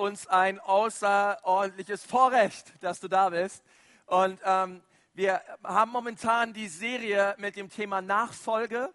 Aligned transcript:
uns 0.00 0.26
ein 0.26 0.58
außerordentliches 0.58 2.04
Vorrecht, 2.04 2.72
dass 2.80 3.00
du 3.00 3.08
da 3.08 3.28
bist. 3.28 3.62
Und 4.06 4.40
ähm, 4.44 4.82
wir 5.12 5.42
haben 5.62 5.92
momentan 5.92 6.54
die 6.54 6.68
Serie 6.68 7.34
mit 7.38 7.56
dem 7.56 7.68
Thema 7.68 8.00
Nachfolge. 8.00 8.92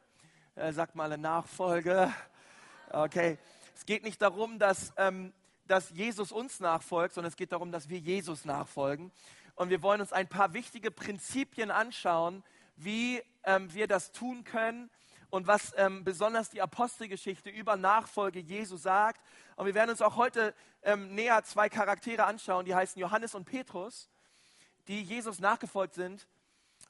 Äh, 0.56 0.74
sagt 0.74 0.96
mal 0.96 1.12
eine 1.12 1.22
Nachfolge. 1.22 2.12
Okay. 2.90 3.38
Es 3.76 3.86
geht 3.86 4.04
nicht 4.04 4.20
darum, 4.22 4.58
dass, 4.58 4.94
ähm, 4.98 5.32
dass 5.68 5.92
Jesus 5.92 6.32
uns 6.32 6.60
nachfolgt, 6.60 7.14
sondern 7.14 7.30
es 7.30 7.38
geht 7.38 7.52
darum, 7.52 7.72
dass 7.72 7.88
wir 7.88 8.00
Jesus 8.00 8.44
nachfolgen. 8.44 9.12
Und 9.54 9.70
wir 9.70 9.84
wollen 9.84 10.02
uns 10.02 10.12
ein 10.12 10.28
paar 10.28 10.54
wichtige 10.54 10.90
Prinzipien 10.90 11.70
anschauen, 11.70 12.44
wie 12.78 13.22
ähm, 13.44 13.72
wir 13.74 13.88
das 13.88 14.12
tun 14.12 14.44
können 14.44 14.90
und 15.30 15.48
was 15.48 15.74
ähm, 15.78 16.04
besonders 16.04 16.50
die 16.50 16.62
Apostelgeschichte 16.62 17.50
über 17.50 17.76
Nachfolge 17.76 18.40
Jesu 18.40 18.78
sagt. 18.78 19.22
Und 19.56 19.66
wir 19.66 19.74
werden 19.74 19.92
uns 19.92 20.02
auch 20.02 20.16
heute 20.16 20.54
ähm, 20.84 21.14
näher 21.14 21.44
zwei 21.44 21.70
Charaktere 21.70 22.26
anschauen, 22.26 22.66
die 22.66 22.76
heißen 22.76 23.00
Johannes 23.00 23.36
und 23.36 23.46
Petrus, 23.46 24.10
die 24.88 25.02
Jesus 25.02 25.40
nachgefolgt 25.40 25.96
sind 25.96 26.28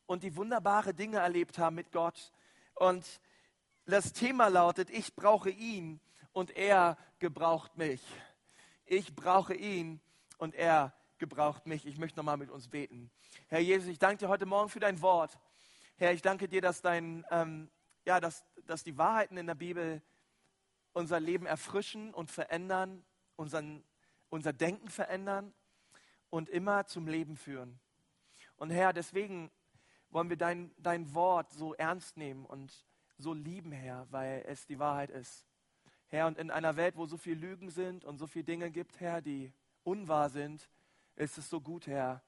und 0.05 0.23
die 0.23 0.35
wunderbare 0.35 0.93
Dinge 0.93 1.17
erlebt 1.17 1.57
haben 1.57 1.75
mit 1.75 1.91
Gott. 1.91 2.31
Und 2.75 3.05
das 3.85 4.13
Thema 4.13 4.47
lautet, 4.47 4.89
ich 4.89 5.15
brauche 5.15 5.49
ihn 5.49 5.99
und 6.33 6.51
er 6.55 6.97
gebraucht 7.19 7.77
mich. 7.77 8.01
Ich 8.85 9.15
brauche 9.15 9.53
ihn 9.53 10.01
und 10.37 10.53
er 10.55 10.93
gebraucht 11.17 11.65
mich. 11.65 11.85
Ich 11.85 11.97
möchte 11.97 12.17
nochmal 12.17 12.37
mit 12.37 12.49
uns 12.49 12.67
beten. 12.67 13.09
Herr 13.47 13.59
Jesus, 13.59 13.87
ich 13.87 13.99
danke 13.99 14.17
dir 14.17 14.29
heute 14.29 14.45
Morgen 14.45 14.69
für 14.69 14.79
dein 14.79 15.01
Wort. 15.01 15.37
Herr, 15.97 16.11
ich 16.11 16.21
danke 16.21 16.47
dir, 16.47 16.61
dass, 16.61 16.81
dein, 16.81 17.25
ähm, 17.31 17.69
ja, 18.05 18.19
dass, 18.19 18.45
dass 18.65 18.83
die 18.83 18.97
Wahrheiten 18.97 19.37
in 19.37 19.47
der 19.47 19.55
Bibel 19.55 20.01
unser 20.93 21.19
Leben 21.19 21.45
erfrischen 21.45 22.13
und 22.13 22.31
verändern, 22.31 23.03
unseren, 23.35 23.83
unser 24.29 24.53
Denken 24.53 24.89
verändern 24.89 25.53
und 26.29 26.49
immer 26.49 26.85
zum 26.85 27.07
Leben 27.07 27.35
führen. 27.35 27.79
Und 28.57 28.69
Herr, 28.69 28.93
deswegen 28.93 29.51
wollen 30.09 30.29
wir 30.29 30.37
dein, 30.37 30.73
dein 30.77 31.13
Wort 31.13 31.51
so 31.51 31.73
ernst 31.73 32.15
nehmen 32.15 32.45
und 32.45 32.85
so 33.17 33.33
lieben, 33.33 33.71
Herr, 33.71 34.07
weil 34.11 34.43
es 34.47 34.65
die 34.65 34.79
Wahrheit 34.79 35.09
ist. 35.09 35.45
Herr, 36.07 36.27
und 36.27 36.37
in 36.37 36.51
einer 36.51 36.75
Welt, 36.77 36.95
wo 36.95 37.05
so 37.07 37.17
viele 37.17 37.39
Lügen 37.39 37.69
sind 37.69 38.05
und 38.05 38.17
so 38.17 38.27
viele 38.27 38.45
Dinge 38.45 38.71
gibt, 38.71 38.99
Herr, 38.99 39.21
die 39.21 39.51
unwahr 39.83 40.29
sind, 40.29 40.69
ist 41.15 41.37
es 41.37 41.49
so 41.49 41.59
gut, 41.59 41.87
Herr, 41.87 42.21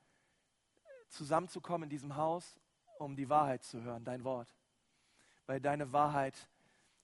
zusammenzukommen 1.10 1.84
in 1.84 1.90
diesem 1.90 2.16
Haus, 2.16 2.60
um 3.00 3.16
die 3.16 3.30
Wahrheit 3.30 3.64
zu 3.64 3.82
hören, 3.82 4.04
dein 4.04 4.24
Wort. 4.24 4.54
Weil 5.48 5.62
deine 5.62 5.94
Wahrheit, 5.94 6.36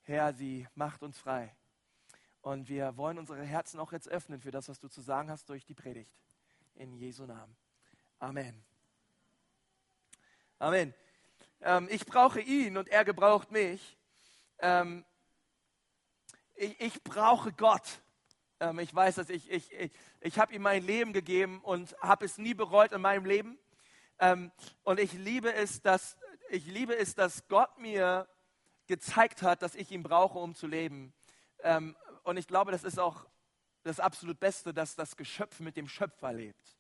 Herr, 0.02 0.34
sie 0.34 0.68
macht 0.76 1.02
uns 1.02 1.18
frei. 1.18 1.56
Und 2.42 2.68
wir 2.68 2.98
wollen 2.98 3.18
unsere 3.18 3.42
Herzen 3.42 3.80
auch 3.80 3.94
jetzt 3.94 4.10
öffnen 4.10 4.42
für 4.42 4.52
das, 4.52 4.68
was 4.68 4.80
du 4.80 4.90
zu 4.90 5.00
sagen 5.00 5.32
hast 5.32 5.48
durch 5.50 5.66
die 5.66 5.74
Predigt. 5.74 6.12
In 6.76 6.94
Jesu 6.94 7.26
Namen. 7.26 7.56
Amen. 8.20 8.62
Amen. 10.60 10.94
Ähm, 11.62 11.88
ich 11.90 12.06
brauche 12.06 12.42
ihn 12.42 12.76
und 12.76 12.90
er 12.90 13.06
gebraucht 13.06 13.50
mich. 13.52 13.98
Ähm, 14.60 15.06
ich, 16.56 16.80
ich, 16.82 17.04
brauche 17.04 17.54
Gott. 17.54 18.02
Ähm, 18.60 18.80
ich 18.80 18.94
weiß, 18.94 19.16
dass 19.16 19.30
ich, 19.30 19.50
ich, 19.50 19.72
ich, 19.72 19.92
ich 20.20 20.38
habe 20.38 20.54
ihm 20.54 20.64
mein 20.64 20.84
Leben 20.84 21.14
gegeben 21.14 21.62
und 21.62 21.96
habe 22.02 22.26
es 22.26 22.38
nie 22.38 22.54
bereut 22.54 22.92
in 22.92 23.00
meinem 23.00 23.26
Leben. 23.26 23.58
Ähm, 24.20 24.52
und 24.84 25.00
ich 25.00 25.14
liebe, 25.14 25.54
es, 25.54 25.82
dass, 25.82 26.18
ich 26.50 26.66
liebe 26.66 26.96
es, 26.98 27.16
dass 27.16 27.48
Gott 27.48 27.78
mir 27.78 28.28
gezeigt 28.88 29.42
hat, 29.42 29.62
dass 29.62 29.76
ich 29.76 29.92
ihn 29.92 30.04
brauche, 30.04 30.40
um 30.40 30.56
zu 30.56 30.68
leben. 30.68 31.14
Ähm, 31.60 31.96
und 32.24 32.38
ich 32.38 32.48
glaube, 32.48 32.72
das 32.72 32.84
ist 32.84 33.00
auch 33.00 33.26
das 33.84 34.00
absolut 34.00 34.40
Beste, 34.40 34.74
dass 34.74 34.96
das 34.96 35.16
Geschöpf 35.16 35.60
mit 35.60 35.76
dem 35.78 35.88
Schöpfer 35.88 36.34
lebt. 36.34 36.78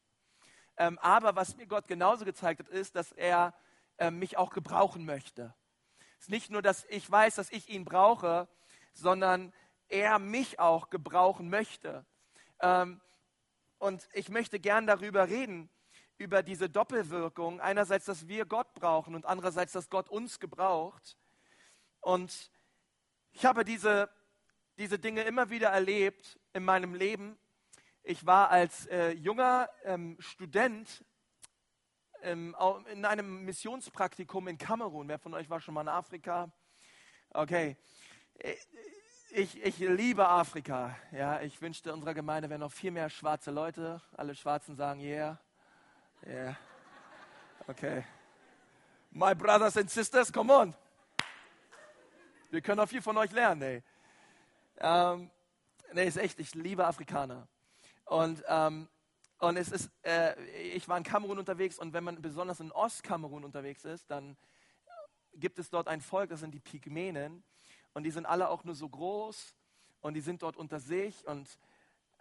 Ähm, 0.77 0.97
aber 0.99 1.35
was 1.35 1.55
mir 1.57 1.67
Gott 1.67 1.87
genauso 1.87 2.25
gezeigt 2.25 2.59
hat, 2.59 2.69
ist, 2.69 2.95
dass 2.95 3.11
er 3.11 3.53
äh, 3.97 4.09
mich 4.09 4.37
auch 4.37 4.51
gebrauchen 4.51 5.05
möchte. 5.05 5.53
Es 6.17 6.25
ist 6.25 6.29
nicht 6.29 6.49
nur, 6.49 6.61
dass 6.61 6.85
ich 6.85 7.09
weiß, 7.09 7.35
dass 7.35 7.51
ich 7.51 7.69
ihn 7.69 7.85
brauche, 7.85 8.47
sondern 8.93 9.53
er 9.89 10.19
mich 10.19 10.59
auch 10.59 10.89
gebrauchen 10.89 11.49
möchte. 11.49 12.05
Ähm, 12.59 13.01
und 13.77 14.07
ich 14.13 14.29
möchte 14.29 14.59
gern 14.59 14.87
darüber 14.87 15.27
reden, 15.27 15.69
über 16.17 16.41
diese 16.41 16.69
Doppelwirkung. 16.69 17.59
Einerseits, 17.59 18.05
dass 18.05 18.27
wir 18.27 18.45
Gott 18.45 18.73
brauchen 18.73 19.15
und 19.15 19.25
andererseits, 19.25 19.73
dass 19.73 19.89
Gott 19.89 20.09
uns 20.09 20.39
gebraucht. 20.39 21.17
Und 22.03 22.51
ich 23.31 23.45
habe 23.45 23.63
diese, 23.63 24.09
diese 24.77 24.99
Dinge 24.99 25.23
immer 25.23 25.49
wieder 25.49 25.69
erlebt 25.69 26.37
in 26.51 26.65
meinem 26.65 26.93
Leben. 26.93 27.37
Ich 28.03 28.25
war 28.25 28.49
als 28.49 28.85
äh, 28.87 29.11
junger 29.11 29.69
ähm, 29.85 30.17
Student 30.19 31.05
ähm, 32.21 32.55
in 32.91 33.05
einem 33.05 33.45
Missionspraktikum 33.45 34.49
in 34.49 34.57
Kamerun. 34.57 35.07
Wer 35.07 35.17
von 35.17 35.33
euch 35.33 35.49
war 35.49 35.61
schon 35.61 35.73
mal 35.73 35.81
in 35.81 35.87
Afrika? 35.87 36.51
Okay. 37.29 37.77
Äh, 38.39 38.55
ich, 39.31 39.63
ich 39.63 39.79
liebe 39.79 40.27
Afrika. 40.27 40.95
Ja, 41.13 41.41
ich 41.41 41.61
wünschte, 41.61 41.93
unserer 41.93 42.13
Gemeinde 42.13 42.49
wären 42.49 42.59
noch 42.59 42.71
viel 42.73 42.91
mehr 42.91 43.09
schwarze 43.09 43.49
Leute. 43.49 44.01
Alle 44.11 44.35
Schwarzen 44.35 44.75
sagen, 44.75 44.99
yeah. 44.99 45.39
Yeah. 46.27 46.55
Okay. 47.67 48.03
My 49.09 49.33
brothers 49.33 49.77
and 49.77 49.89
sisters, 49.89 50.31
come 50.31 50.53
on. 50.53 50.75
Wir 52.53 52.61
können 52.61 52.79
auch 52.81 52.87
viel 52.87 53.01
von 53.01 53.17
euch 53.17 53.31
lernen, 53.31 53.63
ey. 53.63 53.83
Ähm, 54.77 55.31
nee, 55.91 56.05
ist 56.05 56.17
echt, 56.17 56.39
ich 56.39 56.53
liebe 56.53 56.85
Afrikaner. 56.85 57.47
Und 58.05 58.43
ähm, 58.47 58.87
und 59.39 59.57
es 59.57 59.71
ist, 59.71 59.89
äh, 60.03 60.39
ich 60.67 60.87
war 60.87 60.95
in 60.99 61.03
Kamerun 61.03 61.39
unterwegs 61.39 61.79
und 61.79 61.93
wenn 61.93 62.03
man 62.03 62.21
besonders 62.21 62.59
in 62.59 62.71
Ostkamerun 62.71 63.43
unterwegs 63.43 63.85
ist, 63.85 64.11
dann 64.11 64.37
gibt 65.33 65.57
es 65.57 65.71
dort 65.71 65.87
ein 65.87 65.99
Volk, 65.99 66.29
das 66.29 66.41
sind 66.41 66.53
die 66.53 66.59
Pygmänen. 66.59 67.43
Und 67.95 68.03
die 68.03 68.11
sind 68.11 68.27
alle 68.27 68.49
auch 68.49 68.63
nur 68.63 68.75
so 68.75 68.87
groß 68.87 69.55
und 70.01 70.13
die 70.13 70.21
sind 70.21 70.43
dort 70.43 70.55
unter 70.55 70.79
sich 70.79 71.25
und 71.25 71.57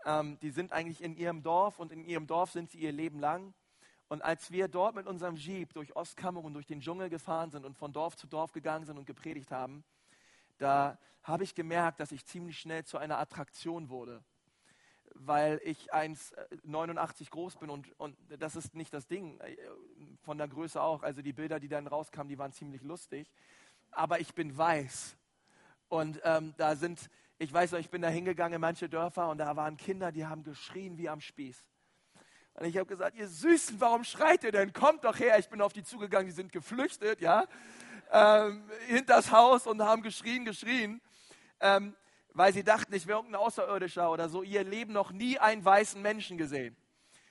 ähm, 0.06 0.38
die 0.40 0.50
sind 0.50 0.72
eigentlich 0.72 1.02
in 1.02 1.14
ihrem 1.14 1.42
Dorf 1.42 1.78
und 1.78 1.92
in 1.92 2.06
ihrem 2.06 2.26
Dorf 2.26 2.52
sind 2.52 2.70
sie 2.70 2.78
ihr 2.78 2.92
Leben 2.92 3.20
lang. 3.20 3.52
Und 4.08 4.22
als 4.22 4.50
wir 4.50 4.68
dort 4.68 4.94
mit 4.94 5.06
unserem 5.06 5.36
Jeep 5.36 5.74
durch 5.74 5.94
Ostkamerun, 5.94 6.54
durch 6.54 6.66
den 6.66 6.80
Dschungel 6.80 7.10
gefahren 7.10 7.50
sind 7.50 7.66
und 7.66 7.76
von 7.76 7.92
Dorf 7.92 8.16
zu 8.16 8.26
Dorf 8.26 8.52
gegangen 8.52 8.86
sind 8.86 8.96
und 8.96 9.04
gepredigt 9.04 9.50
haben, 9.50 9.84
da 10.62 10.98
habe 11.22 11.44
ich 11.44 11.54
gemerkt, 11.54 12.00
dass 12.00 12.12
ich 12.12 12.24
ziemlich 12.24 12.58
schnell 12.58 12.84
zu 12.84 12.98
einer 12.98 13.18
Attraktion 13.18 13.88
wurde 13.88 14.24
weil 15.14 15.60
ich 15.64 15.92
1,89 15.92 17.30
groß 17.30 17.56
bin 17.56 17.70
und, 17.70 17.92
und 17.98 18.16
das 18.38 18.56
ist 18.56 18.74
nicht 18.74 18.92
das 18.92 19.06
Ding, 19.06 19.38
äh, 19.40 19.56
von 20.22 20.38
der 20.38 20.48
Größe 20.48 20.80
auch. 20.80 21.02
Also 21.02 21.22
die 21.22 21.32
Bilder, 21.32 21.60
die 21.60 21.68
dann 21.68 21.86
rauskamen, 21.86 22.28
die 22.28 22.38
waren 22.38 22.52
ziemlich 22.52 22.82
lustig. 22.82 23.30
Aber 23.90 24.20
ich 24.20 24.34
bin 24.34 24.56
weiß. 24.56 25.16
Und 25.88 26.20
ähm, 26.24 26.54
da 26.56 26.76
sind, 26.76 27.10
ich 27.38 27.52
weiß 27.52 27.72
noch, 27.72 27.78
ich 27.78 27.90
bin 27.90 28.02
da 28.02 28.08
hingegangen 28.08 28.54
in 28.54 28.60
manche 28.60 28.88
Dörfer 28.88 29.28
und 29.28 29.38
da 29.38 29.54
waren 29.56 29.76
Kinder, 29.76 30.12
die 30.12 30.26
haben 30.26 30.42
geschrien 30.44 30.96
wie 30.96 31.08
am 31.08 31.20
Spieß. 31.20 31.62
Und 32.54 32.66
ich 32.66 32.76
habe 32.76 32.86
gesagt, 32.86 33.16
ihr 33.16 33.28
Süßen, 33.28 33.80
warum 33.80 34.04
schreit 34.04 34.44
ihr 34.44 34.52
denn? 34.52 34.72
Kommt 34.72 35.04
doch 35.04 35.18
her. 35.18 35.38
Ich 35.38 35.48
bin 35.48 35.60
auf 35.60 35.72
die 35.72 35.82
zugegangen, 35.82 36.26
die 36.26 36.32
sind 36.32 36.52
geflüchtet, 36.52 37.20
ja, 37.20 37.46
ähm, 38.12 38.70
hinters 38.86 39.32
Haus 39.32 39.66
und 39.66 39.82
haben 39.82 40.02
geschrien, 40.02 40.44
geschrien. 40.44 41.00
Ähm, 41.60 41.96
weil 42.34 42.52
sie 42.52 42.64
dachten, 42.64 42.94
ich 42.94 43.06
wäre 43.06 43.18
irgendein 43.18 43.40
Außerirdischer 43.40 44.10
oder 44.10 44.28
so, 44.28 44.42
ihr 44.42 44.64
Leben 44.64 44.92
noch 44.92 45.12
nie 45.12 45.38
einen 45.38 45.64
weißen 45.64 46.00
Menschen 46.00 46.38
gesehen. 46.38 46.76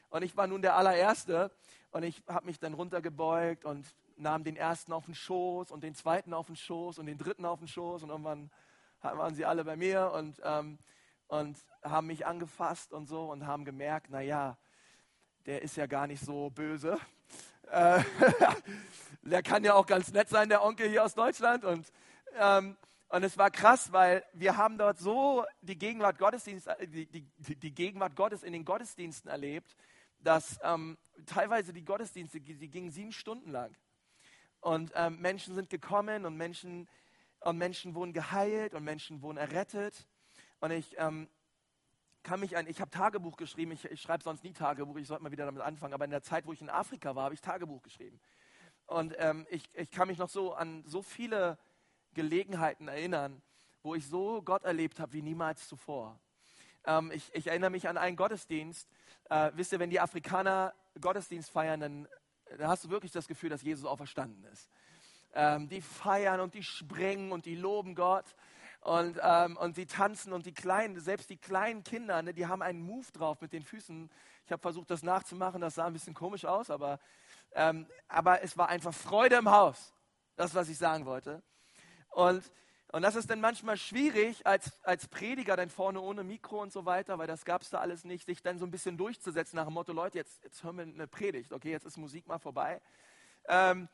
Und 0.09 0.23
ich 0.23 0.35
war 0.37 0.47
nun 0.47 0.61
der 0.61 0.75
allererste 0.75 1.51
und 1.91 2.03
ich 2.03 2.21
habe 2.27 2.45
mich 2.45 2.59
dann 2.59 2.73
runtergebeugt 2.73 3.65
und 3.65 3.85
nahm 4.17 4.43
den 4.43 4.55
ersten 4.55 4.93
auf 4.93 5.05
den 5.05 5.15
Schoß 5.15 5.71
und 5.71 5.83
den 5.83 5.95
zweiten 5.95 6.33
auf 6.33 6.47
den 6.47 6.55
Schoß 6.55 6.99
und 6.99 7.05
den 7.07 7.17
dritten 7.17 7.45
auf 7.45 7.59
den 7.59 7.67
Schoß 7.67 8.03
und 8.03 8.09
irgendwann 8.09 8.51
waren 9.01 9.33
sie 9.33 9.45
alle 9.45 9.63
bei 9.63 9.75
mir 9.75 10.11
und, 10.13 10.39
ähm, 10.43 10.77
und 11.27 11.57
haben 11.81 12.07
mich 12.07 12.25
angefasst 12.25 12.93
und 12.93 13.07
so 13.07 13.31
und 13.31 13.47
haben 13.47 13.65
gemerkt, 13.65 14.11
naja, 14.11 14.57
der 15.45 15.63
ist 15.63 15.75
ja 15.75 15.87
gar 15.87 16.05
nicht 16.05 16.23
so 16.23 16.51
böse. 16.51 16.99
Äh, 17.71 18.03
der 19.23 19.41
kann 19.41 19.63
ja 19.63 19.73
auch 19.73 19.85
ganz 19.85 20.11
nett 20.11 20.29
sein, 20.29 20.49
der 20.49 20.63
Onkel 20.63 20.89
hier 20.89 21.03
aus 21.03 21.15
Deutschland. 21.15 21.63
Und 21.63 21.91
ähm, 22.37 22.77
und 23.11 23.23
es 23.23 23.37
war 23.37 23.51
krass, 23.51 23.91
weil 23.91 24.23
wir 24.31 24.55
haben 24.55 24.77
dort 24.77 24.97
so 24.97 25.43
die 25.61 25.77
Gegenwart, 25.77 26.17
Gottesdienst, 26.17 26.67
äh, 26.67 26.87
die, 26.87 27.05
die, 27.07 27.55
die 27.57 27.73
Gegenwart 27.73 28.15
Gottes 28.15 28.41
in 28.41 28.53
den 28.53 28.63
Gottesdiensten 28.63 29.29
erlebt, 29.29 29.75
dass 30.19 30.57
ähm, 30.63 30.97
teilweise 31.25 31.73
die 31.73 31.83
Gottesdienste, 31.83 32.39
die 32.39 32.69
gingen 32.69 32.89
sieben 32.89 33.11
Stunden 33.11 33.51
lang. 33.51 33.75
Und 34.61 34.93
ähm, 34.95 35.19
Menschen 35.19 35.55
sind 35.55 35.69
gekommen 35.69 36.25
und 36.25 36.37
Menschen, 36.37 36.87
und 37.41 37.57
Menschen 37.57 37.95
wurden 37.95 38.13
geheilt 38.13 38.73
und 38.73 38.85
Menschen 38.85 39.21
wurden 39.21 39.37
errettet. 39.37 40.07
Und 40.61 40.71
ich 40.71 40.95
ähm, 40.97 41.27
kann 42.23 42.39
mich 42.39 42.57
an, 42.57 42.67
ich 42.67 42.81
habe 42.81 42.91
Tagebuch 42.91 43.37
geschrieben, 43.37 43.71
ich, 43.71 43.85
ich 43.85 44.01
schreibe 44.01 44.23
sonst 44.23 44.43
nie 44.43 44.53
Tagebuch, 44.53 44.95
ich 44.97 45.07
sollte 45.07 45.23
mal 45.23 45.31
wieder 45.31 45.45
damit 45.45 45.61
anfangen, 45.61 45.93
aber 45.93 46.05
in 46.05 46.11
der 46.11 46.21
Zeit, 46.21 46.45
wo 46.45 46.53
ich 46.53 46.61
in 46.61 46.69
Afrika 46.69 47.15
war, 47.15 47.25
habe 47.25 47.33
ich 47.33 47.41
Tagebuch 47.41 47.81
geschrieben. 47.81 48.19
Und 48.85 49.15
ähm, 49.19 49.47
ich, 49.49 49.63
ich 49.73 49.89
kann 49.89 50.07
mich 50.07 50.17
noch 50.17 50.29
so 50.29 50.53
an 50.53 50.83
so 50.85 51.01
viele 51.01 51.57
Gelegenheiten 52.13 52.87
erinnern, 52.87 53.41
wo 53.83 53.95
ich 53.95 54.07
so 54.07 54.41
Gott 54.41 54.63
erlebt 54.63 54.99
habe 54.99 55.13
wie 55.13 55.21
niemals 55.21 55.67
zuvor. 55.67 56.19
Ähm, 56.85 57.11
ich, 57.13 57.33
ich, 57.33 57.47
erinnere 57.47 57.69
mich 57.69 57.87
an 57.87 57.97
einen 57.97 58.17
Gottesdienst. 58.17 58.89
Äh, 59.29 59.51
wisst 59.55 59.71
ihr, 59.71 59.79
wenn 59.79 59.89
die 59.89 59.99
Afrikaner 59.99 60.73
Gottesdienst 60.99 61.49
feiern, 61.49 61.79
dann, 61.79 62.07
dann, 62.57 62.67
hast 62.67 62.83
du 62.83 62.89
wirklich 62.89 63.11
das 63.11 63.27
Gefühl, 63.27 63.49
dass 63.49 63.61
Jesus 63.61 63.85
auferstanden 63.85 64.43
ist. 64.45 64.69
Ähm, 65.33 65.69
die 65.69 65.81
feiern 65.81 66.41
und 66.41 66.53
die 66.53 66.63
springen 66.63 67.31
und 67.31 67.45
die 67.45 67.55
loben 67.55 67.95
Gott. 67.95 68.25
Und, 68.81 69.19
ähm, 69.21 69.57
und 69.57 69.75
sie 69.75 69.85
tanzen 69.85 70.33
und 70.33 70.45
die 70.45 70.53
kleinen, 70.53 70.99
selbst 70.99 71.29
die 71.29 71.37
kleinen 71.37 71.83
Kinder, 71.83 72.21
ne, 72.23 72.33
die 72.33 72.47
haben 72.47 72.63
einen 72.63 72.81
Move 72.81 73.11
drauf 73.13 73.39
mit 73.39 73.53
den 73.53 73.63
Füßen. 73.63 74.09
Ich 74.45 74.51
habe 74.51 74.61
versucht, 74.61 74.89
das 74.89 75.03
nachzumachen, 75.03 75.61
das 75.61 75.75
sah 75.75 75.85
ein 75.85 75.93
bisschen 75.93 76.15
komisch 76.15 76.45
aus, 76.45 76.71
aber, 76.71 76.99
ähm, 77.53 77.87
aber 78.07 78.41
es 78.41 78.57
war 78.57 78.69
einfach 78.69 78.93
Freude 78.93 79.35
im 79.35 79.49
Haus. 79.49 79.93
Das, 80.35 80.55
was 80.55 80.69
ich 80.69 80.77
sagen 80.77 81.05
wollte. 81.05 81.43
Und, 82.09 82.51
und 82.91 83.03
das 83.03 83.15
ist 83.15 83.29
dann 83.29 83.41
manchmal 83.41 83.77
schwierig, 83.77 84.45
als, 84.47 84.71
als 84.83 85.07
Prediger 85.07 85.55
dann 85.55 85.69
vorne 85.69 86.01
ohne 86.01 86.23
Mikro 86.23 86.61
und 86.61 86.73
so 86.73 86.85
weiter, 86.85 87.19
weil 87.19 87.27
das 87.27 87.45
gab 87.45 87.61
es 87.61 87.69
da 87.69 87.79
alles 87.79 88.05
nicht, 88.05 88.25
sich 88.25 88.41
dann 88.41 88.57
so 88.57 88.65
ein 88.65 88.71
bisschen 88.71 88.97
durchzusetzen 88.97 89.57
nach 89.57 89.65
dem 89.65 89.73
Motto, 89.73 89.93
Leute, 89.93 90.17
jetzt, 90.17 90.43
jetzt 90.43 90.63
hören 90.63 90.77
wir 90.77 90.83
eine 90.83 91.07
Predigt, 91.07 91.53
okay, 91.53 91.69
jetzt 91.69 91.85
ist 91.85 91.97
Musik 91.97 92.27
mal 92.27 92.39
vorbei. 92.39 92.81
Ähm, 93.47 93.87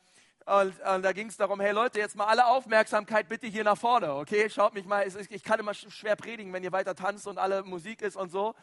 und, 0.48 0.80
und, 0.80 1.02
da 1.02 1.12
ging 1.12 1.26
es 1.26 1.36
darum, 1.36 1.60
hey 1.60 1.72
Leute, 1.72 1.98
jetzt 1.98 2.16
mal 2.16 2.24
alle 2.24 2.46
Aufmerksamkeit 2.46 3.28
bitte 3.28 3.46
hier 3.46 3.64
nach 3.64 3.76
vorne, 3.76 4.14
okay? 4.14 4.48
Schaut 4.48 4.72
mich 4.72 4.86
mal, 4.86 5.06
ich 5.06 5.42
kann 5.42 5.60
immer 5.60 5.74
schwer 5.74 6.16
predigen, 6.16 6.54
wenn 6.54 6.64
ihr 6.64 6.72
weiter 6.72 6.94
tanzt 6.94 7.26
und 7.26 7.36
alle 7.36 7.64
Musik 7.64 8.00
ist 8.00 8.16
und 8.16 8.30
so. 8.30 8.54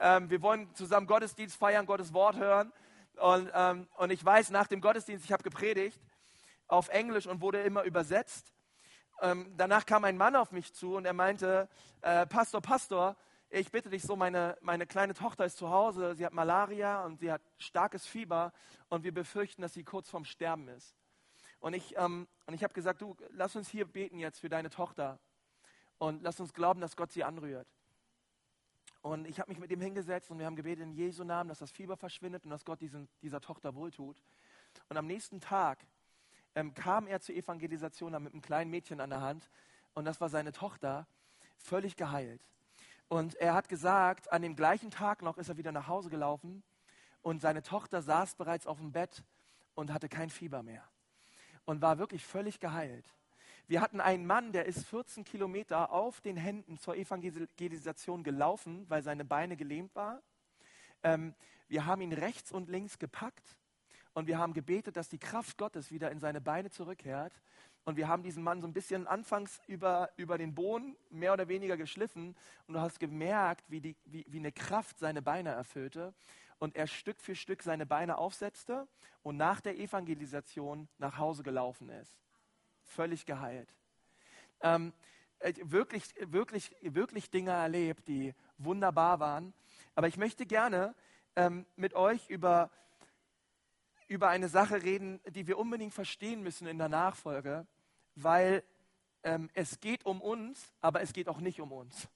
Ähm, 0.00 0.30
wir 0.30 0.40
wollen 0.40 0.74
zusammen 0.74 1.06
Gottesdienst 1.06 1.56
feiern, 1.56 1.84
Gottes 1.84 2.14
Wort 2.14 2.36
hören. 2.36 2.72
Und, 3.16 3.50
ähm, 3.54 3.86
und 3.98 4.10
ich 4.10 4.24
weiß, 4.24 4.50
nach 4.50 4.68
dem 4.68 4.80
Gottesdienst, 4.80 5.22
ich 5.24 5.32
habe 5.32 5.42
gepredigt 5.42 6.00
auf 6.66 6.88
Englisch 6.88 7.26
und 7.26 7.42
wurde 7.42 7.60
immer 7.60 7.82
übersetzt. 7.82 8.54
Ähm, 9.20 9.52
danach 9.58 9.84
kam 9.84 10.04
ein 10.04 10.16
Mann 10.16 10.36
auf 10.36 10.50
mich 10.50 10.72
zu 10.72 10.96
und 10.96 11.04
er 11.04 11.12
meinte, 11.12 11.68
äh, 12.00 12.26
Pastor, 12.26 12.62
Pastor, 12.62 13.16
ich 13.50 13.70
bitte 13.70 13.90
dich 13.90 14.02
so, 14.02 14.16
meine, 14.16 14.56
meine 14.62 14.86
kleine 14.86 15.12
Tochter 15.12 15.44
ist 15.44 15.58
zu 15.58 15.68
Hause, 15.68 16.14
sie 16.14 16.24
hat 16.24 16.32
Malaria 16.32 17.04
und 17.04 17.20
sie 17.20 17.30
hat 17.30 17.42
starkes 17.58 18.06
Fieber 18.06 18.52
und 18.88 19.04
wir 19.04 19.12
befürchten, 19.12 19.60
dass 19.60 19.74
sie 19.74 19.84
kurz 19.84 20.08
vorm 20.08 20.24
Sterben 20.24 20.68
ist. 20.68 20.96
Und 21.64 21.72
ich, 21.72 21.96
ähm, 21.96 22.28
ich 22.52 22.62
habe 22.62 22.74
gesagt, 22.74 23.00
du, 23.00 23.16
lass 23.30 23.56
uns 23.56 23.70
hier 23.70 23.86
beten 23.86 24.18
jetzt 24.18 24.38
für 24.38 24.50
deine 24.50 24.68
Tochter 24.68 25.18
und 25.96 26.22
lass 26.22 26.38
uns 26.38 26.52
glauben, 26.52 26.82
dass 26.82 26.94
Gott 26.94 27.10
sie 27.10 27.24
anrührt. 27.24 27.66
Und 29.00 29.26
ich 29.26 29.40
habe 29.40 29.50
mich 29.50 29.58
mit 29.58 29.70
ihm 29.70 29.80
hingesetzt 29.80 30.30
und 30.30 30.38
wir 30.38 30.44
haben 30.44 30.56
gebetet 30.56 30.84
in 30.84 30.92
Jesu 30.92 31.24
Namen, 31.24 31.48
dass 31.48 31.60
das 31.60 31.70
Fieber 31.70 31.96
verschwindet 31.96 32.44
und 32.44 32.50
dass 32.50 32.66
Gott 32.66 32.82
diesen, 32.82 33.08
dieser 33.22 33.40
Tochter 33.40 33.74
wohltut. 33.74 34.22
Und 34.90 34.98
am 34.98 35.06
nächsten 35.06 35.40
Tag 35.40 35.78
ähm, 36.54 36.74
kam 36.74 37.06
er 37.06 37.22
zur 37.22 37.34
Evangelisation 37.34 38.12
mit 38.22 38.34
einem 38.34 38.42
kleinen 38.42 38.70
Mädchen 38.70 39.00
an 39.00 39.08
der 39.08 39.22
Hand 39.22 39.48
und 39.94 40.04
das 40.04 40.20
war 40.20 40.28
seine 40.28 40.52
Tochter, 40.52 41.06
völlig 41.56 41.96
geheilt. 41.96 42.46
Und 43.08 43.36
er 43.36 43.54
hat 43.54 43.70
gesagt, 43.70 44.30
an 44.30 44.42
dem 44.42 44.54
gleichen 44.54 44.90
Tag 44.90 45.22
noch 45.22 45.38
ist 45.38 45.48
er 45.48 45.56
wieder 45.56 45.72
nach 45.72 45.88
Hause 45.88 46.10
gelaufen 46.10 46.62
und 47.22 47.40
seine 47.40 47.62
Tochter 47.62 48.02
saß 48.02 48.34
bereits 48.34 48.66
auf 48.66 48.76
dem 48.76 48.92
Bett 48.92 49.24
und 49.74 49.94
hatte 49.94 50.10
kein 50.10 50.28
Fieber 50.28 50.62
mehr 50.62 50.86
und 51.64 51.82
war 51.82 51.98
wirklich 51.98 52.24
völlig 52.24 52.60
geheilt. 52.60 53.06
Wir 53.66 53.80
hatten 53.80 54.00
einen 54.00 54.26
Mann, 54.26 54.52
der 54.52 54.66
ist 54.66 54.86
14 54.86 55.24
Kilometer 55.24 55.90
auf 55.90 56.20
den 56.20 56.36
Händen 56.36 56.78
zur 56.78 56.96
Evangelisation 56.96 58.22
gelaufen, 58.22 58.84
weil 58.88 59.02
seine 59.02 59.24
Beine 59.24 59.56
gelähmt 59.56 59.94
waren. 59.94 60.20
Ähm, 61.02 61.34
wir 61.68 61.86
haben 61.86 62.02
ihn 62.02 62.12
rechts 62.12 62.52
und 62.52 62.68
links 62.68 62.98
gepackt 62.98 63.56
und 64.12 64.26
wir 64.26 64.38
haben 64.38 64.52
gebetet, 64.52 64.96
dass 64.96 65.08
die 65.08 65.18
Kraft 65.18 65.56
Gottes 65.56 65.90
wieder 65.90 66.10
in 66.10 66.20
seine 66.20 66.40
Beine 66.40 66.70
zurückkehrt. 66.70 67.32
Und 67.86 67.96
wir 67.96 68.08
haben 68.08 68.22
diesen 68.22 68.42
Mann 68.42 68.60
so 68.60 68.66
ein 68.66 68.72
bisschen 68.72 69.06
anfangs 69.06 69.60
über, 69.66 70.10
über 70.16 70.38
den 70.38 70.54
Boden 70.54 70.96
mehr 71.10 71.32
oder 71.32 71.48
weniger 71.48 71.76
geschliffen. 71.76 72.34
Und 72.66 72.74
du 72.74 72.80
hast 72.80 72.98
gemerkt, 72.98 73.70
wie, 73.70 73.80
die, 73.80 73.96
wie, 74.06 74.24
wie 74.28 74.38
eine 74.38 74.52
Kraft 74.52 74.98
seine 74.98 75.20
Beine 75.20 75.50
erfüllte. 75.50 76.14
Und 76.58 76.76
er 76.76 76.86
Stück 76.86 77.20
für 77.20 77.34
Stück 77.34 77.62
seine 77.62 77.86
Beine 77.86 78.18
aufsetzte 78.18 78.88
und 79.22 79.36
nach 79.36 79.60
der 79.60 79.78
Evangelisation 79.78 80.88
nach 80.98 81.18
Hause 81.18 81.42
gelaufen 81.42 81.88
ist. 81.88 82.16
Völlig 82.82 83.26
geheilt. 83.26 83.74
Ähm, 84.60 84.92
äh, 85.40 85.52
wirklich, 85.62 86.04
wirklich, 86.20 86.74
wirklich 86.82 87.30
Dinge 87.30 87.50
erlebt, 87.50 88.08
die 88.08 88.34
wunderbar 88.58 89.20
waren. 89.20 89.52
Aber 89.94 90.08
ich 90.08 90.16
möchte 90.16 90.46
gerne 90.46 90.94
ähm, 91.36 91.66
mit 91.76 91.94
euch 91.94 92.28
über 92.28 92.70
über 94.08 94.28
eine 94.28 94.48
Sache 94.48 94.82
reden, 94.82 95.20
die 95.26 95.46
wir 95.46 95.58
unbedingt 95.58 95.94
verstehen 95.94 96.42
müssen 96.42 96.66
in 96.66 96.78
der 96.78 96.88
Nachfolge, 96.88 97.66
weil 98.14 98.62
ähm, 99.22 99.50
es 99.54 99.80
geht 99.80 100.04
um 100.04 100.20
uns, 100.20 100.72
aber 100.80 101.00
es 101.00 101.12
geht 101.12 101.28
auch 101.28 101.40
nicht 101.40 101.60
um 101.60 101.72
uns. 101.72 102.08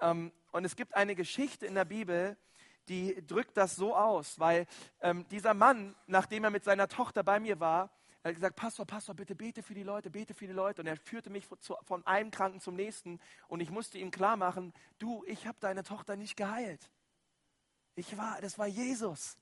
Ähm, 0.00 0.32
und 0.52 0.64
es 0.64 0.76
gibt 0.76 0.94
eine 0.94 1.14
Geschichte 1.14 1.66
in 1.66 1.74
der 1.74 1.84
Bibel, 1.84 2.36
die 2.88 3.26
drückt 3.26 3.56
das 3.56 3.76
so 3.76 3.94
aus, 3.94 4.38
weil 4.38 4.66
ähm, 5.00 5.26
dieser 5.30 5.54
Mann, 5.54 5.94
nachdem 6.06 6.44
er 6.44 6.50
mit 6.50 6.64
seiner 6.64 6.88
Tochter 6.88 7.22
bei 7.22 7.40
mir 7.40 7.60
war, 7.60 7.90
er 8.22 8.30
hat 8.30 8.34
gesagt, 8.34 8.56
Pastor, 8.56 8.84
Pastor, 8.84 9.14
bitte 9.14 9.34
bete 9.34 9.62
für 9.62 9.74
die 9.74 9.84
Leute, 9.84 10.10
bete 10.10 10.34
für 10.34 10.46
die 10.46 10.52
Leute. 10.52 10.82
Und 10.82 10.88
er 10.88 10.96
führte 10.96 11.30
mich 11.30 11.46
von 11.84 12.06
einem 12.06 12.30
Kranken 12.30 12.60
zum 12.60 12.74
nächsten 12.74 13.20
und 13.46 13.60
ich 13.60 13.70
musste 13.70 13.98
ihm 13.98 14.10
klar 14.10 14.36
machen, 14.36 14.74
du, 14.98 15.24
ich 15.26 15.46
habe 15.46 15.56
deine 15.60 15.84
Tochter 15.84 16.16
nicht 16.16 16.36
geheilt. 16.36 16.90
Ich 17.94 18.16
war, 18.16 18.40
das 18.40 18.58
war 18.58 18.66
Jesus. 18.66 19.38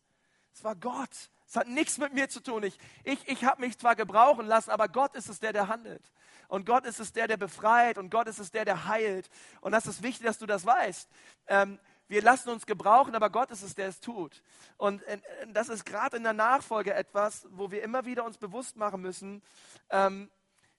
Es 0.53 0.63
war 0.63 0.77
Gott. 0.77 1.11
Es 1.49 1.57
hat 1.57 1.69
nichts 1.69 1.99
mit 1.99 2.13
mir 2.13 2.29
zu 2.29 2.41
tun. 2.41 2.63
Ich, 2.65 2.79
ich, 3.05 3.27
ich 3.29 3.45
habe 3.45 3.61
mich 3.61 3.79
zwar 3.79 3.97
gebrauchen 3.97 4.47
lassen, 4.47 4.71
aber 4.71 4.89
Gott 4.89 5.15
ist 5.15 5.29
es 5.29 5.41
der, 5.41 5.53
der 5.53 5.69
handelt. 5.69 6.13
Und 6.49 6.65
Gott 6.65 6.87
ist 6.87 7.01
es 7.01 7.13
der, 7.13 7.29
der 7.29 7.37
befreit. 7.37 7.99
Und 7.99 8.11
Gott 8.11 8.29
ist 8.29 8.39
es 8.39 8.51
der, 8.51 8.65
der 8.65 8.87
heilt. 8.87 9.29
Und 9.61 9.73
das 9.73 9.87
ist 9.87 10.03
wichtig, 10.03 10.27
dass 10.27 10.39
du 10.39 10.47
das 10.47 10.65
weißt. 10.65 11.09
Ähm, 11.49 11.79
wir 12.09 12.23
lassen 12.23 12.51
uns 12.51 12.67
gebrauchen, 12.67 13.15
aber 13.15 13.31
Gott 13.31 13.51
ist 13.51 13.63
es, 13.63 13.75
der 13.75 13.89
es 13.89 14.01
tut. 14.01 14.43
Und 14.77 15.03
äh, 15.05 15.19
das 15.49 15.69
ist 15.69 15.85
gerade 15.85 16.17
in 16.17 16.23
der 16.23 16.33
Nachfolge 16.33 16.95
etwas, 16.95 17.47
wo 17.51 17.71
wir 17.71 17.83
immer 17.83 18.05
wieder 18.05 18.25
uns 18.25 18.39
bewusst 18.39 18.77
machen 18.77 19.01
müssen, 19.01 19.43
ähm, 19.91 20.31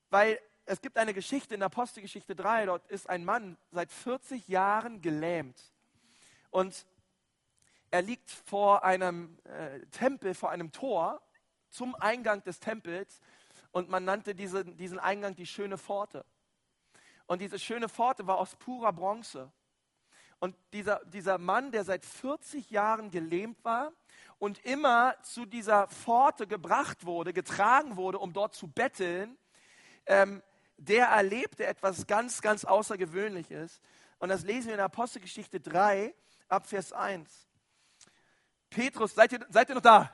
weil 0.10 0.40
es 0.66 0.82
gibt 0.82 0.98
eine 0.98 1.14
Geschichte 1.14 1.56
in 1.56 1.64
Apostelgeschichte 1.64 2.36
3, 2.36 2.66
dort 2.66 2.86
ist 2.88 3.10
ein 3.10 3.24
Mann 3.24 3.58
seit 3.72 3.92
40 3.92 4.48
Jahren 4.48 5.02
gelähmt. 5.02 5.58
Und 6.50 6.86
er 7.90 8.02
liegt 8.02 8.30
vor 8.30 8.84
einem 8.84 9.38
äh, 9.46 9.80
Tempel, 9.92 10.34
vor 10.34 10.50
einem 10.50 10.72
Tor 10.72 11.22
zum 11.70 11.96
Eingang 11.96 12.44
des 12.44 12.60
Tempels 12.60 13.22
und 13.72 13.90
man 13.90 14.04
nannte 14.04 14.36
diese, 14.36 14.66
diesen 14.66 15.00
Eingang 15.00 15.36
die 15.36 15.46
schöne 15.46 15.78
Pforte. 15.78 16.26
Und 17.28 17.42
diese 17.42 17.60
schöne 17.60 17.90
Pforte 17.90 18.28
war 18.28 18.38
aus 18.38 18.56
purer 18.56 18.94
Bronze. 18.94 19.52
Und 20.40 20.56
dieser, 20.74 21.02
dieser 21.06 21.38
Mann, 21.38 21.72
der 21.72 21.84
seit 21.84 22.06
40 22.06 22.70
Jahren 22.70 23.10
gelähmt 23.10 23.64
war 23.64 23.92
und 24.38 24.64
immer 24.66 25.16
zu 25.24 25.46
dieser 25.46 25.88
Pforte 25.88 26.46
gebracht 26.46 27.06
wurde, 27.06 27.34
getragen 27.34 27.96
wurde, 27.96 28.20
um 28.20 28.34
dort 28.34 28.54
zu 28.54 28.68
betteln, 28.68 29.38
ähm, 30.06 30.44
der 30.78 31.08
erlebte 31.08 31.66
etwas 31.66 32.06
ganz, 32.06 32.42
ganz 32.42 32.66
Außergewöhnliches. 32.66 33.82
Und 34.20 34.30
das 34.30 34.44
lesen 34.44 34.68
wir 34.68 34.76
in 34.76 34.80
Apostelgeschichte 34.80 35.60
3 35.60 36.14
ab 36.50 36.68
Vers 36.68 36.94
1. 36.94 37.48
Petrus, 38.70 39.16
seid 39.16 39.32
ihr, 39.32 39.40
seid 39.50 39.70
ihr 39.70 39.76
noch 39.76 39.82
da? 39.82 40.14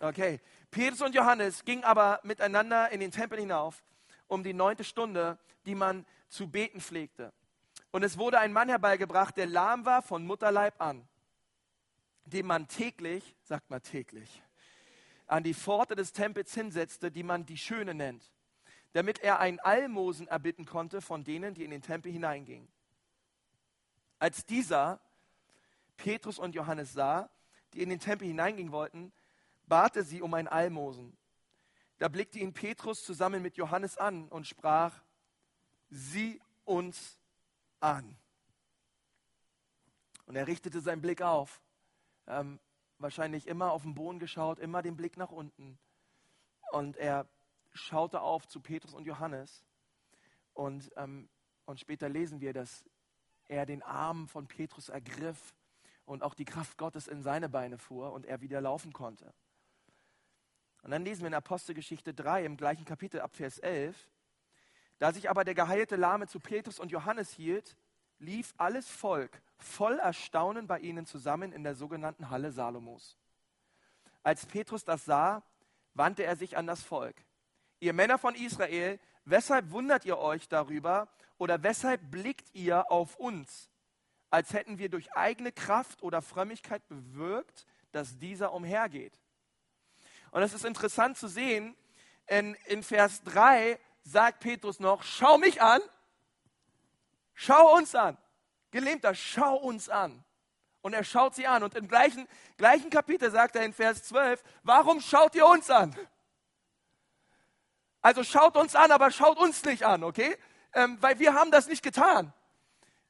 Okay. 0.00 0.40
Petrus 0.70 1.00
und 1.02 1.14
Johannes 1.14 1.64
gingen 1.64 1.84
aber 1.84 2.20
miteinander 2.22 2.90
in 2.90 3.00
den 3.00 3.10
Tempel 3.10 3.38
hinauf, 3.38 3.82
um 4.26 4.42
die 4.42 4.52
neunte 4.52 4.84
Stunde, 4.84 5.38
die 5.64 5.74
man 5.74 6.04
zu 6.28 6.50
beten 6.50 6.80
pflegte. 6.80 7.32
Und 7.90 8.02
es 8.02 8.18
wurde 8.18 8.38
ein 8.38 8.52
Mann 8.52 8.68
herbeigebracht, 8.68 9.36
der 9.36 9.46
lahm 9.46 9.84
war 9.86 10.02
von 10.02 10.26
Mutterleib 10.26 10.80
an, 10.80 11.06
dem 12.24 12.46
man 12.46 12.68
täglich, 12.68 13.36
sagt 13.42 13.70
man 13.70 13.82
täglich, 13.82 14.42
an 15.26 15.42
die 15.42 15.54
Pforte 15.54 15.96
des 15.96 16.12
Tempels 16.12 16.54
hinsetzte, 16.54 17.10
die 17.10 17.22
man 17.22 17.46
die 17.46 17.56
Schöne 17.56 17.94
nennt, 17.94 18.30
damit 18.92 19.18
er 19.20 19.40
ein 19.40 19.60
Almosen 19.60 20.28
erbitten 20.28 20.66
konnte 20.66 21.00
von 21.00 21.24
denen, 21.24 21.54
die 21.54 21.64
in 21.64 21.70
den 21.70 21.82
Tempel 21.82 22.12
hineingingen. 22.12 22.68
Als 24.18 24.46
dieser 24.46 25.00
Petrus 25.96 26.38
und 26.38 26.54
Johannes 26.54 26.92
sah, 26.92 27.30
die 27.74 27.82
in 27.82 27.90
den 27.90 28.00
Tempel 28.00 28.26
hineingehen 28.28 28.72
wollten, 28.72 29.12
bat 29.66 29.96
er 29.96 30.04
sie 30.04 30.22
um 30.22 30.32
ein 30.34 30.48
Almosen. 30.48 31.16
Da 31.98 32.08
blickte 32.08 32.38
ihn 32.38 32.52
Petrus 32.52 33.04
zusammen 33.04 33.42
mit 33.42 33.56
Johannes 33.56 33.96
an 33.96 34.28
und 34.28 34.46
sprach, 34.46 35.02
sieh 35.90 36.40
uns 36.64 37.18
an. 37.80 38.16
Und 40.26 40.36
er 40.36 40.46
richtete 40.46 40.80
seinen 40.80 41.00
Blick 41.00 41.22
auf, 41.22 41.60
ähm, 42.26 42.58
wahrscheinlich 42.98 43.46
immer 43.46 43.72
auf 43.72 43.82
den 43.82 43.94
Boden 43.94 44.18
geschaut, 44.18 44.58
immer 44.58 44.82
den 44.82 44.96
Blick 44.96 45.16
nach 45.16 45.30
unten. 45.30 45.78
Und 46.72 46.96
er 46.96 47.28
schaute 47.72 48.20
auf 48.20 48.48
zu 48.48 48.60
Petrus 48.60 48.94
und 48.94 49.06
Johannes. 49.06 49.64
Und, 50.52 50.90
ähm, 50.96 51.28
und 51.64 51.78
später 51.78 52.08
lesen 52.08 52.40
wir, 52.40 52.52
dass 52.52 52.84
er 53.48 53.66
den 53.66 53.82
Arm 53.82 54.26
von 54.28 54.48
Petrus 54.48 54.88
ergriff 54.88 55.54
und 56.04 56.22
auch 56.22 56.34
die 56.34 56.44
Kraft 56.44 56.78
Gottes 56.78 57.08
in 57.08 57.22
seine 57.22 57.48
Beine 57.48 57.78
fuhr 57.78 58.12
und 58.12 58.26
er 58.26 58.40
wieder 58.40 58.60
laufen 58.60 58.92
konnte. 58.92 59.32
Und 60.82 60.90
dann 60.92 61.04
lesen 61.04 61.22
wir 61.22 61.28
in 61.28 61.34
Apostelgeschichte 61.34 62.14
3 62.14 62.44
im 62.44 62.56
gleichen 62.56 62.84
Kapitel 62.84 63.20
ab 63.20 63.34
Vers 63.36 63.58
11, 63.58 64.08
da 64.98 65.12
sich 65.12 65.28
aber 65.28 65.44
der 65.44 65.54
geheilte 65.54 65.96
Lahme 65.96 66.26
zu 66.26 66.40
Petrus 66.40 66.78
und 66.78 66.90
Johannes 66.90 67.32
hielt, 67.32 67.76
lief 68.18 68.54
alles 68.56 68.88
Volk 68.88 69.42
voll 69.58 69.98
Erstaunen 69.98 70.66
bei 70.66 70.78
ihnen 70.80 71.06
zusammen 71.06 71.52
in 71.52 71.64
der 71.64 71.74
sogenannten 71.74 72.30
Halle 72.30 72.52
Salomos. 72.52 73.18
Als 74.22 74.46
Petrus 74.46 74.84
das 74.84 75.04
sah, 75.04 75.42
wandte 75.94 76.24
er 76.24 76.36
sich 76.36 76.56
an 76.56 76.66
das 76.66 76.82
Volk. 76.82 77.16
Ihr 77.80 77.92
Männer 77.92 78.18
von 78.18 78.34
Israel, 78.34 78.98
weshalb 79.24 79.70
wundert 79.70 80.04
ihr 80.04 80.18
euch 80.18 80.48
darüber 80.48 81.08
oder 81.38 81.62
weshalb 81.62 82.10
blickt 82.10 82.54
ihr 82.54 82.90
auf 82.90 83.16
uns, 83.16 83.70
als 84.30 84.52
hätten 84.52 84.78
wir 84.78 84.88
durch 84.88 85.12
eigene 85.12 85.52
Kraft 85.52 86.02
oder 86.02 86.22
Frömmigkeit 86.22 86.86
bewirkt, 86.88 87.66
dass 87.92 88.18
dieser 88.18 88.52
umhergeht? 88.52 89.18
Und 90.30 90.42
es 90.42 90.52
ist 90.52 90.64
interessant 90.64 91.16
zu 91.16 91.28
sehen, 91.28 91.76
in, 92.26 92.54
in 92.66 92.82
Vers 92.82 93.22
3 93.24 93.78
sagt 94.06 94.40
Petrus 94.40 94.78
noch, 94.80 95.02
schau 95.02 95.36
mich 95.36 95.60
an, 95.60 95.80
schau 97.34 97.76
uns 97.76 97.94
an. 97.94 98.16
Gelähmter, 98.70 99.14
schau 99.14 99.56
uns 99.56 99.88
an. 99.88 100.24
Und 100.80 100.92
er 100.92 101.02
schaut 101.02 101.34
sie 101.34 101.46
an. 101.46 101.62
Und 101.64 101.74
im 101.74 101.88
gleichen, 101.88 102.28
gleichen 102.56 102.90
Kapitel 102.90 103.30
sagt 103.30 103.56
er 103.56 103.64
in 103.64 103.72
Vers 103.72 104.04
12, 104.04 104.42
warum 104.62 105.00
schaut 105.00 105.34
ihr 105.34 105.46
uns 105.46 105.68
an? 105.70 105.96
Also 108.00 108.22
schaut 108.22 108.56
uns 108.56 108.76
an, 108.76 108.92
aber 108.92 109.10
schaut 109.10 109.38
uns 109.38 109.64
nicht 109.64 109.82
an, 109.82 110.04
okay? 110.04 110.36
Ähm, 110.72 110.96
weil 111.00 111.18
wir 111.18 111.34
haben 111.34 111.50
das 111.50 111.66
nicht 111.66 111.82
getan. 111.82 112.32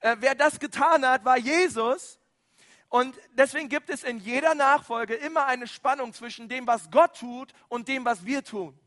Äh, 0.00 0.16
wer 0.20 0.34
das 0.34 0.58
getan 0.58 1.06
hat, 1.06 1.26
war 1.26 1.36
Jesus. 1.36 2.18
Und 2.88 3.18
deswegen 3.32 3.68
gibt 3.68 3.90
es 3.90 4.04
in 4.04 4.18
jeder 4.18 4.54
Nachfolge 4.54 5.14
immer 5.14 5.44
eine 5.44 5.66
Spannung 5.66 6.14
zwischen 6.14 6.48
dem, 6.48 6.66
was 6.66 6.90
Gott 6.90 7.18
tut 7.18 7.52
und 7.68 7.88
dem, 7.88 8.06
was 8.06 8.24
wir 8.24 8.42
tun. 8.42 8.78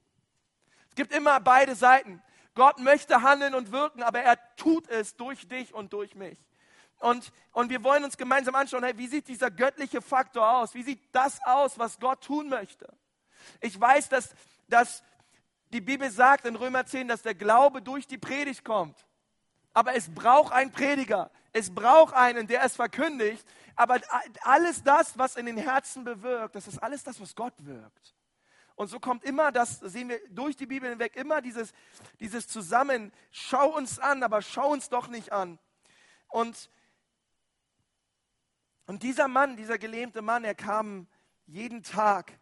Es 1.00 1.08
gibt 1.08 1.15
immer 1.15 1.39
beide 1.39 1.75
Seiten. 1.75 2.22
Gott 2.56 2.77
möchte 2.79 3.22
handeln 3.22 3.56
und 3.56 3.72
wirken, 3.72 4.03
aber 4.03 4.20
er 4.20 4.38
tut 4.58 4.86
es 4.89 5.15
durch 5.15 5.48
dich 5.48 5.74
und 5.74 5.94
durch 5.94 6.13
mich. 6.13 6.38
Und, 6.98 7.32
und 7.53 7.70
wir 7.70 7.86
wollen 7.86 8.03
uns 8.03 8.18
gemeinsam 8.18 8.53
anschauen, 8.56 8.84
hey, 8.84 8.98
wie 8.98 9.08
sieht 9.08 9.29
dieser 9.29 9.50
göttliche 9.50 10.01
Faktor 10.01 10.58
aus? 10.58 10.74
Wie 10.74 10.84
sieht 10.84 11.00
das 11.13 11.39
aus, 11.46 11.79
was 11.79 12.01
Gott 12.01 12.22
tun 12.25 12.50
möchte? 12.50 12.86
Ich 13.62 13.79
weiß, 13.79 14.10
dass, 14.10 14.36
dass 14.68 15.01
die 15.70 15.79
Bibel 15.79 16.12
sagt 16.12 16.44
in 16.44 16.58
Römer 16.58 16.86
10, 16.86 17.08
dass 17.08 17.22
der 17.22 17.34
Glaube 17.34 17.82
durch 17.82 18.06
die 18.06 18.18
Predigt 18.18 18.65
kommt. 18.65 19.08
Aber 19.72 19.96
es 19.96 20.13
braucht 20.13 20.51
einen 20.51 20.74
Prediger. 20.74 21.32
Es 21.53 21.74
braucht 21.74 22.13
einen, 22.13 22.46
der 22.46 22.62
es 22.65 22.75
verkündigt. 22.75 23.48
Aber 23.77 24.01
alles 24.41 24.84
das, 24.84 25.18
was 25.18 25.38
in 25.38 25.46
den 25.46 25.56
Herzen 25.56 26.03
bewirkt, 26.03 26.56
das 26.56 26.68
ist 26.68 26.84
alles 26.84 27.06
das, 27.06 27.22
was 27.22 27.34
Gott 27.38 27.53
wirkt. 27.60 28.18
Und 28.79 28.88
so 28.88 28.98
kommt 28.98 29.25
immer 29.25 29.51
das, 29.51 29.81
sehen 29.81 30.07
wir 30.07 30.21
durch 30.29 30.55
die 30.55 30.65
Bibel 30.65 30.89
hinweg, 30.89 31.17
immer 31.17 31.41
dieses, 31.41 31.74
dieses 32.21 32.48
Zusammen, 32.48 33.12
schau 33.29 33.75
uns 33.75 34.00
an, 34.00 34.24
aber 34.24 34.41
schau 34.41 34.71
uns 34.71 34.88
doch 34.88 35.09
nicht 35.09 35.33
an. 35.33 35.59
Und, 36.29 36.69
und 38.86 39.03
dieser 39.03 39.27
Mann, 39.27 39.57
dieser 39.57 39.77
gelähmte 39.77 40.21
Mann, 40.21 40.45
er 40.45 40.55
kam 40.55 41.07
jeden 41.45 41.83
Tag, 41.83 42.39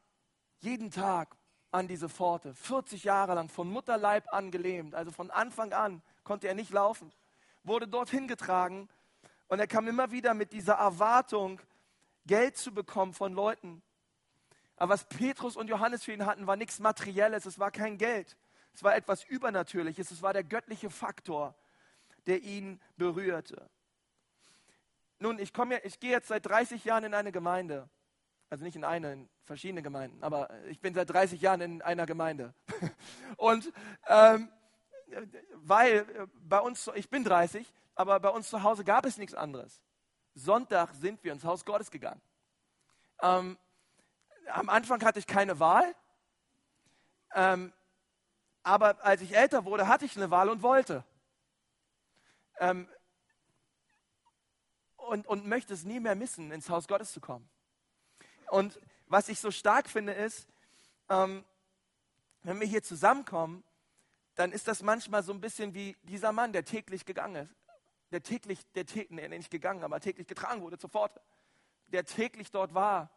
jeden 0.60 0.92
Tag 0.92 1.36
an 1.72 1.88
diese 1.88 2.08
Pforte, 2.08 2.54
40 2.54 3.04
Jahre 3.04 3.34
lang, 3.34 3.50
von 3.50 3.68
Mutterleib 3.68 4.32
an 4.32 4.52
gelähmt, 4.52 4.94
also 4.94 5.10
von 5.12 5.32
Anfang 5.32 5.74
an 5.74 6.04
konnte 6.24 6.48
er 6.48 6.54
nicht 6.54 6.70
laufen, 6.70 7.12
wurde 7.64 7.88
dorthin 7.88 8.28
getragen. 8.28 8.90
Und 9.48 9.58
er 9.58 9.66
kam 9.66 9.88
immer 9.88 10.12
wieder 10.12 10.36
mit 10.36 10.52
dieser 10.52 10.76
Erwartung, 10.76 11.60
Geld 12.28 12.58
zu 12.58 12.72
bekommen 12.76 13.16
von 13.16 13.34
Leuten, 13.34 13.82
aber 14.78 14.94
was 14.94 15.06
Petrus 15.06 15.58
und 15.58 15.68
Johannes 15.68 16.04
für 16.04 16.14
ihn 16.14 16.26
hatten, 16.26 16.48
war 16.48 16.56
nichts 16.56 16.80
Materielles, 16.80 17.46
es 17.46 17.60
war 17.60 17.72
kein 17.72 17.98
Geld. 17.98 18.38
Es 18.74 18.84
war 18.84 18.96
etwas 18.96 19.24
Übernatürliches, 19.24 20.12
es 20.12 20.22
war 20.22 20.34
der 20.34 20.44
göttliche 20.44 20.92
Faktor, 20.92 21.56
der 22.28 22.44
ihn 22.44 22.80
berührte. 22.96 23.70
Nun, 25.20 25.40
ich, 25.40 25.52
komme, 25.52 25.80
ich 25.84 26.00
gehe 26.00 26.12
jetzt 26.12 26.28
seit 26.28 26.46
30 26.46 26.86
Jahren 26.86 27.04
in 27.04 27.16
eine 27.16 27.32
Gemeinde. 27.32 27.90
Also 28.50 28.64
nicht 28.64 28.76
in 28.76 28.84
eine, 28.84 29.14
in 29.14 29.30
verschiedene 29.44 29.82
Gemeinden, 29.82 30.24
aber 30.24 30.50
ich 30.70 30.80
bin 30.80 30.94
seit 30.94 31.10
30 31.10 31.42
Jahren 31.42 31.60
in 31.60 31.82
einer 31.82 32.06
Gemeinde. 32.06 32.54
Und 33.38 33.74
ähm, 34.08 34.50
weil 35.56 35.98
äh, 35.98 36.28
bei 36.48 36.60
uns, 36.60 36.90
ich 36.96 37.10
bin 37.10 37.24
30, 37.24 37.74
aber 37.96 38.20
bei 38.20 38.30
uns 38.30 38.50
zu 38.50 38.64
Hause 38.64 38.84
gab 38.84 39.06
es 39.06 39.18
nichts 39.18 39.34
anderes. 39.34 39.82
Sonntag 40.36 40.94
sind 40.94 41.24
wir 41.24 41.34
ins 41.34 41.44
Haus 41.44 41.66
Gottes 41.66 41.92
gegangen. 41.92 42.22
Ähm, 43.22 43.58
am 44.48 44.70
Anfang 44.70 45.04
hatte 45.04 45.20
ich 45.20 45.28
keine 45.28 45.60
Wahl, 45.60 45.96
ähm, 47.34 47.74
aber 48.64 49.04
als 49.06 49.22
ich 49.22 49.36
älter 49.36 49.66
wurde, 49.66 49.88
hatte 49.88 50.06
ich 50.06 50.16
eine 50.18 50.32
Wahl 50.32 50.50
und 50.50 50.62
wollte. 50.62 51.04
Ähm, 52.60 52.90
und, 54.98 55.26
und 55.28 55.46
möchte 55.48 55.74
es 55.74 55.86
nie 55.86 56.00
mehr 56.00 56.16
missen, 56.16 56.52
ins 56.52 56.70
Haus 56.70 56.88
Gottes 56.88 57.14
zu 57.14 57.22
kommen. 57.22 57.48
Und 58.50 58.80
was 59.06 59.30
ich 59.30 59.40
so 59.40 59.52
stark 59.52 59.90
finde, 59.90 60.14
ist, 60.14 60.48
ähm, 61.10 61.46
wenn 62.44 62.60
wir 62.60 62.68
hier 62.68 62.84
zusammenkommen, 62.84 63.64
dann 64.36 64.52
ist 64.52 64.68
das 64.68 64.84
manchmal 64.84 65.24
so 65.24 65.32
ein 65.32 65.42
bisschen 65.42 65.74
wie 65.74 65.96
dieser 66.04 66.32
Mann, 66.32 66.54
der 66.54 66.66
täglich 66.66 67.06
gegangen 67.06 67.48
ist. 67.48 67.56
Der 68.12 68.24
täglich, 68.24 68.60
der 68.74 68.86
täglich, 68.86 69.10
nee, 69.10 69.28
nicht 69.28 69.50
gegangen, 69.50 69.84
aber 69.84 70.00
täglich 70.00 70.28
getragen 70.28 70.62
wurde 70.62 70.78
sofort. 70.78 71.20
Der 71.88 72.06
täglich 72.06 72.52
dort 72.52 72.74
war 72.74 73.10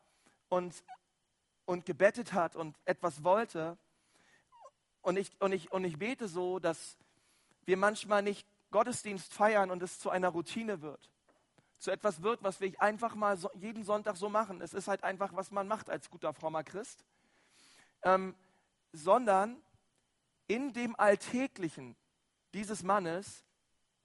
und 0.49 0.85
und 1.71 1.87
gebettet 1.87 2.33
hat 2.33 2.57
und 2.57 2.77
etwas 2.85 3.23
wollte. 3.23 3.79
Und 5.03 5.17
ich, 5.17 5.31
und, 5.39 5.53
ich, 5.53 5.71
und 5.71 5.85
ich 5.85 6.01
bete 6.01 6.27
so, 6.27 6.59
dass 6.59 6.97
wir 7.65 7.77
manchmal 7.77 8.23
nicht 8.23 8.45
Gottesdienst 8.73 9.33
feiern 9.33 9.71
und 9.71 9.81
es 9.81 10.01
zu 10.01 10.11
einer 10.11 10.31
Routine 10.31 10.83
wird. 10.83 11.09
Zu 11.79 11.93
etwas 11.93 12.23
wird, 12.23 12.43
was 12.43 12.61
wir 12.61 12.73
einfach 12.83 13.15
mal 13.15 13.37
so, 13.37 13.49
jeden 13.55 13.85
Sonntag 13.85 14.17
so 14.17 14.29
machen. 14.29 14.61
Es 14.61 14.75
ist 14.75 14.89
halt 14.89 15.05
einfach, 15.05 15.33
was 15.37 15.53
man 15.53 15.69
macht 15.69 15.89
als 15.89 16.11
guter 16.11 16.35
frommer 16.35 16.65
Christ. 16.65 17.05
Ähm, 18.03 18.35
sondern 18.93 19.57
in 20.49 20.73
dem 20.73 20.99
Alltäglichen 20.99 21.95
dieses 22.53 22.83
Mannes 22.83 23.45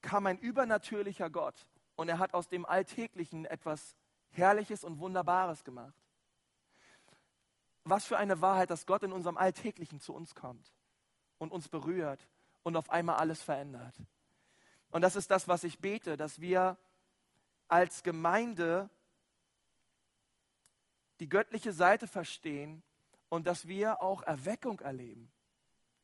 kam 0.03 0.27
ein 0.27 0.38
übernatürlicher 0.38 1.31
Gott 1.31 1.65
und 1.95 2.10
er 2.10 2.19
hat 2.19 2.36
aus 2.36 2.48
dem 2.48 2.63
Alltäglichen 2.63 3.45
etwas 3.45 3.95
Herrliches 4.29 4.84
und 4.84 5.00
Wunderbares 5.00 5.63
gemacht 5.63 6.04
was 7.86 8.06
für 8.06 8.18
eine 8.18 8.42
Wahrheit, 8.42 8.72
dass 8.72 8.86
Gott 8.86 9.04
in 9.04 9.13
unserem 9.13 9.38
Alltäglichen 9.38 10.01
zu 10.01 10.13
uns 10.13 10.36
kommt 10.36 10.74
und 11.38 11.51
uns 11.51 11.70
berührt 11.70 12.27
und 12.63 12.75
auf 12.75 12.89
einmal 12.89 13.18
alles 13.18 13.42
verändert. 13.42 13.96
Und 14.89 15.01
das 15.01 15.15
ist 15.15 15.30
das, 15.30 15.48
was 15.48 15.63
ich 15.63 15.80
bete, 15.80 16.18
dass 16.18 16.42
wir 16.42 16.77
als 17.68 18.04
Gemeinde 18.04 18.89
die 21.20 21.30
göttliche 21.30 21.72
Seite 21.72 22.08
verstehen 22.08 22.82
und 23.30 23.46
dass 23.48 23.68
wir 23.68 24.01
auch 24.01 24.24
Erweckung 24.24 24.80
erleben. 24.80 25.32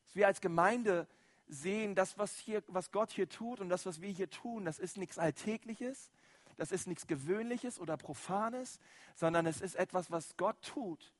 Dass 0.06 0.16
wir 0.16 0.28
als 0.28 0.40
Gemeinde 0.40 1.08
sehen, 1.48 1.96
das, 1.96 2.18
was, 2.18 2.38
hier, 2.38 2.64
was 2.68 2.92
Gott 2.92 3.12
hier 3.12 3.28
tut 3.28 3.60
und 3.60 3.70
das, 3.70 3.86
was 3.86 4.02
wir 4.02 4.10
hier 4.10 4.30
tun, 4.30 4.66
das 4.66 4.78
ist 4.78 4.98
nichts 4.98 5.18
Alltägliches, 5.18 6.12
das 6.58 6.72
ist 6.72 6.86
nichts 6.86 7.08
Gewöhnliches 7.08 7.80
oder 7.80 7.98
Profanes, 7.98 8.80
sondern 9.16 9.48
es 9.48 9.62
ist 9.62 9.76
etwas, 9.76 10.12
was 10.12 10.38
Gott 10.38 10.62
tut 10.62 11.12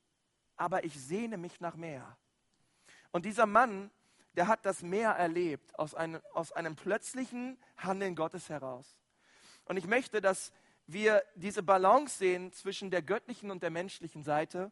aber 0.62 0.84
ich 0.84 0.94
sehne 0.94 1.38
mich 1.38 1.60
nach 1.60 1.74
mehr. 1.74 2.16
Und 3.10 3.24
dieser 3.24 3.46
Mann, 3.46 3.90
der 4.36 4.46
hat 4.46 4.64
das 4.64 4.80
Meer 4.80 5.10
erlebt 5.10 5.76
aus 5.76 5.92
einem, 5.92 6.22
aus 6.34 6.52
einem 6.52 6.76
plötzlichen 6.76 7.58
Handeln 7.76 8.14
Gottes 8.14 8.48
heraus. 8.48 8.96
Und 9.64 9.76
ich 9.76 9.88
möchte, 9.88 10.20
dass 10.20 10.52
wir 10.86 11.24
diese 11.34 11.64
Balance 11.64 12.16
sehen 12.16 12.52
zwischen 12.52 12.92
der 12.92 13.02
göttlichen 13.02 13.50
und 13.50 13.64
der 13.64 13.70
menschlichen 13.70 14.22
Seite. 14.22 14.70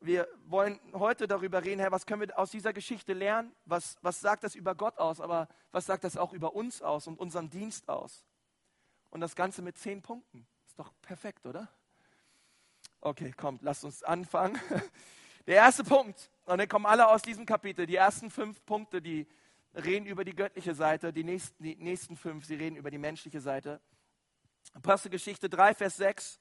Wir 0.00 0.26
wollen 0.44 0.80
heute 0.92 1.28
darüber 1.28 1.62
reden, 1.62 1.78
Herr, 1.78 1.92
was 1.92 2.04
können 2.04 2.22
wir 2.22 2.36
aus 2.36 2.50
dieser 2.50 2.72
Geschichte 2.72 3.12
lernen? 3.12 3.54
Was, 3.64 3.98
was 4.02 4.20
sagt 4.20 4.42
das 4.42 4.56
über 4.56 4.74
Gott 4.74 4.98
aus? 4.98 5.20
Aber 5.20 5.46
was 5.70 5.86
sagt 5.86 6.02
das 6.02 6.16
auch 6.16 6.32
über 6.32 6.56
uns 6.56 6.82
aus 6.82 7.06
und 7.06 7.20
unseren 7.20 7.48
Dienst 7.48 7.88
aus? 7.88 8.24
Und 9.10 9.20
das 9.20 9.36
Ganze 9.36 9.62
mit 9.62 9.78
zehn 9.78 10.02
Punkten. 10.02 10.48
Ist 10.66 10.80
doch 10.80 10.92
perfekt, 11.00 11.46
oder? 11.46 11.68
Okay, 13.06 13.30
kommt, 13.30 13.62
lasst 13.62 13.84
uns 13.84 14.02
anfangen. 14.02 14.60
Der 15.46 15.54
erste 15.54 15.84
Punkt, 15.84 16.28
und 16.44 16.58
dann 16.58 16.66
kommen 16.66 16.86
alle 16.86 17.06
aus 17.06 17.22
diesem 17.22 17.46
Kapitel. 17.46 17.86
Die 17.86 17.94
ersten 17.94 18.30
fünf 18.30 18.66
Punkte, 18.66 19.00
die 19.00 19.28
reden 19.76 20.06
über 20.06 20.24
die 20.24 20.34
göttliche 20.34 20.74
Seite. 20.74 21.12
Die 21.12 21.22
nächsten, 21.22 21.62
die 21.62 21.76
nächsten 21.76 22.16
fünf, 22.16 22.46
sie 22.46 22.56
reden 22.56 22.74
über 22.74 22.90
die 22.90 22.98
menschliche 22.98 23.40
Seite. 23.40 23.80
Apostelgeschichte 24.74 25.48
3, 25.48 25.74
Vers 25.74 25.98
6. 25.98 26.40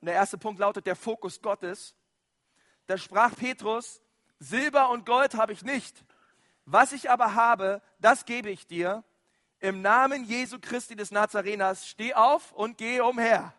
Und 0.00 0.06
der 0.06 0.14
erste 0.14 0.38
Punkt 0.38 0.58
lautet 0.58 0.86
der 0.86 0.96
Fokus 0.96 1.42
Gottes. 1.42 1.94
Da 2.86 2.96
sprach 2.96 3.36
Petrus, 3.36 4.00
Silber 4.38 4.88
und 4.88 5.04
Gold 5.04 5.34
habe 5.34 5.52
ich 5.52 5.62
nicht. 5.64 6.02
Was 6.64 6.92
ich 6.92 7.10
aber 7.10 7.34
habe, 7.34 7.82
das 7.98 8.24
gebe 8.24 8.48
ich 8.48 8.66
dir. 8.66 9.04
Im 9.60 9.82
Namen 9.82 10.24
Jesu 10.24 10.58
Christi 10.58 10.96
des 10.96 11.10
Nazareners, 11.10 11.86
steh 11.86 12.14
auf 12.14 12.52
und 12.52 12.78
geh 12.78 13.02
umher. 13.02 13.52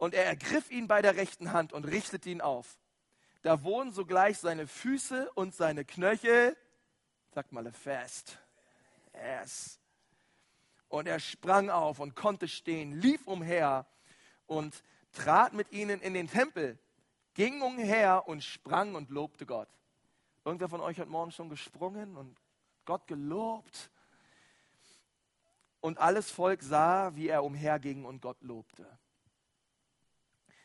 Und 0.00 0.14
er 0.14 0.24
ergriff 0.24 0.70
ihn 0.70 0.88
bei 0.88 1.02
der 1.02 1.16
rechten 1.16 1.52
Hand 1.52 1.74
und 1.74 1.84
richtete 1.84 2.30
ihn 2.30 2.40
auf. 2.40 2.78
Da 3.42 3.62
wurden 3.62 3.92
sogleich 3.92 4.38
seine 4.38 4.66
Füße 4.66 5.30
und 5.34 5.54
seine 5.54 5.84
Knöchel, 5.84 6.56
sag 7.34 7.52
mal 7.52 7.70
fest, 7.70 8.38
yes. 9.12 9.78
Und 10.88 11.06
er 11.06 11.20
sprang 11.20 11.68
auf 11.68 12.00
und 12.00 12.16
konnte 12.16 12.48
stehen, 12.48 12.98
lief 12.98 13.26
umher 13.26 13.84
und 14.46 14.82
trat 15.12 15.52
mit 15.52 15.70
ihnen 15.70 16.00
in 16.00 16.14
den 16.14 16.28
Tempel, 16.28 16.78
ging 17.34 17.60
umher 17.60 18.26
und 18.26 18.42
sprang 18.42 18.94
und 18.94 19.10
lobte 19.10 19.44
Gott. 19.44 19.68
Irgendwer 20.46 20.70
von 20.70 20.80
euch 20.80 20.98
hat 20.98 21.08
morgen 21.08 21.30
schon 21.30 21.50
gesprungen 21.50 22.16
und 22.16 22.40
Gott 22.86 23.06
gelobt? 23.06 23.90
Und 25.82 25.98
alles 25.98 26.30
Volk 26.30 26.62
sah, 26.62 27.14
wie 27.16 27.28
er 27.28 27.44
umherging 27.44 28.06
und 28.06 28.22
Gott 28.22 28.40
lobte. 28.40 28.86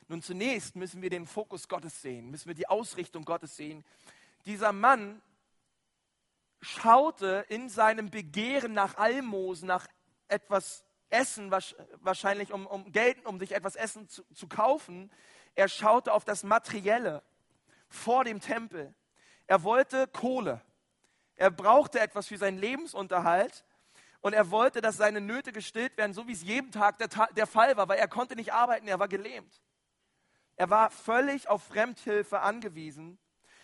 Nun 0.08 0.22
zunächst 0.22 0.76
müssen 0.76 1.02
wir 1.02 1.10
den 1.10 1.26
Fokus 1.26 1.68
Gottes 1.68 2.02
sehen, 2.02 2.30
müssen 2.30 2.48
wir 2.48 2.56
die 2.56 2.68
Ausrichtung 2.68 3.26
Gottes 3.26 3.56
sehen. 3.56 3.84
Dieser 4.46 4.72
Mann 4.72 5.22
schaute 6.62 7.46
in 7.50 7.70
seinem 7.70 8.12
Begehren 8.12 8.74
nach 8.74 8.98
Almosen, 8.98 9.68
nach 9.68 9.88
etwas 10.28 10.84
Essen, 11.10 11.52
wahrscheinlich 11.52 12.52
um, 12.52 12.68
um 12.68 12.92
Geld, 12.92 13.26
um 13.26 13.40
sich 13.40 13.54
etwas 13.54 13.76
Essen 13.76 14.08
zu, 14.08 14.24
zu 14.34 14.48
kaufen. 14.48 15.12
Er 15.56 15.68
schaute 15.68 16.14
auf 16.14 16.26
das 16.26 16.44
Materielle 16.44 17.24
vor 17.88 18.24
dem 18.24 18.42
Tempel. 18.42 18.94
Er 19.48 19.64
wollte 19.64 20.08
Kohle. 20.08 20.62
Er 21.36 21.52
brauchte 21.52 22.00
etwas 22.00 22.28
für 22.28 22.38
seinen 22.38 22.58
Lebensunterhalt 22.58 23.66
und 24.22 24.34
er 24.34 24.52
wollte, 24.52 24.82
dass 24.82 24.98
seine 24.98 25.22
Nöte 25.22 25.52
gestillt 25.52 25.98
werden, 25.98 26.14
so 26.14 26.28
wie 26.28 26.32
es 26.32 26.44
jeden 26.44 26.72
Tag 26.72 26.98
der, 26.98 27.10
der 27.36 27.48
Fall 27.48 27.78
war, 27.78 27.88
weil 27.88 28.00
er 28.00 28.08
konnte 28.08 28.36
nicht 28.36 28.54
arbeiten, 28.54 28.88
er 28.88 29.00
war 29.00 29.08
gelähmt. 29.08 29.62
Er 30.58 30.70
war 30.70 30.90
völlig 30.90 31.50
auf 31.50 31.64
Fremdhilfe 31.64 32.40
angewiesen. 32.40 33.18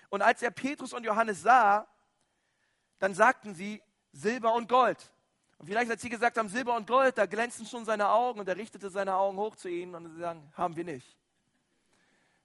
Und 0.09 0.21
als 0.21 0.41
er 0.41 0.51
Petrus 0.51 0.93
und 0.93 1.05
Johannes 1.05 1.41
sah, 1.41 1.87
dann 2.99 3.13
sagten 3.13 3.55
sie 3.55 3.81
Silber 4.11 4.53
und 4.53 4.67
Gold. 4.67 4.97
Und 5.57 5.67
vielleicht, 5.67 5.89
als 5.91 6.01
sie 6.01 6.09
gesagt 6.09 6.37
haben 6.37 6.49
Silber 6.49 6.75
und 6.75 6.87
Gold, 6.87 7.17
da 7.17 7.25
glänzten 7.25 7.65
schon 7.65 7.85
seine 7.85 8.09
Augen 8.09 8.39
und 8.39 8.47
er 8.47 8.57
richtete 8.57 8.89
seine 8.89 9.15
Augen 9.15 9.37
hoch 9.37 9.55
zu 9.55 9.69
ihnen 9.69 9.95
und 9.95 10.11
sie 10.11 10.19
sagen, 10.19 10.51
haben 10.57 10.75
wir 10.75 10.83
nicht. 10.83 11.17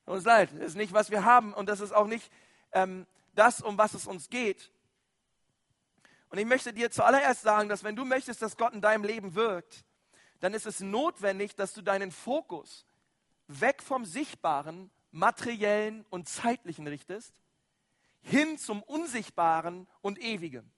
Uns 0.05 0.25
leid, 0.25 0.51
das 0.55 0.69
ist 0.69 0.77
nicht, 0.77 0.93
was 0.93 1.11
wir 1.11 1.25
haben 1.25 1.53
und 1.53 1.69
das 1.69 1.81
ist 1.81 1.93
auch 1.93 2.07
nicht 2.07 2.31
ähm, 2.73 3.07
das, 3.35 3.61
um 3.61 3.77
was 3.77 3.95
es 3.95 4.07
uns 4.07 4.29
geht. 4.29 4.71
Und 6.29 6.39
ich 6.39 6.47
möchte 6.47 6.73
dir 6.73 6.91
zuallererst 6.91 7.43
sagen, 7.43 7.69
dass 7.69 7.83
wenn 7.83 7.97
du 7.97 8.05
möchtest, 8.05 8.43
dass 8.43 8.57
Gott 8.57 8.73
in 8.73 8.81
deinem 8.81 9.03
Leben 9.03 9.35
wirkt, 9.35 9.85
dann 10.41 10.55
ist 10.55 10.67
es 10.67 10.81
notwendig, 10.81 11.57
dass 11.57 11.73
du 11.73 11.83
deinen 11.83 12.13
Fokus 12.13 12.86
weg 13.49 13.83
vom 13.83 14.05
Sichtbaren, 14.05 14.91
Materiellen 15.11 16.05
und 16.11 16.29
Zeitlichen 16.29 16.87
richtest, 16.87 17.41
hin 18.21 18.59
zum 18.59 18.83
Unsichtbaren 18.83 19.87
und 20.01 20.19
Ewigen. 20.19 20.73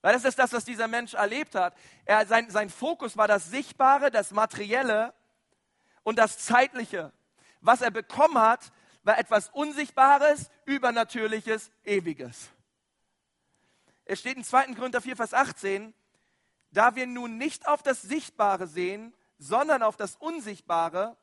Weil 0.00 0.12
das 0.12 0.24
ist 0.24 0.38
das, 0.38 0.52
was 0.52 0.64
dieser 0.64 0.86
Mensch 0.86 1.14
erlebt 1.14 1.54
hat. 1.54 1.76
Er, 2.04 2.24
sein, 2.26 2.50
sein 2.50 2.70
Fokus 2.70 3.16
war 3.16 3.26
das 3.26 3.50
Sichtbare, 3.50 4.10
das 4.10 4.30
Materielle 4.30 5.12
und 6.04 6.18
das 6.18 6.38
Zeitliche. 6.38 7.12
Was 7.60 7.80
er 7.80 7.90
bekommen 7.90 8.38
hat, 8.38 8.70
war 9.02 9.18
etwas 9.18 9.48
Unsichtbares, 9.48 10.50
Übernatürliches, 10.66 11.72
Ewiges. 11.84 12.50
Es 14.04 14.20
steht 14.20 14.36
in 14.36 14.44
2. 14.44 14.74
Korinther 14.74 15.00
4, 15.00 15.16
Vers 15.16 15.34
18, 15.34 15.92
da 16.70 16.94
wir 16.94 17.06
nun 17.06 17.36
nicht 17.36 17.66
auf 17.66 17.82
das 17.82 18.02
Sichtbare 18.02 18.66
sehen, 18.66 19.12
sondern 19.38 19.82
auf 19.82 19.96
das 19.96 20.16
Unsichtbare, 20.16 21.16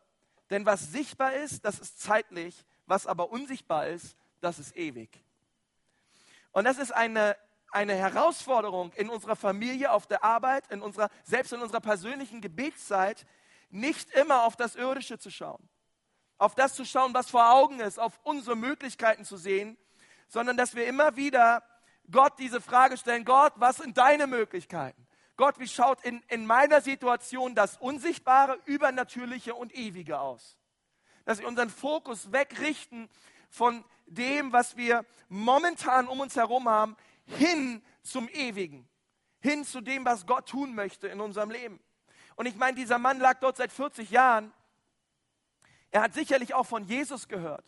denn 0.49 0.65
was 0.65 0.91
sichtbar 0.91 1.33
ist, 1.33 1.65
das 1.65 1.79
ist 1.79 1.99
zeitlich, 1.99 2.65
was 2.85 3.07
aber 3.07 3.31
unsichtbar 3.31 3.87
ist, 3.87 4.15
das 4.41 4.59
ist 4.59 4.75
ewig. 4.75 5.23
Und 6.51 6.65
das 6.65 6.77
ist 6.77 6.93
eine, 6.93 7.35
eine 7.71 7.95
Herausforderung 7.95 8.93
in 8.93 9.09
unserer 9.09 9.35
Familie, 9.35 9.91
auf 9.91 10.07
der 10.07 10.23
Arbeit, 10.23 10.67
in 10.71 10.81
unserer, 10.81 11.09
selbst 11.23 11.51
in 11.51 11.61
unserer 11.61 11.81
persönlichen 11.81 12.41
Gebetszeit, 12.41 13.25
nicht 13.69 14.09
immer 14.11 14.43
auf 14.43 14.55
das 14.55 14.75
Irdische 14.75 15.17
zu 15.19 15.29
schauen, 15.31 15.67
auf 16.37 16.55
das 16.55 16.75
zu 16.75 16.85
schauen, 16.85 17.13
was 17.13 17.29
vor 17.29 17.51
Augen 17.51 17.79
ist, 17.79 17.99
auf 17.99 18.19
unsere 18.23 18.55
Möglichkeiten 18.55 19.25
zu 19.25 19.35
sehen, 19.35 19.77
sondern 20.27 20.55
dass 20.55 20.75
wir 20.75 20.87
immer 20.87 21.15
wieder 21.15 21.63
Gott 22.09 22.33
diese 22.37 22.61
Frage 22.61 22.97
stellen, 22.97 23.25
Gott, 23.25 23.53
was 23.55 23.77
sind 23.77 23.97
deine 23.97 24.27
Möglichkeiten? 24.27 25.04
Gott, 25.37 25.59
wie 25.59 25.67
schaut 25.67 26.03
in, 26.03 26.21
in 26.29 26.45
meiner 26.45 26.81
Situation 26.81 27.55
das 27.55 27.77
Unsichtbare, 27.77 28.59
Übernatürliche 28.65 29.55
und 29.55 29.73
Ewige 29.75 30.19
aus? 30.19 30.57
Dass 31.25 31.39
wir 31.39 31.47
unseren 31.47 31.69
Fokus 31.69 32.31
wegrichten 32.31 33.09
von 33.49 33.83
dem, 34.05 34.53
was 34.53 34.77
wir 34.77 35.05
momentan 35.27 36.07
um 36.07 36.19
uns 36.19 36.35
herum 36.35 36.69
haben, 36.69 36.95
hin 37.25 37.83
zum 38.01 38.29
Ewigen, 38.29 38.87
hin 39.39 39.65
zu 39.65 39.81
dem, 39.81 40.05
was 40.05 40.25
Gott 40.25 40.47
tun 40.47 40.75
möchte 40.75 41.07
in 41.07 41.19
unserem 41.19 41.51
Leben. 41.51 41.79
Und 42.35 42.45
ich 42.45 42.55
meine, 42.55 42.75
dieser 42.75 42.99
Mann 42.99 43.19
lag 43.19 43.39
dort 43.39 43.57
seit 43.57 43.71
40 43.71 44.09
Jahren. 44.11 44.53
Er 45.91 46.03
hat 46.03 46.13
sicherlich 46.13 46.53
auch 46.53 46.65
von 46.65 46.83
Jesus 46.85 47.27
gehört 47.27 47.65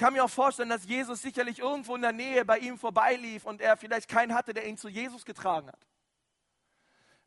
kann 0.00 0.14
mir 0.14 0.24
auch 0.24 0.30
vorstellen, 0.30 0.70
dass 0.70 0.86
Jesus 0.86 1.20
sicherlich 1.20 1.58
irgendwo 1.58 1.94
in 1.94 2.00
der 2.00 2.12
Nähe 2.12 2.46
bei 2.46 2.58
ihm 2.58 2.78
vorbeilief 2.78 3.44
und 3.44 3.60
er 3.60 3.76
vielleicht 3.76 4.08
keinen 4.08 4.34
hatte, 4.34 4.54
der 4.54 4.66
ihn 4.66 4.78
zu 4.78 4.88
Jesus 4.88 5.26
getragen 5.26 5.68
hat. 5.68 5.86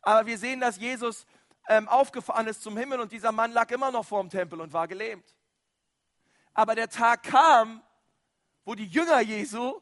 Aber 0.04 0.28
wir 0.28 0.38
sehen, 0.38 0.60
dass 0.60 0.78
Jesus 0.78 1.26
ähm, 1.68 1.88
aufgefahren 1.88 2.48
ist 2.48 2.62
zum 2.62 2.78
Himmel 2.78 3.00
und 3.00 3.12
dieser 3.12 3.32
Mann 3.32 3.52
lag 3.52 3.72
immer 3.72 3.90
noch 3.90 4.06
vor 4.06 4.22
dem 4.22 4.30
Tempel 4.30 4.62
und 4.62 4.74
war 4.74 4.88
gelähmt. 4.88 5.26
Aber 6.54 6.76
der 6.76 6.90
Tag 6.90 7.24
kam, 7.24 7.82
wo 8.66 8.76
die 8.76 8.86
Jünger 8.86 9.22
Jesu, 9.22 9.82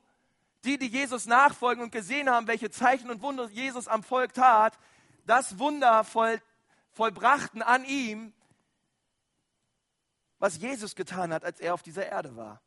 die, 0.63 0.77
die 0.77 0.87
Jesus 0.87 1.25
nachfolgen 1.25 1.83
und 1.83 1.91
gesehen 1.91 2.29
haben, 2.29 2.47
welche 2.47 2.69
Zeichen 2.69 3.09
und 3.09 3.21
Wunder 3.21 3.49
Jesus 3.49 3.87
am 3.87 4.03
Volk 4.03 4.33
tat, 4.33 4.77
das 5.25 5.59
Wunder 5.59 6.03
voll, 6.03 6.39
vollbrachten 6.91 7.61
an 7.61 7.83
ihm, 7.83 8.33
was 10.37 10.57
Jesus 10.57 10.95
getan 10.95 11.33
hat, 11.33 11.43
als 11.43 11.59
er 11.59 11.73
auf 11.73 11.83
dieser 11.83 12.05
Erde 12.05 12.35
war. 12.35 12.61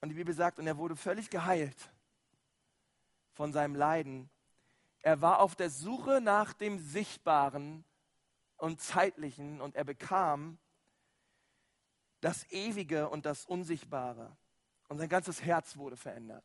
Und 0.00 0.10
die 0.10 0.14
Bibel 0.14 0.34
sagt, 0.34 0.58
und 0.58 0.66
er 0.66 0.76
wurde 0.76 0.96
völlig 0.96 1.30
geheilt 1.30 1.76
von 3.32 3.52
seinem 3.52 3.74
Leiden. 3.74 4.30
Er 5.02 5.20
war 5.20 5.40
auf 5.40 5.54
der 5.54 5.70
Suche 5.70 6.20
nach 6.20 6.52
dem 6.52 6.78
Sichtbaren 6.78 7.84
und 8.56 8.80
Zeitlichen 8.80 9.60
und 9.60 9.76
er 9.76 9.84
bekam 9.84 10.58
das 12.20 12.50
Ewige 12.50 13.08
und 13.08 13.24
das 13.26 13.46
Unsichtbare. 13.46 14.36
Und 14.88 14.98
sein 14.98 15.08
ganzes 15.08 15.42
Herz 15.42 15.76
wurde 15.76 15.96
verändert. 15.96 16.44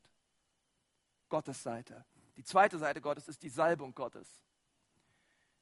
Gottes 1.30 1.64
Seite. 1.64 2.06
Die 2.38 2.44
zweite 2.44 2.78
Seite 2.78 3.02
Gottes 3.02 3.28
ist 3.28 3.42
die 3.42 3.50
Salbung 3.50 3.96
Gottes. 3.96 4.28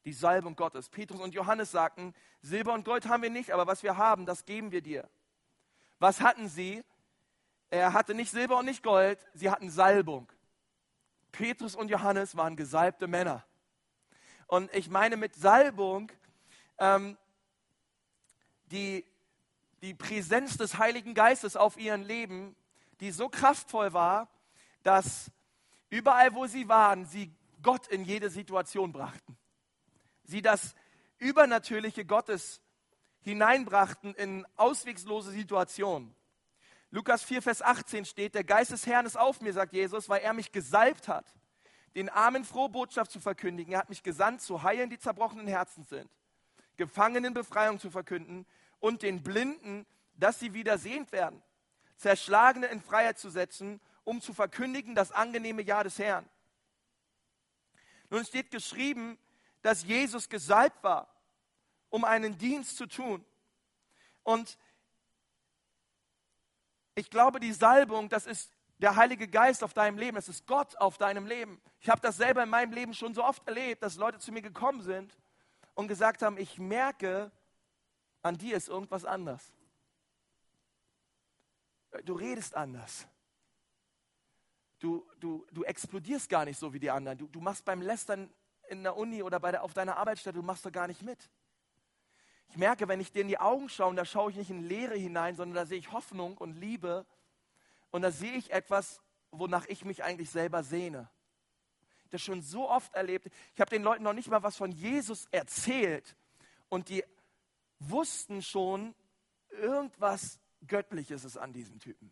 Die 0.03 0.13
Salbung 0.13 0.55
Gottes. 0.55 0.89
Petrus 0.89 1.21
und 1.21 1.33
Johannes 1.33 1.71
sagten, 1.71 2.13
Silber 2.41 2.73
und 2.73 2.83
Gold 2.83 3.07
haben 3.07 3.23
wir 3.23 3.29
nicht, 3.29 3.51
aber 3.51 3.67
was 3.67 3.83
wir 3.83 3.97
haben, 3.97 4.25
das 4.25 4.45
geben 4.45 4.71
wir 4.71 4.81
dir. 4.81 5.09
Was 5.99 6.19
hatten 6.19 6.49
sie? 6.49 6.83
Er 7.69 7.93
hatte 7.93 8.13
nicht 8.13 8.31
Silber 8.31 8.57
und 8.57 8.65
nicht 8.65 8.83
Gold, 8.83 9.19
sie 9.33 9.49
hatten 9.49 9.69
Salbung. 9.69 10.29
Petrus 11.31 11.75
und 11.75 11.89
Johannes 11.89 12.35
waren 12.35 12.55
gesalbte 12.55 13.07
Männer. 13.07 13.45
Und 14.47 14.73
ich 14.75 14.89
meine 14.89 15.17
mit 15.17 15.35
Salbung 15.35 16.11
ähm, 16.77 17.17
die, 18.65 19.05
die 19.81 19.93
Präsenz 19.93 20.57
des 20.57 20.77
Heiligen 20.77 21.13
Geistes 21.13 21.55
auf 21.55 21.77
ihren 21.77 22.03
Leben, 22.03 22.55
die 22.99 23.11
so 23.11 23.29
kraftvoll 23.29 23.93
war, 23.93 24.29
dass 24.83 25.31
überall, 25.89 26.33
wo 26.33 26.47
sie 26.47 26.67
waren, 26.67 27.05
sie 27.05 27.33
Gott 27.61 27.87
in 27.87 28.03
jede 28.03 28.29
Situation 28.29 28.91
brachten. 28.91 29.37
Sie 30.23 30.41
das 30.41 30.75
Übernatürliche 31.17 32.05
Gottes 32.05 32.61
hineinbrachten 33.21 34.15
in 34.15 34.45
auswegslose 34.55 35.31
Situationen. 35.31 36.15
Lukas 36.93 37.23
4, 37.23 37.41
Vers 37.41 37.61
18 37.61 38.03
steht, 38.03 38.35
der 38.35 38.43
Geist 38.43 38.71
des 38.71 38.85
Herrn 38.85 39.05
ist 39.05 39.17
auf 39.17 39.39
mir, 39.39 39.53
sagt 39.53 39.71
Jesus, 39.71 40.09
weil 40.09 40.21
er 40.21 40.33
mich 40.33 40.51
gesalbt 40.51 41.07
hat, 41.07 41.25
den 41.95 42.09
Armen 42.09 42.43
frohe 42.43 42.67
Botschaft 42.67 43.11
zu 43.11 43.21
verkündigen. 43.21 43.73
Er 43.73 43.79
hat 43.79 43.89
mich 43.89 44.03
gesandt, 44.03 44.41
zu 44.41 44.61
heilen, 44.61 44.89
die 44.89 44.99
zerbrochenen 44.99 45.47
Herzen 45.47 45.85
sind, 45.85 46.09
Gefangenen 46.75 47.33
Befreiung 47.33 47.79
zu 47.79 47.89
verkünden 47.89 48.45
und 48.79 49.03
den 49.03 49.23
Blinden, 49.23 49.85
dass 50.15 50.39
sie 50.39 50.53
wieder 50.53 50.77
sehend 50.77 51.13
werden, 51.13 51.41
Zerschlagene 51.95 52.67
in 52.67 52.81
Freiheit 52.81 53.17
zu 53.17 53.29
setzen, 53.29 53.79
um 54.03 54.19
zu 54.19 54.33
verkündigen 54.33 54.93
das 54.93 55.13
angenehme 55.13 55.61
Jahr 55.61 55.85
des 55.85 55.97
Herrn. 55.97 56.27
Nun 58.09 58.25
steht 58.25 58.51
geschrieben, 58.51 59.17
dass 59.61 59.83
Jesus 59.83 60.27
gesalbt 60.27 60.83
war, 60.83 61.07
um 61.89 62.03
einen 62.03 62.37
Dienst 62.37 62.75
zu 62.75 62.85
tun. 62.85 63.23
Und 64.23 64.57
ich 66.95 67.09
glaube, 67.09 67.39
die 67.39 67.53
Salbung, 67.53 68.09
das 68.09 68.25
ist 68.25 68.51
der 68.77 68.95
Heilige 68.95 69.27
Geist 69.27 69.63
auf 69.63 69.73
deinem 69.73 69.97
Leben, 69.97 70.15
das 70.15 70.27
ist 70.27 70.47
Gott 70.47 70.75
auf 70.77 70.97
deinem 70.97 71.25
Leben. 71.25 71.61
Ich 71.79 71.89
habe 71.89 72.01
das 72.01 72.17
selber 72.17 72.43
in 72.43 72.49
meinem 72.49 72.73
Leben 72.73 72.93
schon 72.93 73.13
so 73.13 73.23
oft 73.23 73.47
erlebt, 73.47 73.83
dass 73.83 73.95
Leute 73.95 74.19
zu 74.19 74.31
mir 74.31 74.41
gekommen 74.41 74.81
sind 74.81 75.15
und 75.75 75.87
gesagt 75.87 76.21
haben, 76.21 76.37
ich 76.37 76.57
merke, 76.57 77.31
an 78.23 78.37
dir 78.37 78.57
ist 78.57 78.67
irgendwas 78.67 79.05
anders. 79.05 79.51
Du 82.05 82.13
redest 82.13 82.55
anders. 82.55 83.07
Du, 84.79 85.07
du, 85.19 85.45
du 85.51 85.63
explodierst 85.63 86.29
gar 86.29 86.45
nicht 86.45 86.57
so 86.57 86.73
wie 86.73 86.79
die 86.79 86.89
anderen. 86.89 87.17
Du, 87.17 87.27
du 87.27 87.39
machst 87.39 87.65
beim 87.65 87.81
Lästern 87.81 88.33
in 88.69 88.83
der 88.83 88.97
Uni 88.97 89.21
oder 89.21 89.39
bei 89.39 89.51
der, 89.51 89.63
auf 89.63 89.73
deiner 89.73 89.97
Arbeitsstelle, 89.97 90.33
du 90.33 90.41
machst 90.41 90.65
da 90.65 90.69
gar 90.69 90.87
nicht 90.87 91.01
mit. 91.01 91.29
Ich 92.51 92.57
merke, 92.57 92.89
wenn 92.89 92.99
ich 92.99 93.13
dir 93.13 93.21
in 93.21 93.29
die 93.29 93.39
Augen 93.39 93.69
schaue, 93.69 93.95
da 93.95 94.03
schaue 94.03 94.29
ich 94.29 94.35
nicht 94.35 94.49
in 94.49 94.67
Leere 94.67 94.95
hinein, 94.95 95.37
sondern 95.37 95.55
da 95.55 95.65
sehe 95.65 95.77
ich 95.77 95.93
Hoffnung 95.93 96.37
und 96.37 96.59
Liebe. 96.59 97.05
Und 97.91 98.01
da 98.01 98.11
sehe 98.11 98.33
ich 98.33 98.51
etwas, 98.51 98.99
wonach 99.31 99.65
ich 99.67 99.85
mich 99.85 100.03
eigentlich 100.03 100.29
selber 100.29 100.61
sehne. 100.61 101.09
Das 102.09 102.21
schon 102.21 102.41
so 102.41 102.69
oft 102.69 102.93
erlebt. 102.93 103.29
Ich 103.53 103.61
habe 103.61 103.69
den 103.69 103.83
Leuten 103.83 104.03
noch 104.03 104.11
nicht 104.11 104.29
mal 104.29 104.43
was 104.43 104.57
von 104.57 104.73
Jesus 104.73 105.27
erzählt. 105.31 106.17
Und 106.67 106.89
die 106.89 107.05
wussten 107.79 108.41
schon, 108.41 108.95
irgendwas 109.51 110.37
Göttliches 110.67 111.23
ist 111.23 111.37
an 111.37 111.53
diesem 111.53 111.79
Typen. 111.79 112.11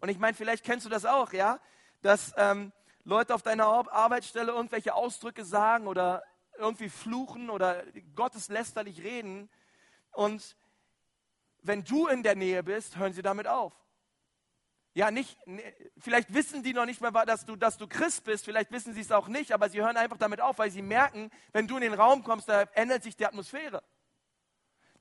Und 0.00 0.08
ich 0.08 0.18
meine, 0.18 0.34
vielleicht 0.34 0.64
kennst 0.64 0.84
du 0.84 0.90
das 0.90 1.04
auch, 1.04 1.32
ja? 1.32 1.60
Dass 2.02 2.34
ähm, 2.36 2.72
Leute 3.04 3.36
auf 3.36 3.42
deiner 3.42 3.66
Arbeitsstelle 3.66 4.50
irgendwelche 4.50 4.94
Ausdrücke 4.94 5.44
sagen 5.44 5.86
oder 5.86 6.24
irgendwie 6.58 6.88
fluchen 6.88 7.50
oder 7.50 7.84
gotteslästerlich 8.14 9.02
reden. 9.02 9.48
Und 10.12 10.56
wenn 11.62 11.84
du 11.84 12.06
in 12.06 12.22
der 12.22 12.34
Nähe 12.34 12.62
bist, 12.62 12.96
hören 12.96 13.12
sie 13.12 13.22
damit 13.22 13.46
auf. 13.46 13.72
Ja, 14.94 15.10
nicht, 15.10 15.36
vielleicht 15.98 16.32
wissen 16.32 16.62
die 16.62 16.72
noch 16.72 16.86
nicht 16.86 17.02
mehr, 17.02 17.10
dass 17.10 17.44
du, 17.44 17.54
dass 17.54 17.76
du 17.76 17.86
Christ 17.86 18.24
bist, 18.24 18.46
vielleicht 18.46 18.72
wissen 18.72 18.94
sie 18.94 19.02
es 19.02 19.12
auch 19.12 19.28
nicht, 19.28 19.52
aber 19.52 19.68
sie 19.68 19.82
hören 19.82 19.98
einfach 19.98 20.16
damit 20.16 20.40
auf, 20.40 20.56
weil 20.58 20.70
sie 20.70 20.80
merken, 20.80 21.30
wenn 21.52 21.68
du 21.68 21.76
in 21.76 21.82
den 21.82 21.92
Raum 21.92 22.24
kommst, 22.24 22.48
da 22.48 22.62
ändert 22.72 23.02
sich 23.02 23.14
die 23.14 23.26
Atmosphäre. 23.26 23.82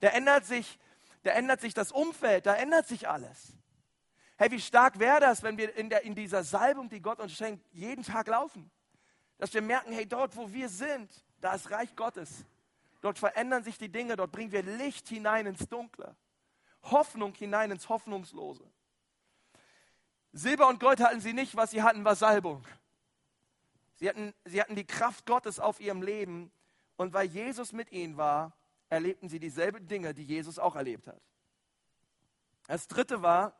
Da 0.01 0.09
ändert 0.09 0.45
sich, 0.45 0.79
da 1.23 1.31
ändert 1.31 1.61
sich 1.61 1.73
das 1.73 1.93
Umfeld, 1.93 2.45
da 2.45 2.55
ändert 2.55 2.87
sich 2.87 3.07
alles. 3.07 3.53
Hey, 4.37 4.51
wie 4.51 4.59
stark 4.59 4.99
wäre 4.99 5.21
das, 5.21 5.43
wenn 5.43 5.57
wir 5.57 5.73
in, 5.77 5.89
der, 5.89 6.03
in 6.03 6.13
dieser 6.13 6.43
Salbung, 6.43 6.89
die 6.89 7.01
Gott 7.01 7.21
uns 7.21 7.31
schenkt, 7.31 7.65
jeden 7.71 8.03
Tag 8.03 8.27
laufen? 8.27 8.69
Dass 9.37 9.53
wir 9.53 9.61
merken, 9.61 9.93
hey, 9.93 10.05
dort, 10.05 10.35
wo 10.35 10.51
wir 10.51 10.67
sind, 10.67 11.09
da 11.41 11.53
ist 11.53 11.71
Reich 11.71 11.95
Gottes. 11.95 12.45
Dort 13.01 13.19
verändern 13.19 13.63
sich 13.63 13.77
die 13.77 13.89
Dinge, 13.89 14.15
dort 14.15 14.31
bringen 14.31 14.51
wir 14.51 14.63
Licht 14.63 15.07
hinein 15.07 15.45
ins 15.45 15.67
Dunkle, 15.67 16.15
Hoffnung 16.83 17.33
hinein 17.35 17.71
ins 17.71 17.89
Hoffnungslose. 17.89 18.63
Silber 20.33 20.67
und 20.67 20.79
Gold 20.79 20.99
hatten 20.99 21.21
sie 21.21 21.33
nicht, 21.33 21.55
was 21.55 21.71
sie 21.71 21.83
hatten, 21.83 22.03
war 22.03 22.15
Salbung. 22.15 22.65
Sie 23.95 24.09
hatten, 24.09 24.33
sie 24.43 24.59
hatten 24.59 24.75
die 24.75 24.85
Kraft 24.85 25.25
Gottes 25.25 25.59
auf 25.59 25.79
ihrem 25.79 26.01
Leben 26.01 26.51
und 26.97 27.13
weil 27.13 27.27
Jesus 27.27 27.71
mit 27.71 27.91
ihnen 27.91 28.17
war, 28.17 28.53
erlebten 28.89 29.29
sie 29.29 29.39
dieselben 29.39 29.87
Dinge, 29.87 30.13
die 30.13 30.23
Jesus 30.23 30.59
auch 30.59 30.75
erlebt 30.75 31.07
hat. 31.07 31.21
Das 32.67 32.87
dritte 32.87 33.21
war, 33.21 33.55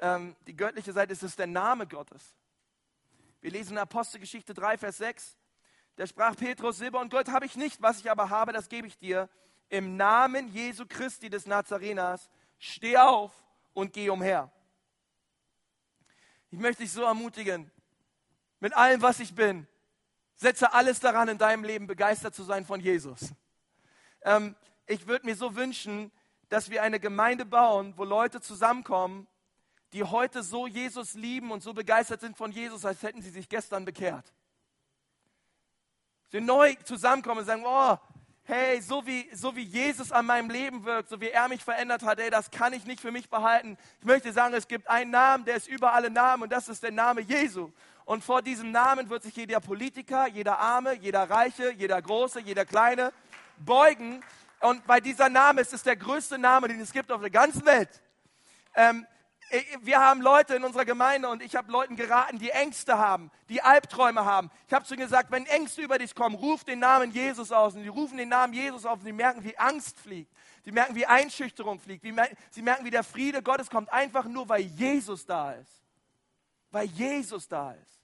ähm, 0.00 0.36
die 0.46 0.56
göttliche 0.56 0.92
Seite 0.92 1.12
ist 1.12 1.22
es 1.22 1.36
der 1.36 1.46
Name 1.46 1.86
Gottes. 1.86 2.34
Wir 3.40 3.50
lesen 3.50 3.72
in 3.72 3.78
Apostelgeschichte 3.78 4.54
3, 4.54 4.78
Vers 4.78 4.98
6. 4.98 5.36
Da 5.96 6.06
sprach 6.06 6.36
Petrus, 6.36 6.78
Silber 6.78 7.00
und 7.00 7.10
Gold 7.10 7.28
habe 7.28 7.46
ich 7.46 7.56
nicht, 7.56 7.80
was 7.80 8.00
ich 8.00 8.10
aber 8.10 8.28
habe, 8.28 8.52
das 8.52 8.68
gebe 8.68 8.86
ich 8.86 8.98
dir. 8.98 9.28
Im 9.68 9.96
Namen 9.96 10.48
Jesu 10.48 10.84
Christi 10.86 11.30
des 11.30 11.46
Nazareners, 11.46 12.30
steh 12.58 12.96
auf 12.98 13.32
und 13.72 13.92
geh 13.92 14.10
umher. 14.10 14.52
Ich 16.50 16.58
möchte 16.58 16.82
dich 16.82 16.92
so 16.92 17.02
ermutigen, 17.02 17.70
mit 18.60 18.74
allem, 18.74 19.02
was 19.02 19.20
ich 19.20 19.34
bin, 19.34 19.66
setze 20.36 20.72
alles 20.72 21.00
daran, 21.00 21.28
in 21.28 21.38
deinem 21.38 21.64
Leben 21.64 21.86
begeistert 21.86 22.34
zu 22.34 22.44
sein 22.44 22.64
von 22.64 22.80
Jesus. 22.80 23.32
Ähm, 24.22 24.54
ich 24.86 25.06
würde 25.06 25.26
mir 25.26 25.34
so 25.34 25.56
wünschen, 25.56 26.12
dass 26.48 26.70
wir 26.70 26.82
eine 26.82 27.00
Gemeinde 27.00 27.44
bauen, 27.44 27.94
wo 27.96 28.04
Leute 28.04 28.40
zusammenkommen, 28.40 29.26
die 29.92 30.04
heute 30.04 30.42
so 30.42 30.66
Jesus 30.66 31.14
lieben 31.14 31.50
und 31.50 31.62
so 31.62 31.72
begeistert 31.72 32.20
sind 32.20 32.36
von 32.36 32.52
Jesus, 32.52 32.84
als 32.84 33.02
hätten 33.02 33.22
sie 33.22 33.30
sich 33.30 33.48
gestern 33.48 33.84
bekehrt. 33.84 34.32
Sie 36.32 36.40
neu 36.40 36.74
zusammenkommen 36.84 37.40
und 37.40 37.46
sagen, 37.46 37.62
oh, 37.64 37.96
hey, 38.44 38.80
so 38.80 39.04
wie, 39.06 39.28
so 39.34 39.54
wie 39.56 39.62
Jesus 39.62 40.12
an 40.12 40.26
meinem 40.26 40.50
Leben 40.50 40.84
wirkt, 40.84 41.08
so 41.08 41.20
wie 41.20 41.30
er 41.30 41.48
mich 41.48 41.64
verändert 41.64 42.02
hat, 42.02 42.18
ey, 42.20 42.30
das 42.30 42.50
kann 42.50 42.72
ich 42.72 42.84
nicht 42.84 43.00
für 43.00 43.10
mich 43.10 43.28
behalten. 43.28 43.76
Ich 44.00 44.06
möchte 44.06 44.32
sagen, 44.32 44.54
es 44.54 44.68
gibt 44.68 44.88
einen 44.88 45.10
Namen, 45.10 45.44
der 45.44 45.56
ist 45.56 45.68
über 45.68 45.92
alle 45.92 46.10
Namen 46.10 46.44
und 46.44 46.52
das 46.52 46.68
ist 46.68 46.82
der 46.82 46.92
Name 46.92 47.20
Jesu. 47.22 47.72
Und 48.04 48.22
vor 48.22 48.42
diesem 48.42 48.70
Namen 48.70 49.10
wird 49.10 49.24
sich 49.24 49.34
jeder 49.34 49.58
Politiker, 49.60 50.28
jeder 50.28 50.58
Arme, 50.60 50.94
jeder 50.94 51.28
Reiche, 51.28 51.72
jeder 51.72 52.00
Große, 52.00 52.40
jeder 52.40 52.64
Kleine 52.64 53.12
beugen. 53.58 54.22
Und 54.60 54.86
bei 54.86 55.00
dieser 55.00 55.28
Name 55.28 55.60
ist 55.60 55.72
es 55.72 55.82
der 55.82 55.96
größte 55.96 56.38
Name, 56.38 56.68
den 56.68 56.80
es 56.80 56.92
gibt 56.92 57.10
auf 57.10 57.20
der 57.20 57.30
ganzen 57.30 57.66
Welt. 57.66 58.00
Ähm, 58.76 59.06
wir 59.82 60.00
haben 60.00 60.22
Leute 60.22 60.56
in 60.56 60.64
unserer 60.64 60.84
Gemeinde 60.84 61.28
und 61.28 61.42
ich 61.42 61.54
habe 61.54 61.70
Leuten 61.70 61.96
geraten, 61.96 62.38
die 62.38 62.50
Ängste 62.50 62.98
haben, 62.98 63.30
die 63.48 63.62
Albträume 63.62 64.24
haben. 64.24 64.50
Ich 64.66 64.72
habe 64.72 64.84
zu 64.84 64.94
ihnen 64.94 65.04
gesagt, 65.04 65.30
wenn 65.30 65.46
Ängste 65.46 65.82
über 65.82 65.98
dich 65.98 66.14
kommen, 66.14 66.34
ruf 66.34 66.64
den 66.64 66.80
Namen 66.80 67.12
Jesus 67.12 67.52
aus. 67.52 67.74
Und 67.74 67.82
die 67.82 67.88
rufen 67.88 68.16
den 68.16 68.28
Namen 68.28 68.52
Jesus 68.52 68.84
auf 68.84 68.98
und 68.98 69.04
sie 69.04 69.12
merken, 69.12 69.44
wie 69.44 69.56
Angst 69.56 70.00
fliegt. 70.00 70.32
Die 70.64 70.72
merken, 70.72 70.96
wie 70.96 71.06
Einschüchterung 71.06 71.78
fliegt. 71.78 72.04
Sie 72.50 72.62
merken, 72.62 72.84
wie 72.84 72.90
der 72.90 73.04
Friede 73.04 73.42
Gottes 73.42 73.70
kommt, 73.70 73.92
einfach 73.92 74.24
nur, 74.24 74.48
weil 74.48 74.62
Jesus 74.62 75.24
da 75.24 75.52
ist. 75.52 75.82
Weil 76.72 76.86
Jesus 76.86 77.46
da 77.46 77.72
ist. 77.72 78.00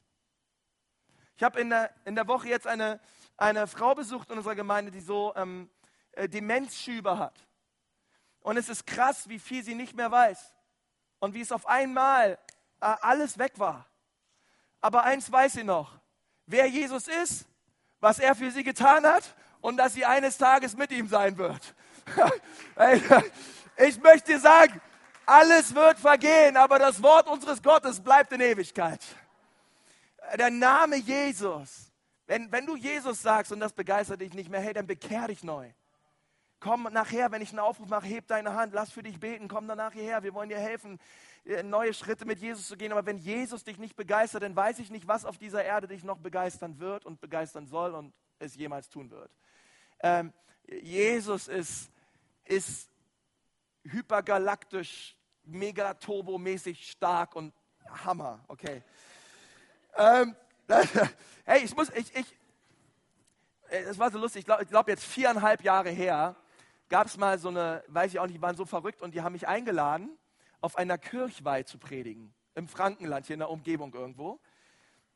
Ich 1.37 1.43
habe 1.43 1.61
in 1.61 1.71
der, 1.71 1.93
in 2.05 2.15
der 2.15 2.29
Woche 2.29 2.49
jetzt 2.49 2.69
eine, 2.69 3.01
eine 3.37 3.67
Frau 3.67 3.97
besucht 3.97 4.31
in 4.31 4.37
unserer 4.37 4.55
Gemeinde, 4.55 4.93
die 4.93 5.01
so 5.01 5.33
ähm, 5.35 5.69
äh, 6.13 6.29
Demenzschübe 6.29 7.19
hat. 7.19 7.35
Und 8.41 8.57
es 8.57 8.69
ist 8.69 8.87
krass, 8.87 9.29
wie 9.29 9.41
viel 9.41 9.65
sie 9.65 9.75
nicht 9.75 9.97
mehr 9.97 10.11
weiß 10.11 10.53
und 11.23 11.35
wie 11.35 11.41
es 11.41 11.53
auf 11.53 11.67
einmal 11.69 12.37
äh, 12.81 12.87
alles 13.01 13.39
weg 13.39 13.53
war. 13.57 13.87
Aber 14.81 15.05
eins 15.05 15.31
weiß 15.31 15.53
sie 15.53 15.63
noch, 15.63 15.93
wer 16.47 16.67
Jesus 16.67 17.07
ist, 17.07 17.47
was 18.01 18.19
er 18.19 18.35
für 18.35 18.51
sie 18.51 18.65
getan 18.65 19.07
hat 19.07 19.37
und 19.61 19.77
dass 19.77 19.95
sie 19.95 20.05
eines 20.05 20.37
Tages 20.37 20.77
mit 20.77 20.91
ihm 20.91 21.07
sein 21.07 21.39
wird. 21.39 21.77
ich 23.77 24.03
möchte 24.03 24.33
dir 24.33 24.41
sagen, 24.41 24.81
alles 25.25 25.73
wird 25.73 26.01
vergehen, 26.01 26.57
aber 26.57 26.81
das 26.81 27.01
Wort 27.01 27.29
unseres 27.29 27.63
Gottes 27.63 28.01
bleibt 28.01 28.33
in 28.33 28.41
Ewigkeit. 28.41 29.01
Der 30.37 30.51
Name 30.51 30.97
Jesus. 30.97 31.93
Wenn, 32.27 32.51
wenn 32.51 32.67
du 32.67 32.75
Jesus 32.75 33.23
sagst 33.23 33.53
und 33.53 33.61
das 33.61 33.73
begeistert 33.73 34.21
dich 34.21 34.35
nicht 34.35 34.51
mehr, 34.51 34.61
hey, 34.61 34.73
dann 34.73 34.89
bekehr 34.89 35.29
dich 35.29 35.45
neu. 35.45 35.71
Komm 36.63 36.85
nachher, 36.93 37.33
wenn 37.33 37.43
ich 37.43 37.51
einen 37.51 37.59
Aufruf 37.59 37.89
mache, 37.89 38.07
heb 38.07 38.29
deine 38.29 38.55
Hand, 38.55 38.73
lass 38.73 38.93
für 38.93 39.03
dich 39.03 39.19
beten, 39.19 39.49
komm 39.49 39.67
danach 39.67 39.95
hierher, 39.95 40.23
wir 40.23 40.33
wollen 40.33 40.49
dir 40.49 40.61
helfen, 40.61 41.01
äh, 41.45 41.65
neue 41.65 41.93
Schritte 41.93 42.25
mit 42.25 42.39
Jesus 42.39 42.69
zu 42.69 42.77
gehen. 42.77 42.93
Aber 42.93 43.05
wenn 43.05 43.19
Jesus 43.19 43.65
dich 43.65 43.79
nicht 43.79 43.97
begeistert, 43.97 44.45
dann 44.45 44.55
weiß 44.55 44.79
ich 44.79 44.89
nicht, 44.89 45.09
was 45.09 45.25
auf 45.25 45.39
dieser 45.39 45.65
Erde 45.65 45.89
dich 45.89 46.05
noch 46.05 46.19
begeistern 46.19 46.79
wird 46.79 47.05
und 47.05 47.21
begeistern 47.21 47.67
soll 47.67 47.97
und 47.97 48.15
es 48.39 48.55
jemals 48.55 48.89
tun 48.89 49.11
wird. 49.11 49.29
Ähm, 50.05 50.33
Jesus 50.83 51.49
ist, 51.49 51.91
ist 52.45 52.89
hypergalaktisch, 53.83 55.17
megaturbomäßig 55.43 56.89
stark 56.89 57.35
und 57.35 57.53
Hammer, 58.05 58.39
okay. 58.47 58.85
Ähm, 59.97 60.37
hey, 61.45 61.65
ich 61.65 61.75
muss, 61.75 61.91
ich, 61.91 62.15
ich, 62.15 62.39
es 63.69 63.99
war 63.99 64.13
so 64.13 64.19
lustig, 64.19 64.41
ich 64.41 64.47
glaube 64.47 64.65
glaub 64.65 64.87
jetzt 64.87 65.05
viereinhalb 65.05 65.63
Jahre 65.65 65.91
her, 65.91 66.37
gab 66.93 67.07
es 67.07 67.17
mal 67.17 67.39
so 67.39 67.49
eine, 67.49 67.83
weiß 67.87 68.13
ich 68.13 68.19
auch 68.19 68.27
nicht, 68.27 68.37
die 68.37 68.43
waren 68.43 68.55
so 68.55 68.67
verrückt 68.67 69.01
und 69.01 69.15
die 69.15 69.23
haben 69.23 69.33
mich 69.33 69.49
eingeladen, 69.49 70.11
auf 70.61 70.77
einer 70.77 70.99
Kirchweih 70.99 71.63
zu 71.63 71.79
predigen. 71.79 72.35
Im 72.55 72.69
Frankenland, 72.69 73.25
hier 73.25 73.33
in 73.33 73.41
der 73.41 73.49
Umgebung 73.49 73.95
irgendwo. 73.95 74.39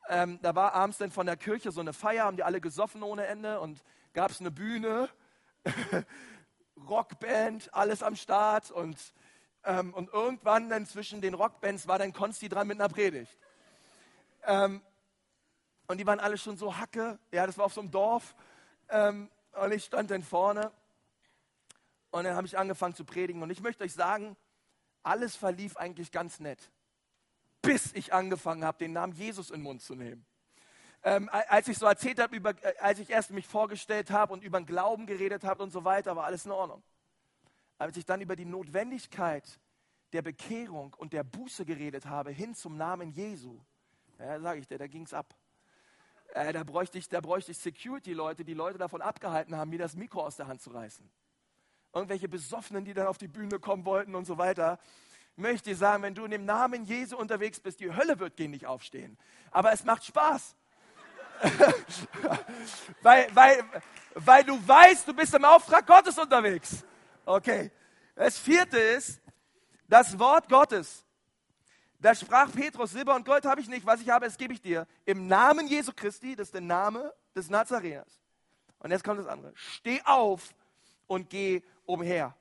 Ähm, 0.08 0.38
da 0.40 0.54
war 0.54 0.72
abends 0.72 0.96
dann 0.96 1.10
von 1.10 1.26
der 1.26 1.36
Kirche 1.36 1.72
so 1.72 1.82
eine 1.82 1.92
Feier, 1.92 2.24
haben 2.24 2.38
die 2.38 2.44
alle 2.44 2.62
gesoffen 2.62 3.02
ohne 3.02 3.26
Ende 3.26 3.60
und 3.60 3.84
gab 4.14 4.30
es 4.30 4.40
eine 4.40 4.50
Bühne, 4.50 5.10
Rockband, 6.88 7.74
alles 7.74 8.02
am 8.02 8.16
Start 8.16 8.70
und, 8.70 8.96
ähm, 9.64 9.92
und 9.92 10.10
irgendwann 10.14 10.70
dann 10.70 10.86
zwischen 10.86 11.20
den 11.20 11.34
Rockbands 11.34 11.86
war 11.86 11.98
dann 11.98 12.14
Konsti 12.14 12.48
dran 12.48 12.68
mit 12.68 12.80
einer 12.80 12.88
Predigt. 12.88 13.36
Ähm, 14.44 14.80
und 15.88 15.98
die 15.98 16.06
waren 16.06 16.20
alle 16.20 16.38
schon 16.38 16.56
so 16.56 16.74
hacke, 16.78 17.18
ja, 17.32 17.46
das 17.46 17.58
war 17.58 17.66
auf 17.66 17.74
so 17.74 17.82
einem 17.82 17.90
Dorf 17.90 18.34
ähm, 18.88 19.28
und 19.52 19.72
ich 19.72 19.84
stand 19.84 20.10
dann 20.10 20.22
vorne 20.22 20.72
und 22.10 22.24
dann 22.24 22.34
habe 22.34 22.46
ich 22.46 22.58
angefangen 22.58 22.94
zu 22.94 23.04
predigen. 23.04 23.42
Und 23.42 23.50
ich 23.50 23.60
möchte 23.60 23.84
euch 23.84 23.92
sagen, 23.92 24.36
alles 25.02 25.36
verlief 25.36 25.76
eigentlich 25.76 26.10
ganz 26.10 26.40
nett. 26.40 26.70
Bis 27.62 27.92
ich 27.92 28.12
angefangen 28.12 28.64
habe, 28.64 28.78
den 28.78 28.92
Namen 28.92 29.12
Jesus 29.12 29.50
in 29.50 29.56
den 29.56 29.62
Mund 29.62 29.82
zu 29.82 29.94
nehmen. 29.94 30.24
Ähm, 31.02 31.28
als 31.30 31.68
ich 31.68 31.78
so 31.78 31.86
erzählt 31.86 32.18
habe, 32.18 32.34
über, 32.34 32.50
äh, 32.64 32.74
als 32.80 32.98
ich 32.98 33.10
erst 33.10 33.30
mich 33.30 33.46
vorgestellt 33.46 34.10
habe 34.10 34.32
und 34.32 34.42
über 34.42 34.58
den 34.58 34.66
Glauben 34.66 35.06
geredet 35.06 35.44
habe 35.44 35.62
und 35.62 35.70
so 35.70 35.84
weiter, 35.84 36.16
war 36.16 36.24
alles 36.24 36.46
in 36.46 36.52
Ordnung. 36.52 36.82
Als 37.78 37.96
ich 37.96 38.04
dann 38.04 38.20
über 38.20 38.34
die 38.34 38.44
Notwendigkeit 38.44 39.60
der 40.12 40.22
Bekehrung 40.22 40.94
und 40.94 41.12
der 41.12 41.22
Buße 41.22 41.64
geredet 41.64 42.06
habe, 42.06 42.30
hin 42.30 42.54
zum 42.54 42.76
Namen 42.76 43.10
Jesu, 43.10 43.60
ja, 44.18 44.40
sage 44.40 44.60
ich 44.60 44.66
dir, 44.66 44.78
da 44.78 44.86
ging 44.86 45.02
es 45.02 45.12
ab. 45.12 45.36
Äh, 46.34 46.52
da 46.52 46.64
bräuchte 46.64 46.98
ich, 46.98 47.08
ich 47.12 47.58
Security-Leute, 47.58 48.44
die 48.44 48.54
Leute 48.54 48.78
davon 48.78 49.02
abgehalten 49.02 49.54
haben, 49.54 49.70
mir 49.70 49.78
das 49.78 49.94
Mikro 49.94 50.24
aus 50.24 50.36
der 50.36 50.46
Hand 50.46 50.62
zu 50.62 50.70
reißen 50.70 51.08
irgendwelche 51.96 52.28
Besoffenen, 52.28 52.84
die 52.84 52.94
dann 52.94 53.06
auf 53.06 53.18
die 53.18 53.26
Bühne 53.26 53.58
kommen 53.58 53.84
wollten 53.84 54.14
und 54.14 54.26
so 54.26 54.38
weiter. 54.38 54.78
Ich 55.36 55.42
möchte 55.42 55.70
dir 55.70 55.76
sagen, 55.76 56.02
wenn 56.02 56.14
du 56.14 56.24
in 56.24 56.30
dem 56.30 56.44
Namen 56.44 56.84
Jesu 56.84 57.16
unterwegs 57.16 57.58
bist, 57.58 57.80
die 57.80 57.94
Hölle 57.94 58.18
wird 58.18 58.36
gegen 58.36 58.52
dich 58.52 58.66
aufstehen. 58.66 59.18
Aber 59.50 59.72
es 59.72 59.84
macht 59.84 60.04
Spaß. 60.04 60.54
weil, 63.02 63.28
weil, 63.34 63.64
weil 64.14 64.44
du 64.44 64.56
weißt, 64.66 65.08
du 65.08 65.14
bist 65.14 65.34
im 65.34 65.44
Auftrag 65.44 65.86
Gottes 65.86 66.18
unterwegs. 66.18 66.84
Okay. 67.24 67.70
Das 68.14 68.38
vierte 68.38 68.78
ist, 68.78 69.20
das 69.88 70.18
Wort 70.18 70.48
Gottes. 70.48 71.04
Da 71.98 72.14
sprach 72.14 72.50
Petrus, 72.52 72.92
Silber 72.92 73.14
und 73.14 73.24
Gold 73.24 73.44
habe 73.44 73.60
ich 73.60 73.68
nicht, 73.68 73.86
was 73.86 74.00
ich 74.00 74.10
habe, 74.10 74.26
das 74.26 74.36
gebe 74.36 74.52
ich 74.52 74.60
dir. 74.60 74.86
Im 75.04 75.26
Namen 75.26 75.66
Jesu 75.66 75.92
Christi, 75.94 76.36
das 76.36 76.48
ist 76.48 76.54
der 76.54 76.60
Name 76.60 77.12
des 77.34 77.48
Nazareners. 77.48 78.20
Und 78.78 78.90
jetzt 78.90 79.02
kommt 79.02 79.20
das 79.20 79.26
andere. 79.26 79.52
Steh 79.54 80.00
auf 80.04 80.54
und 81.06 81.30
geh 81.30 81.62
umher. 81.84 82.34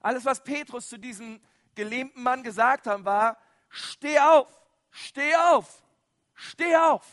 Alles, 0.00 0.24
was 0.24 0.42
Petrus 0.42 0.88
zu 0.88 0.98
diesem 0.98 1.40
gelähmten 1.74 2.22
Mann 2.22 2.42
gesagt 2.42 2.86
hat, 2.86 3.04
war, 3.04 3.38
steh 3.68 4.18
auf, 4.18 4.48
steh 4.90 5.34
auf, 5.34 5.82
steh 6.34 6.76
auf 6.76 7.06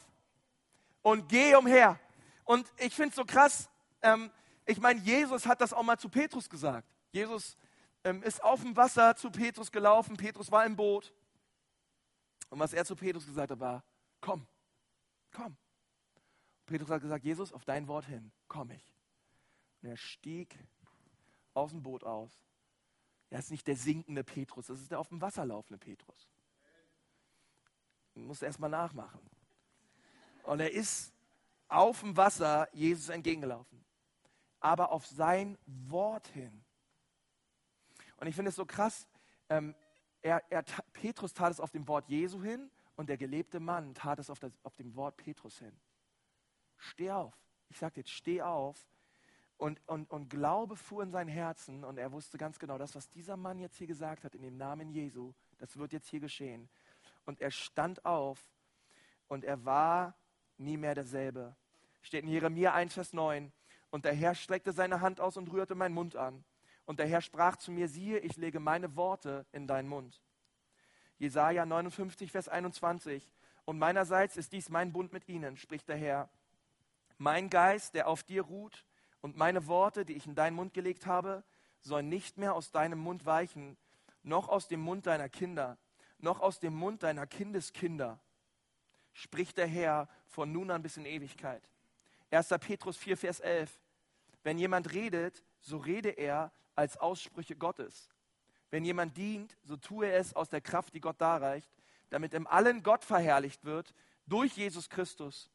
und 1.02 1.30
geh 1.30 1.56
umher. 1.56 2.00
Und 2.44 2.72
ich 2.78 2.94
finde 2.94 3.10
es 3.10 3.16
so 3.16 3.26
krass, 3.26 3.70
ähm, 4.02 4.32
ich 4.66 4.80
meine, 4.80 5.00
Jesus 5.00 5.46
hat 5.46 5.62
das 5.62 5.74
auch 5.74 5.84
mal 5.84 5.98
zu 5.98 6.10
Petrus 6.10 6.50
gesagt. 6.50 6.88
Jesus 7.12 7.58
ähm, 8.04 8.22
ist 8.24 8.44
auf 8.44 8.62
dem 8.62 8.76
Wasser 8.76 9.16
zu 9.16 9.32
Petrus 9.32 9.72
gelaufen, 9.72 10.18
Petrus 10.18 10.52
war 10.52 10.66
im 10.66 10.76
Boot. 10.76 11.14
Und 12.50 12.60
was 12.60 12.74
er 12.74 12.84
zu 12.86 12.96
Petrus 12.96 13.26
gesagt 13.26 13.52
hat, 13.52 13.60
war, 13.60 13.84
komm, 14.20 14.46
komm. 15.32 15.56
Petrus 16.66 16.90
hat 16.90 17.02
gesagt, 17.02 17.24
Jesus, 17.24 17.54
auf 17.54 17.66
dein 17.66 17.88
Wort 17.88 18.06
hin, 18.06 18.32
komm 18.48 18.72
ich. 18.72 18.91
Und 19.82 19.90
er 19.90 19.98
stieg 19.98 20.58
aus 21.54 21.72
dem 21.72 21.82
Boot 21.82 22.04
aus. 22.04 22.32
Er 23.30 23.40
ist 23.40 23.52
nicht 23.52 23.68
der 23.68 23.76
sinkende 23.76 24.24
Petrus, 24.24 24.68
das 24.68 24.82
ist 24.82 24.92
der 24.92 25.00
auf 25.00 25.08
dem 25.08 25.22
Wasser 25.22 25.46
laufende 25.46 25.78
Petrus. 25.78 26.28
Muss 28.14 28.42
erst 28.42 28.60
mal 28.60 28.70
nachmachen. 28.70 29.22
Und 30.44 30.60
er 30.60 30.72
ist 30.72 31.14
auf 31.70 32.02
dem 32.02 32.18
Wasser 32.18 32.68
Jesus 32.74 33.10
entgegengelaufen. 33.10 33.84
Aber 34.60 34.92
auf 34.92 35.08
sein 35.08 35.58
Wort 35.66 36.28
hin. 36.28 36.64
Und 38.18 38.28
ich 38.28 38.36
finde 38.36 38.50
es 38.50 38.56
so 38.56 38.66
krass, 38.66 39.08
ähm, 39.50 39.74
er, 40.22 40.44
er, 40.52 40.64
Petrus 40.94 41.34
tat 41.34 41.52
es 41.52 41.60
auf 41.60 41.72
dem 41.72 41.88
Wort 41.88 42.08
Jesu 42.10 42.44
hin 42.44 42.70
und 42.96 43.10
der 43.10 43.18
gelebte 43.18 43.60
Mann 43.60 43.96
tat 43.96 44.20
es 44.20 44.30
auf, 44.30 44.40
das, 44.40 44.52
auf 44.64 44.76
dem 44.76 44.96
Wort 44.96 45.18
Petrus 45.18 45.58
hin. 45.58 45.76
Steh 46.78 47.12
auf. 47.12 47.34
Ich 47.70 47.80
sage 47.80 48.02
jetzt, 48.02 48.12
steh 48.12 48.42
auf. 48.42 48.88
Und, 49.62 49.80
und, 49.86 50.10
und 50.10 50.28
Glaube 50.32 50.76
fuhr 50.76 51.04
in 51.04 51.12
sein 51.12 51.28
Herzen 51.28 51.84
und 51.84 52.00
er 52.00 52.12
wusste 52.12 52.40
ganz 52.40 52.58
genau, 52.58 52.80
das, 52.80 52.96
was 52.96 53.12
dieser 53.12 53.38
Mann 53.38 53.60
jetzt 53.60 53.78
hier 53.78 53.86
gesagt 53.86 54.24
hat, 54.24 54.34
in 54.34 54.42
dem 54.42 54.58
Namen 54.58 54.90
Jesu, 54.90 55.34
das 55.60 55.78
wird 55.78 55.94
jetzt 55.94 56.08
hier 56.10 56.20
geschehen. 56.20 56.68
Und 57.26 57.42
er 57.42 57.52
stand 57.52 58.04
auf 58.04 58.44
und 59.28 59.46
er 59.46 59.64
war 59.64 60.16
nie 60.58 60.78
mehr 60.78 60.96
derselbe. 60.96 61.56
Steht 62.02 62.24
in 62.24 62.32
Jeremia 62.32 62.74
1, 62.74 62.96
Vers 62.96 63.14
9. 63.14 63.52
Und 63.92 64.06
der 64.06 64.16
Herr 64.16 64.34
streckte 64.34 64.72
seine 64.72 65.00
Hand 65.00 65.22
aus 65.22 65.38
und 65.38 65.52
rührte 65.52 65.76
meinen 65.76 65.94
Mund 65.94 66.16
an. 66.16 66.44
Und 66.86 66.98
der 66.98 67.06
Herr 67.06 67.22
sprach 67.22 67.56
zu 67.56 67.72
mir, 67.72 67.88
siehe, 67.88 68.18
ich 68.18 68.38
lege 68.38 68.60
meine 68.60 68.96
Worte 68.96 69.46
in 69.52 69.68
deinen 69.68 69.90
Mund. 69.90 70.24
Jesaja 71.20 71.68
59, 71.68 72.32
Vers 72.32 72.50
21. 72.50 73.32
Und 73.66 73.78
meinerseits 73.78 74.38
ist 74.38 74.54
dies 74.54 74.70
mein 74.70 74.92
Bund 74.92 75.14
mit 75.14 75.30
ihnen, 75.30 75.56
spricht 75.56 75.88
der 75.88 75.98
Herr. 75.98 76.30
Mein 77.20 77.52
Geist, 77.52 77.94
der 77.94 78.08
auf 78.08 78.24
dir 78.24 78.42
ruht, 78.42 78.88
und 79.22 79.38
meine 79.38 79.68
Worte, 79.68 80.06
die 80.06 80.14
ich 80.14 80.26
in 80.26 80.36
deinen 80.36 80.56
Mund 80.56 80.74
gelegt 80.74 81.06
habe, 81.06 81.44
sollen 81.82 82.10
nicht 82.10 82.38
mehr 82.38 82.54
aus 82.54 82.72
deinem 82.72 83.00
Mund 83.00 83.26
weichen, 83.26 83.78
noch 84.24 84.50
aus 84.50 84.68
dem 84.68 84.82
Mund 84.82 85.08
deiner 85.08 85.30
Kinder, 85.30 85.78
noch 86.20 86.40
aus 86.40 86.60
dem 86.60 86.76
Mund 86.76 87.04
deiner 87.04 87.26
Kindeskinder, 87.26 88.20
spricht 89.14 89.58
der 89.58 89.68
Herr 89.68 90.08
von 90.28 90.52
nun 90.52 90.72
an 90.72 90.82
bis 90.82 90.98
in 90.98 91.06
Ewigkeit. 91.06 91.64
1. 92.30 92.50
Petrus 92.60 92.98
4, 92.98 93.18
Vers 93.18 93.40
11. 93.40 93.80
Wenn 94.44 94.58
jemand 94.58 94.94
redet, 94.94 95.44
so 95.60 95.78
rede 95.78 96.10
er 96.10 96.52
als 96.76 96.98
Aussprüche 96.98 97.56
Gottes. 97.56 98.10
Wenn 98.70 98.86
jemand 98.86 99.18
dient, 99.18 99.58
so 99.64 99.76
tue 99.76 100.08
er 100.08 100.20
es 100.20 100.34
aus 100.34 100.50
der 100.50 100.62
Kraft, 100.62 100.94
die 100.94 101.02
Gott 101.02 101.20
darreicht, 101.20 101.70
damit 102.10 102.34
im 102.34 102.48
Allen 102.48 102.84
Gott 102.84 103.04
verherrlicht 103.04 103.66
wird 103.66 103.94
durch 104.28 104.56
Jesus 104.56 104.90
Christus. 104.90 105.50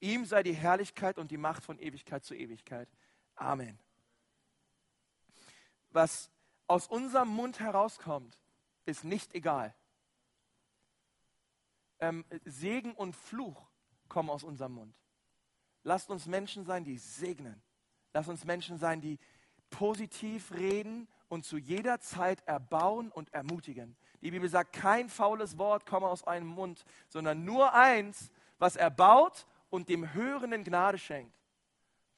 Ihm 0.00 0.24
sei 0.24 0.42
die 0.42 0.54
Herrlichkeit 0.54 1.18
und 1.18 1.30
die 1.30 1.36
Macht 1.36 1.64
von 1.64 1.78
Ewigkeit 1.78 2.24
zu 2.24 2.34
Ewigkeit. 2.34 2.88
Amen. 3.36 3.78
Was 5.90 6.30
aus 6.66 6.86
unserem 6.86 7.28
Mund 7.28 7.60
herauskommt, 7.60 8.38
ist 8.86 9.04
nicht 9.04 9.34
egal. 9.34 9.74
Ähm, 11.98 12.24
Segen 12.44 12.94
und 12.94 13.14
Fluch 13.14 13.68
kommen 14.08 14.30
aus 14.30 14.42
unserem 14.42 14.72
Mund. 14.72 14.96
Lasst 15.82 16.10
uns 16.10 16.26
Menschen 16.26 16.64
sein, 16.64 16.84
die 16.84 16.96
segnen. 16.96 17.62
Lasst 18.12 18.28
uns 18.28 18.44
Menschen 18.44 18.78
sein, 18.78 19.00
die 19.00 19.18
positiv 19.70 20.52
reden 20.52 21.08
und 21.28 21.44
zu 21.44 21.58
jeder 21.58 22.00
Zeit 22.00 22.42
erbauen 22.46 23.10
und 23.10 23.32
ermutigen. 23.32 23.96
Die 24.20 24.30
Bibel 24.30 24.48
sagt, 24.48 24.72
kein 24.72 25.08
faules 25.08 25.58
Wort 25.58 25.86
komme 25.86 26.06
aus 26.06 26.24
einem 26.24 26.48
Mund, 26.48 26.84
sondern 27.08 27.44
nur 27.44 27.72
eins, 27.72 28.30
was 28.58 28.76
erbaut 28.76 29.46
und 29.70 29.88
dem 29.88 30.12
Hörenden 30.12 30.64
Gnade 30.64 30.98
schenkt. 30.98 31.34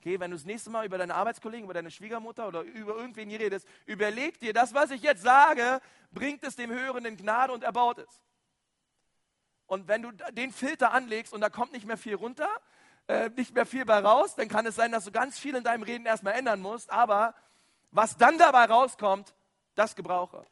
Okay, 0.00 0.18
wenn 0.18 0.32
du 0.32 0.36
das 0.36 0.44
nächste 0.44 0.68
Mal 0.68 0.84
über 0.84 0.98
deine 0.98 1.14
Arbeitskollegen, 1.14 1.64
über 1.64 1.74
deine 1.74 1.92
Schwiegermutter 1.92 2.48
oder 2.48 2.62
über 2.62 2.96
irgendwen 2.96 3.28
hier 3.28 3.38
redest, 3.38 3.68
überleg 3.86 4.40
dir, 4.40 4.52
das, 4.52 4.74
was 4.74 4.90
ich 4.90 5.02
jetzt 5.02 5.22
sage, 5.22 5.80
bringt 6.10 6.42
es 6.42 6.56
dem 6.56 6.72
Hörenden 6.72 7.16
Gnade 7.16 7.52
und 7.52 7.62
erbaut 7.62 7.98
es. 7.98 8.20
Und 9.66 9.86
wenn 9.86 10.02
du 10.02 10.10
den 10.32 10.52
Filter 10.52 10.92
anlegst 10.92 11.32
und 11.32 11.40
da 11.40 11.50
kommt 11.50 11.72
nicht 11.72 11.86
mehr 11.86 11.96
viel 11.96 12.16
runter, 12.16 12.48
äh, 13.06 13.30
nicht 13.30 13.54
mehr 13.54 13.64
viel 13.64 13.84
bei 13.84 14.00
raus, 14.00 14.34
dann 14.34 14.48
kann 14.48 14.66
es 14.66 14.74
sein, 14.74 14.90
dass 14.90 15.04
du 15.04 15.12
ganz 15.12 15.38
viel 15.38 15.54
in 15.54 15.62
deinem 15.64 15.84
Reden 15.84 16.04
erstmal 16.04 16.34
ändern 16.34 16.60
musst. 16.60 16.90
Aber 16.90 17.34
was 17.92 18.16
dann 18.16 18.38
dabei 18.38 18.64
rauskommt, 18.64 19.34
das 19.74 19.94
gebrauche. 19.94 20.44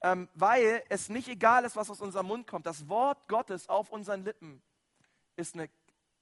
Ähm, 0.00 0.28
weil 0.34 0.84
es 0.90 1.08
nicht 1.08 1.28
egal 1.28 1.64
ist, 1.64 1.76
was 1.76 1.90
aus 1.90 2.00
unserem 2.00 2.26
Mund 2.26 2.46
kommt. 2.46 2.66
Das 2.66 2.88
Wort 2.88 3.26
Gottes 3.26 3.68
auf 3.68 3.90
unseren 3.90 4.22
Lippen 4.22 4.62
ist 5.38 5.54
eine, 5.54 5.70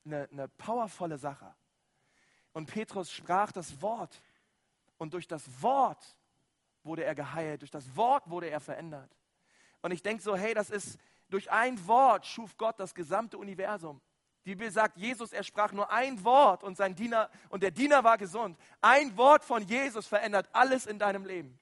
eine, 0.05 0.29
eine 0.31 0.49
powervolle 0.49 1.19
Sache. 1.19 1.55
Und 2.53 2.67
Petrus 2.67 3.11
sprach 3.11 3.53
das 3.53 3.81
Wort. 3.83 4.23
Und 4.99 5.15
durch 5.15 5.27
das 5.27 5.45
Wort 5.63 6.05
wurde 6.83 7.05
er 7.05 7.15
geheilt. 7.15 7.63
Durch 7.63 7.71
das 7.71 7.97
Wort 7.97 8.29
wurde 8.31 8.49
er 8.49 8.61
verändert. 8.61 9.11
Und 9.83 9.91
ich 9.91 10.03
denke 10.03 10.23
so, 10.23 10.37
hey, 10.37 10.55
das 10.55 10.71
ist, 10.71 10.99
durch 11.29 11.51
ein 11.51 11.87
Wort 11.87 12.27
schuf 12.27 12.57
Gott 12.57 12.79
das 12.79 12.95
gesamte 12.95 13.39
Universum. 13.39 14.01
Die 14.45 14.55
Bibel 14.55 14.71
sagt, 14.71 14.97
Jesus, 14.97 15.33
er 15.33 15.43
sprach 15.43 15.73
nur 15.73 15.91
ein 15.91 16.23
Wort 16.23 16.63
und 16.63 16.77
sein 16.77 16.95
Diener 16.95 17.29
und 17.49 17.65
der 17.65 17.73
Diener 17.73 18.05
war 18.05 18.17
gesund. 18.17 18.57
Ein 18.81 19.17
Wort 19.17 19.45
von 19.45 19.63
Jesus 19.63 20.07
verändert 20.07 20.49
alles 20.53 20.87
in 20.87 21.01
deinem 21.01 21.25
Leben. 21.25 21.59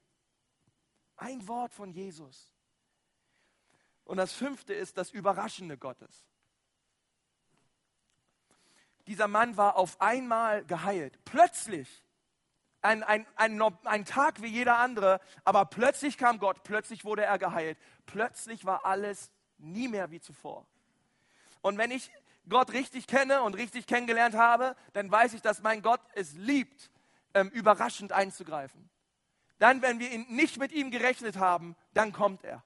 Ein 1.17 1.47
Wort 1.47 1.73
von 1.73 1.91
Jesus. 1.91 2.53
Und 4.03 4.17
das 4.17 4.33
fünfte 4.33 4.73
ist 4.73 4.97
das 4.97 5.09
Überraschende 5.09 5.77
Gottes. 5.77 6.27
Dieser 9.07 9.27
Mann 9.27 9.57
war 9.57 9.75
auf 9.75 10.01
einmal 10.01 10.65
geheilt. 10.65 11.17
Plötzlich. 11.25 12.03
Ein, 12.81 13.01
ein, 13.03 13.25
ein, 13.35 13.59
ein 13.83 14.05
Tag 14.05 14.43
wie 14.43 14.47
jeder 14.47 14.77
andere, 14.77 15.19
aber 15.43 15.65
plötzlich 15.65 16.19
kam 16.19 16.37
Gott, 16.37 16.63
plötzlich 16.63 17.03
wurde 17.03 17.23
er 17.23 17.39
geheilt. 17.39 17.79
Plötzlich 18.05 18.63
war 18.63 18.85
alles 18.85 19.31
nie 19.57 19.87
mehr 19.87 20.11
wie 20.11 20.21
zuvor. 20.21 20.67
Und 21.61 21.79
wenn 21.79 21.89
ich 21.89 22.11
Gott 22.47 22.73
richtig 22.73 23.07
kenne 23.07 23.41
und 23.41 23.55
richtig 23.55 23.87
kennengelernt 23.87 24.35
habe, 24.35 24.75
dann 24.93 25.09
weiß 25.09 25.33
ich, 25.33 25.41
dass 25.41 25.63
mein 25.63 25.81
Gott 25.81 26.01
es 26.13 26.33
liebt, 26.33 26.91
ähm, 27.33 27.49
überraschend 27.49 28.11
einzugreifen. 28.11 28.89
Dann, 29.57 29.81
wenn 29.81 29.99
wir 29.99 30.11
ihn 30.11 30.25
nicht 30.29 30.57
mit 30.57 30.71
ihm 30.71 30.91
gerechnet 30.91 31.37
haben, 31.37 31.75
dann 31.93 32.11
kommt 32.11 32.43
er. 32.43 32.63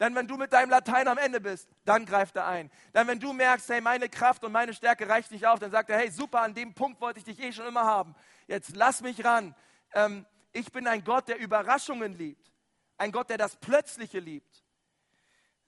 Dann, 0.00 0.14
wenn 0.14 0.26
du 0.26 0.38
mit 0.38 0.50
deinem 0.54 0.70
Latein 0.70 1.06
am 1.08 1.18
Ende 1.18 1.42
bist, 1.42 1.68
dann 1.84 2.06
greift 2.06 2.34
er 2.34 2.46
ein. 2.46 2.70
Dann, 2.94 3.06
wenn 3.06 3.20
du 3.20 3.34
merkst, 3.34 3.68
hey, 3.68 3.82
meine 3.82 4.08
Kraft 4.08 4.42
und 4.42 4.50
meine 4.50 4.72
Stärke 4.72 5.06
reicht 5.06 5.30
nicht 5.30 5.46
auf, 5.46 5.58
dann 5.58 5.70
sagt 5.70 5.90
er, 5.90 5.98
hey, 5.98 6.10
super, 6.10 6.40
an 6.40 6.54
dem 6.54 6.72
Punkt 6.72 7.02
wollte 7.02 7.18
ich 7.18 7.26
dich 7.26 7.38
eh 7.38 7.52
schon 7.52 7.66
immer 7.66 7.84
haben. 7.84 8.14
Jetzt 8.46 8.74
lass 8.76 9.02
mich 9.02 9.22
ran. 9.22 9.54
Ähm, 9.92 10.24
ich 10.52 10.72
bin 10.72 10.86
ein 10.86 11.04
Gott, 11.04 11.28
der 11.28 11.38
Überraschungen 11.38 12.16
liebt. 12.16 12.50
Ein 12.96 13.12
Gott, 13.12 13.28
der 13.28 13.36
das 13.36 13.56
Plötzliche 13.56 14.20
liebt. 14.20 14.64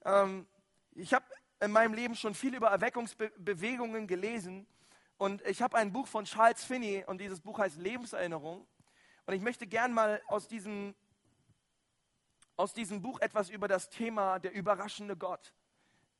Ähm, 0.03 0.47
ich 0.93 1.13
habe 1.13 1.25
in 1.59 1.71
meinem 1.71 1.93
Leben 1.93 2.15
schon 2.15 2.33
viel 2.33 2.55
über 2.55 2.69
Erweckungsbewegungen 2.69 4.07
gelesen. 4.07 4.65
Und 5.17 5.45
ich 5.45 5.61
habe 5.61 5.77
ein 5.77 5.93
Buch 5.93 6.07
von 6.07 6.25
Charles 6.25 6.63
Finney 6.63 7.03
und 7.05 7.21
dieses 7.21 7.39
Buch 7.39 7.59
heißt 7.59 7.77
Lebenserinnerung. 7.77 8.65
Und 9.27 9.33
ich 9.35 9.43
möchte 9.43 9.67
gern 9.67 9.93
mal 9.93 10.23
aus 10.25 10.47
diesem, 10.47 10.95
aus 12.55 12.73
diesem 12.73 13.01
Buch 13.01 13.19
etwas 13.19 13.49
über 13.49 13.67
das 13.67 13.89
Thema 13.89 14.39
der 14.39 14.53
überraschende 14.53 15.17
Gott, 15.17 15.53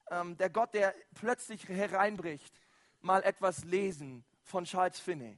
ähm, 0.09 0.37
der 0.37 0.49
Gott, 0.49 0.73
der 0.73 0.95
plötzlich 1.13 1.67
hereinbricht, 1.67 2.53
mal 3.01 3.23
etwas 3.23 3.63
lesen 3.63 4.23
von 4.41 4.65
Charles 4.65 4.99
Finney. 4.99 5.37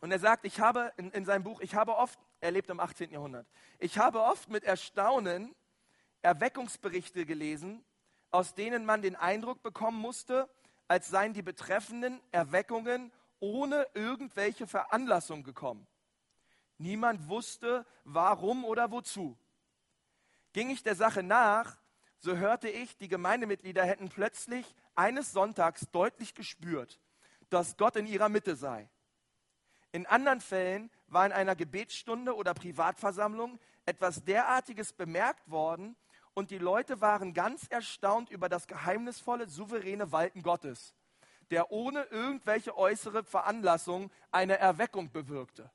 Und 0.00 0.12
er 0.12 0.18
sagt, 0.18 0.44
ich 0.44 0.60
habe 0.60 0.92
in, 0.96 1.10
in 1.12 1.24
seinem 1.24 1.44
Buch, 1.44 1.60
ich 1.60 1.74
habe 1.74 1.96
oft, 1.96 2.18
er 2.40 2.50
lebt 2.50 2.68
im 2.70 2.80
18. 2.80 3.10
Jahrhundert, 3.10 3.46
ich 3.78 3.98
habe 3.98 4.20
oft 4.20 4.48
mit 4.50 4.64
Erstaunen 4.64 5.54
Erweckungsberichte 6.22 7.26
gelesen, 7.26 7.84
aus 8.30 8.54
denen 8.54 8.84
man 8.84 9.02
den 9.02 9.14
Eindruck 9.14 9.62
bekommen 9.62 10.00
musste, 10.00 10.48
als 10.88 11.08
seien 11.08 11.34
die 11.34 11.42
betreffenden 11.42 12.20
Erweckungen 12.32 13.12
ohne 13.40 13.86
irgendwelche 13.94 14.66
Veranlassung 14.66 15.42
gekommen. 15.42 15.86
Niemand 16.78 17.28
wusste, 17.28 17.86
warum 18.04 18.64
oder 18.64 18.90
wozu. 18.90 19.38
Ging 20.52 20.70
ich 20.70 20.82
der 20.82 20.94
Sache 20.94 21.22
nach, 21.22 21.78
so 22.18 22.36
hörte 22.36 22.68
ich, 22.68 22.96
die 22.96 23.08
Gemeindemitglieder 23.08 23.84
hätten 23.84 24.08
plötzlich 24.08 24.74
eines 24.94 25.32
Sonntags 25.32 25.88
deutlich 25.92 26.34
gespürt, 26.34 27.00
dass 27.50 27.76
Gott 27.76 27.96
in 27.96 28.06
ihrer 28.06 28.28
Mitte 28.28 28.56
sei. 28.56 28.88
In 29.92 30.06
anderen 30.06 30.40
Fällen 30.40 30.90
war 31.06 31.26
in 31.26 31.32
einer 31.32 31.54
Gebetsstunde 31.54 32.34
oder 32.34 32.54
Privatversammlung 32.54 33.60
etwas 33.86 34.24
derartiges 34.24 34.92
bemerkt 34.92 35.50
worden 35.50 35.96
und 36.34 36.50
die 36.50 36.58
Leute 36.58 37.00
waren 37.00 37.32
ganz 37.32 37.68
erstaunt 37.68 38.30
über 38.30 38.48
das 38.48 38.66
geheimnisvolle, 38.66 39.48
souveräne 39.48 40.10
Walten 40.10 40.42
Gottes, 40.42 40.94
der 41.50 41.70
ohne 41.70 42.02
irgendwelche 42.04 42.76
äußere 42.76 43.22
Veranlassung 43.22 44.10
eine 44.32 44.58
Erweckung 44.58 45.12
bewirkte. 45.12 45.70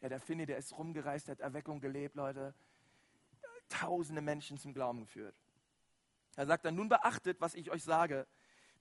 Ja, 0.00 0.08
der 0.08 0.20
Finny, 0.20 0.46
der 0.46 0.58
ist 0.58 0.76
rumgereist, 0.78 1.26
der 1.26 1.32
hat 1.32 1.40
Erweckung 1.40 1.80
gelebt, 1.80 2.14
Leute. 2.14 2.54
Tausende 3.68 4.22
Menschen 4.22 4.58
zum 4.58 4.72
Glauben 4.72 5.00
geführt. 5.00 5.34
Er 6.36 6.46
sagt 6.46 6.64
dann, 6.64 6.76
nun 6.76 6.88
beachtet, 6.88 7.40
was 7.40 7.54
ich 7.54 7.70
euch 7.70 7.82
sage. 7.82 8.26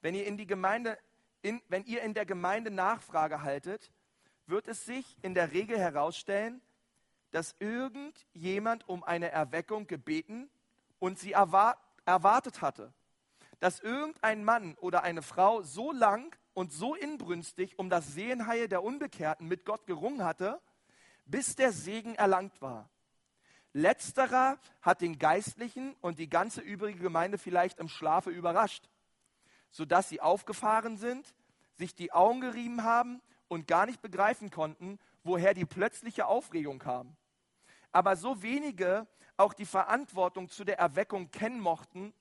Wenn 0.01 0.13
ihr 0.13 0.27
in, 0.27 0.37
die 0.37 0.45
Gemeinde, 0.45 0.97
in, 1.41 1.61
wenn 1.69 1.83
ihr 1.85 2.03
in 2.03 2.13
der 2.13 2.25
Gemeinde 2.25 2.69
Nachfrage 2.69 3.41
haltet, 3.41 3.91
wird 4.45 4.67
es 4.67 4.85
sich 4.85 5.17
in 5.23 5.33
der 5.33 5.51
Regel 5.51 5.77
herausstellen, 5.77 6.61
dass 7.31 7.55
irgendjemand 7.59 8.87
um 8.87 9.03
eine 9.03 9.31
Erweckung 9.31 9.87
gebeten 9.87 10.49
und 10.99 11.19
sie 11.19 11.33
erwart, 11.33 11.79
erwartet 12.05 12.61
hatte. 12.61 12.93
Dass 13.59 13.79
irgendein 13.79 14.43
Mann 14.43 14.75
oder 14.75 15.03
eine 15.03 15.23
Frau 15.23 15.63
so 15.63 15.91
lang 15.91 16.35
und 16.53 16.71
so 16.71 16.95
inbrünstig 16.95 17.77
um 17.79 17.89
das 17.89 18.13
Sehenheil 18.13 18.67
der 18.67 18.83
Unbekehrten 18.83 19.47
mit 19.47 19.65
Gott 19.65 19.87
gerungen 19.87 20.23
hatte, 20.23 20.61
bis 21.27 21.55
der 21.55 21.71
Segen 21.71 22.15
erlangt 22.15 22.61
war. 22.61 22.89
Letzterer 23.73 24.57
hat 24.81 25.01
den 25.01 25.19
Geistlichen 25.19 25.95
und 26.01 26.19
die 26.19 26.29
ganze 26.29 26.61
übrige 26.61 26.99
Gemeinde 26.99 27.37
vielleicht 27.37 27.79
im 27.79 27.89
Schlafe 27.89 28.31
überrascht, 28.31 28.89
sodass 29.69 30.09
sie 30.09 30.21
aufgefahren 30.21 30.97
sind, 30.97 31.35
sich 31.75 31.93
die 31.93 32.11
Augen 32.11 32.41
gerieben 32.41 32.83
haben 32.83 33.21
und 33.47 33.67
gar 33.67 33.85
nicht 33.85 34.01
begreifen 34.01 34.49
konnten, 34.49 34.97
woher 35.23 35.53
die 35.53 35.65
plötzliche 35.65 36.25
Aufregung 36.25 36.79
kam. 36.79 37.15
Aber 37.91 38.15
so 38.15 38.41
wenige 38.41 39.05
auch 39.35 39.53
die 39.53 39.65
Verantwortung 39.65 40.49
zu 40.49 40.63
der 40.63 40.79
Erweckung 40.79 41.29
kennen 41.29 41.59
mochten, 41.59 42.13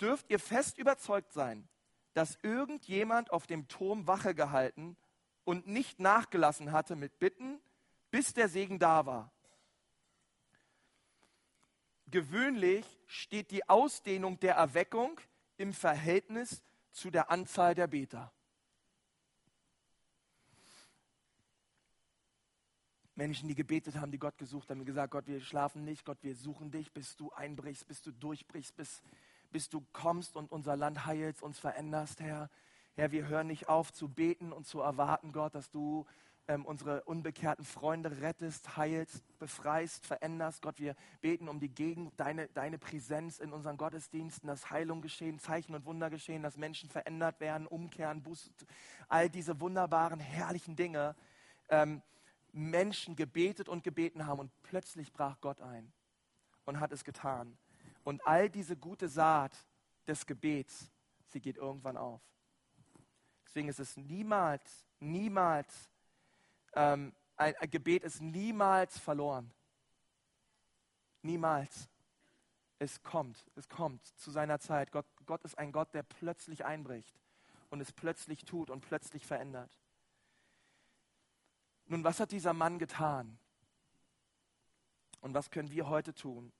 dürft 0.00 0.30
ihr 0.30 0.38
fest 0.38 0.78
überzeugt 0.78 1.32
sein, 1.32 1.66
dass 2.12 2.38
irgendjemand 2.42 3.32
auf 3.32 3.46
dem 3.46 3.68
Turm 3.68 4.06
Wache 4.06 4.34
gehalten 4.34 4.96
und 5.44 5.66
nicht 5.66 5.98
nachgelassen 5.98 6.72
hatte 6.72 6.96
mit 6.96 7.18
Bitten, 7.18 7.58
bis 8.10 8.32
der 8.32 8.48
Segen 8.48 8.78
da 8.78 9.06
war 9.06 9.32
gewöhnlich 12.10 12.84
steht 13.06 13.50
die 13.50 13.68
Ausdehnung 13.68 14.38
der 14.40 14.54
Erweckung 14.54 15.20
im 15.56 15.72
Verhältnis 15.72 16.62
zu 16.90 17.10
der 17.10 17.30
Anzahl 17.30 17.74
der 17.74 17.86
Beter. 17.86 18.32
Menschen, 23.14 23.48
die 23.48 23.56
gebetet 23.56 23.96
haben, 23.96 24.12
die 24.12 24.18
Gott 24.18 24.38
gesucht 24.38 24.70
haben, 24.70 24.84
gesagt, 24.84 25.10
Gott, 25.10 25.26
wir 25.26 25.40
schlafen 25.40 25.84
nicht, 25.84 26.04
Gott, 26.04 26.18
wir 26.22 26.36
suchen 26.36 26.70
dich, 26.70 26.92
bis 26.92 27.16
du 27.16 27.32
einbrichst, 27.32 27.88
bis 27.88 28.00
du 28.00 28.12
durchbrichst, 28.12 28.76
bis, 28.76 29.02
bis 29.50 29.68
du 29.68 29.84
kommst 29.92 30.36
und 30.36 30.52
unser 30.52 30.76
Land 30.76 31.04
heilst, 31.04 31.42
uns 31.42 31.58
veränderst, 31.58 32.20
Herr. 32.20 32.48
Herr, 32.94 33.10
wir 33.10 33.26
hören 33.26 33.48
nicht 33.48 33.68
auf 33.68 33.92
zu 33.92 34.08
beten 34.08 34.52
und 34.52 34.66
zu 34.66 34.80
erwarten, 34.80 35.32
Gott, 35.32 35.54
dass 35.56 35.70
du 35.70 36.06
ähm, 36.48 36.64
unsere 36.64 37.04
unbekehrten 37.04 37.64
Freunde 37.64 38.22
rettest, 38.22 38.76
heilst, 38.76 39.22
befreist, 39.38 40.06
veränderst. 40.06 40.62
Gott, 40.62 40.78
wir 40.80 40.96
beten 41.20 41.48
um 41.48 41.60
die 41.60 41.68
Gegend, 41.68 42.18
deine, 42.18 42.48
deine 42.48 42.78
Präsenz 42.78 43.38
in 43.38 43.52
unseren 43.52 43.76
Gottesdiensten, 43.76 44.48
dass 44.48 44.70
Heilung 44.70 45.02
geschehen, 45.02 45.38
Zeichen 45.38 45.74
und 45.74 45.84
Wunder 45.84 46.08
geschehen, 46.08 46.42
dass 46.42 46.56
Menschen 46.56 46.88
verändert 46.88 47.38
werden, 47.40 47.66
umkehren, 47.66 48.22
Buß, 48.22 48.50
all 49.08 49.28
diese 49.28 49.60
wunderbaren, 49.60 50.18
herrlichen 50.18 50.74
Dinge. 50.74 51.14
Ähm, 51.68 52.02
Menschen 52.52 53.14
gebetet 53.14 53.68
und 53.68 53.84
gebeten 53.84 54.26
haben 54.26 54.40
und 54.40 54.62
plötzlich 54.62 55.12
brach 55.12 55.38
Gott 55.42 55.60
ein 55.60 55.92
und 56.64 56.80
hat 56.80 56.92
es 56.92 57.04
getan. 57.04 57.58
Und 58.04 58.26
all 58.26 58.48
diese 58.48 58.74
gute 58.74 59.08
Saat 59.08 59.52
des 60.06 60.24
Gebets, 60.24 60.90
sie 61.26 61.40
geht 61.40 61.58
irgendwann 61.58 61.98
auf. 61.98 62.22
Deswegen 63.46 63.68
ist 63.68 63.80
es 63.80 63.98
niemals, 63.98 64.86
niemals 64.98 65.90
ähm, 66.78 67.12
ein, 67.36 67.56
ein 67.56 67.70
Gebet 67.70 68.04
ist 68.04 68.22
niemals 68.22 68.98
verloren. 68.98 69.52
Niemals. 71.22 71.88
Es 72.78 73.02
kommt, 73.02 73.44
es 73.56 73.68
kommt 73.68 74.06
zu 74.18 74.30
seiner 74.30 74.60
Zeit. 74.60 74.92
Gott, 74.92 75.06
Gott 75.26 75.44
ist 75.44 75.58
ein 75.58 75.72
Gott, 75.72 75.92
der 75.92 76.04
plötzlich 76.04 76.64
einbricht 76.64 77.18
und 77.70 77.80
es 77.80 77.92
plötzlich 77.92 78.44
tut 78.44 78.70
und 78.70 78.80
plötzlich 78.80 79.26
verändert. 79.26 79.76
Nun, 81.86 82.04
was 82.04 82.20
hat 82.20 82.30
dieser 82.30 82.52
Mann 82.52 82.78
getan? 82.78 83.38
Und 85.20 85.34
was 85.34 85.50
können 85.50 85.72
wir 85.72 85.88
heute 85.88 86.14
tun? 86.14 86.52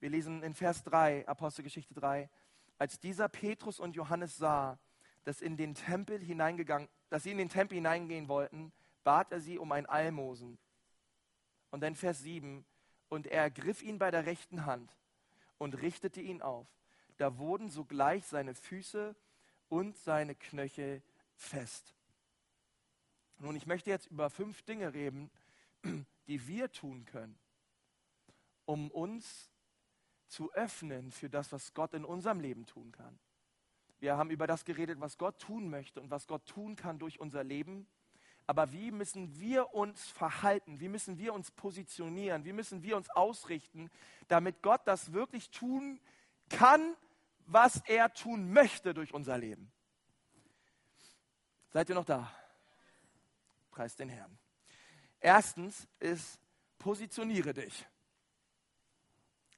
Wir 0.00 0.10
lesen 0.10 0.42
in 0.42 0.52
Vers 0.52 0.82
3, 0.82 1.26
Apostelgeschichte 1.26 1.94
3, 1.94 2.28
als 2.76 3.00
dieser 3.00 3.30
Petrus 3.30 3.80
und 3.80 3.96
Johannes 3.96 4.36
sah, 4.36 4.78
dass, 5.22 5.40
in 5.40 5.56
den 5.56 5.74
Tempel 5.74 6.20
hineingegangen, 6.20 6.88
dass 7.08 7.22
sie 7.22 7.30
in 7.30 7.38
den 7.38 7.48
Tempel 7.48 7.76
hineingehen 7.76 8.28
wollten, 8.28 8.72
bat 9.04 9.30
er 9.32 9.40
sie 9.40 9.58
um 9.58 9.70
ein 9.72 9.86
Almosen. 9.86 10.58
Und 11.70 11.80
dann 11.80 11.94
Vers 11.94 12.20
7, 12.20 12.64
und 13.08 13.26
er 13.26 13.42
ergriff 13.42 13.82
ihn 13.82 13.98
bei 13.98 14.10
der 14.10 14.26
rechten 14.26 14.66
Hand 14.66 14.92
und 15.58 15.80
richtete 15.80 16.20
ihn 16.20 16.42
auf. 16.42 16.66
Da 17.16 17.38
wurden 17.38 17.70
sogleich 17.70 18.26
seine 18.26 18.54
Füße 18.54 19.14
und 19.68 19.96
seine 19.98 20.34
Knöchel 20.34 21.02
fest. 21.36 21.94
Nun, 23.38 23.56
ich 23.56 23.66
möchte 23.66 23.90
jetzt 23.90 24.06
über 24.06 24.30
fünf 24.30 24.62
Dinge 24.62 24.94
reden, 24.94 25.30
die 26.26 26.46
wir 26.46 26.72
tun 26.72 27.04
können, 27.04 27.38
um 28.64 28.90
uns 28.90 29.50
zu 30.28 30.52
öffnen 30.54 31.12
für 31.12 31.30
das, 31.30 31.52
was 31.52 31.74
Gott 31.74 31.94
in 31.94 32.04
unserem 32.04 32.40
Leben 32.40 32.66
tun 32.66 32.90
kann. 32.90 33.18
Wir 34.00 34.16
haben 34.16 34.30
über 34.30 34.46
das 34.46 34.64
geredet, 34.64 35.00
was 35.00 35.18
Gott 35.18 35.38
tun 35.38 35.70
möchte 35.70 36.00
und 36.00 36.10
was 36.10 36.26
Gott 36.26 36.46
tun 36.46 36.76
kann 36.76 36.98
durch 36.98 37.20
unser 37.20 37.44
Leben. 37.44 37.86
Aber 38.46 38.72
wie 38.72 38.90
müssen 38.90 39.38
wir 39.40 39.74
uns 39.74 40.04
verhalten? 40.10 40.80
Wie 40.80 40.88
müssen 40.88 41.18
wir 41.18 41.32
uns 41.32 41.50
positionieren? 41.50 42.44
Wie 42.44 42.52
müssen 42.52 42.82
wir 42.82 42.96
uns 42.96 43.08
ausrichten, 43.10 43.90
damit 44.28 44.62
Gott 44.62 44.82
das 44.84 45.12
wirklich 45.12 45.50
tun 45.50 46.00
kann, 46.50 46.94
was 47.46 47.80
er 47.86 48.12
tun 48.12 48.52
möchte 48.52 48.92
durch 48.92 49.14
unser 49.14 49.38
Leben? 49.38 49.72
Seid 51.70 51.88
ihr 51.88 51.94
noch 51.94 52.04
da? 52.04 52.30
Preis 53.70 53.96
den 53.96 54.08
Herrn. 54.08 54.38
Erstens 55.20 55.88
ist, 55.98 56.38
positioniere 56.78 57.54
dich. 57.54 57.86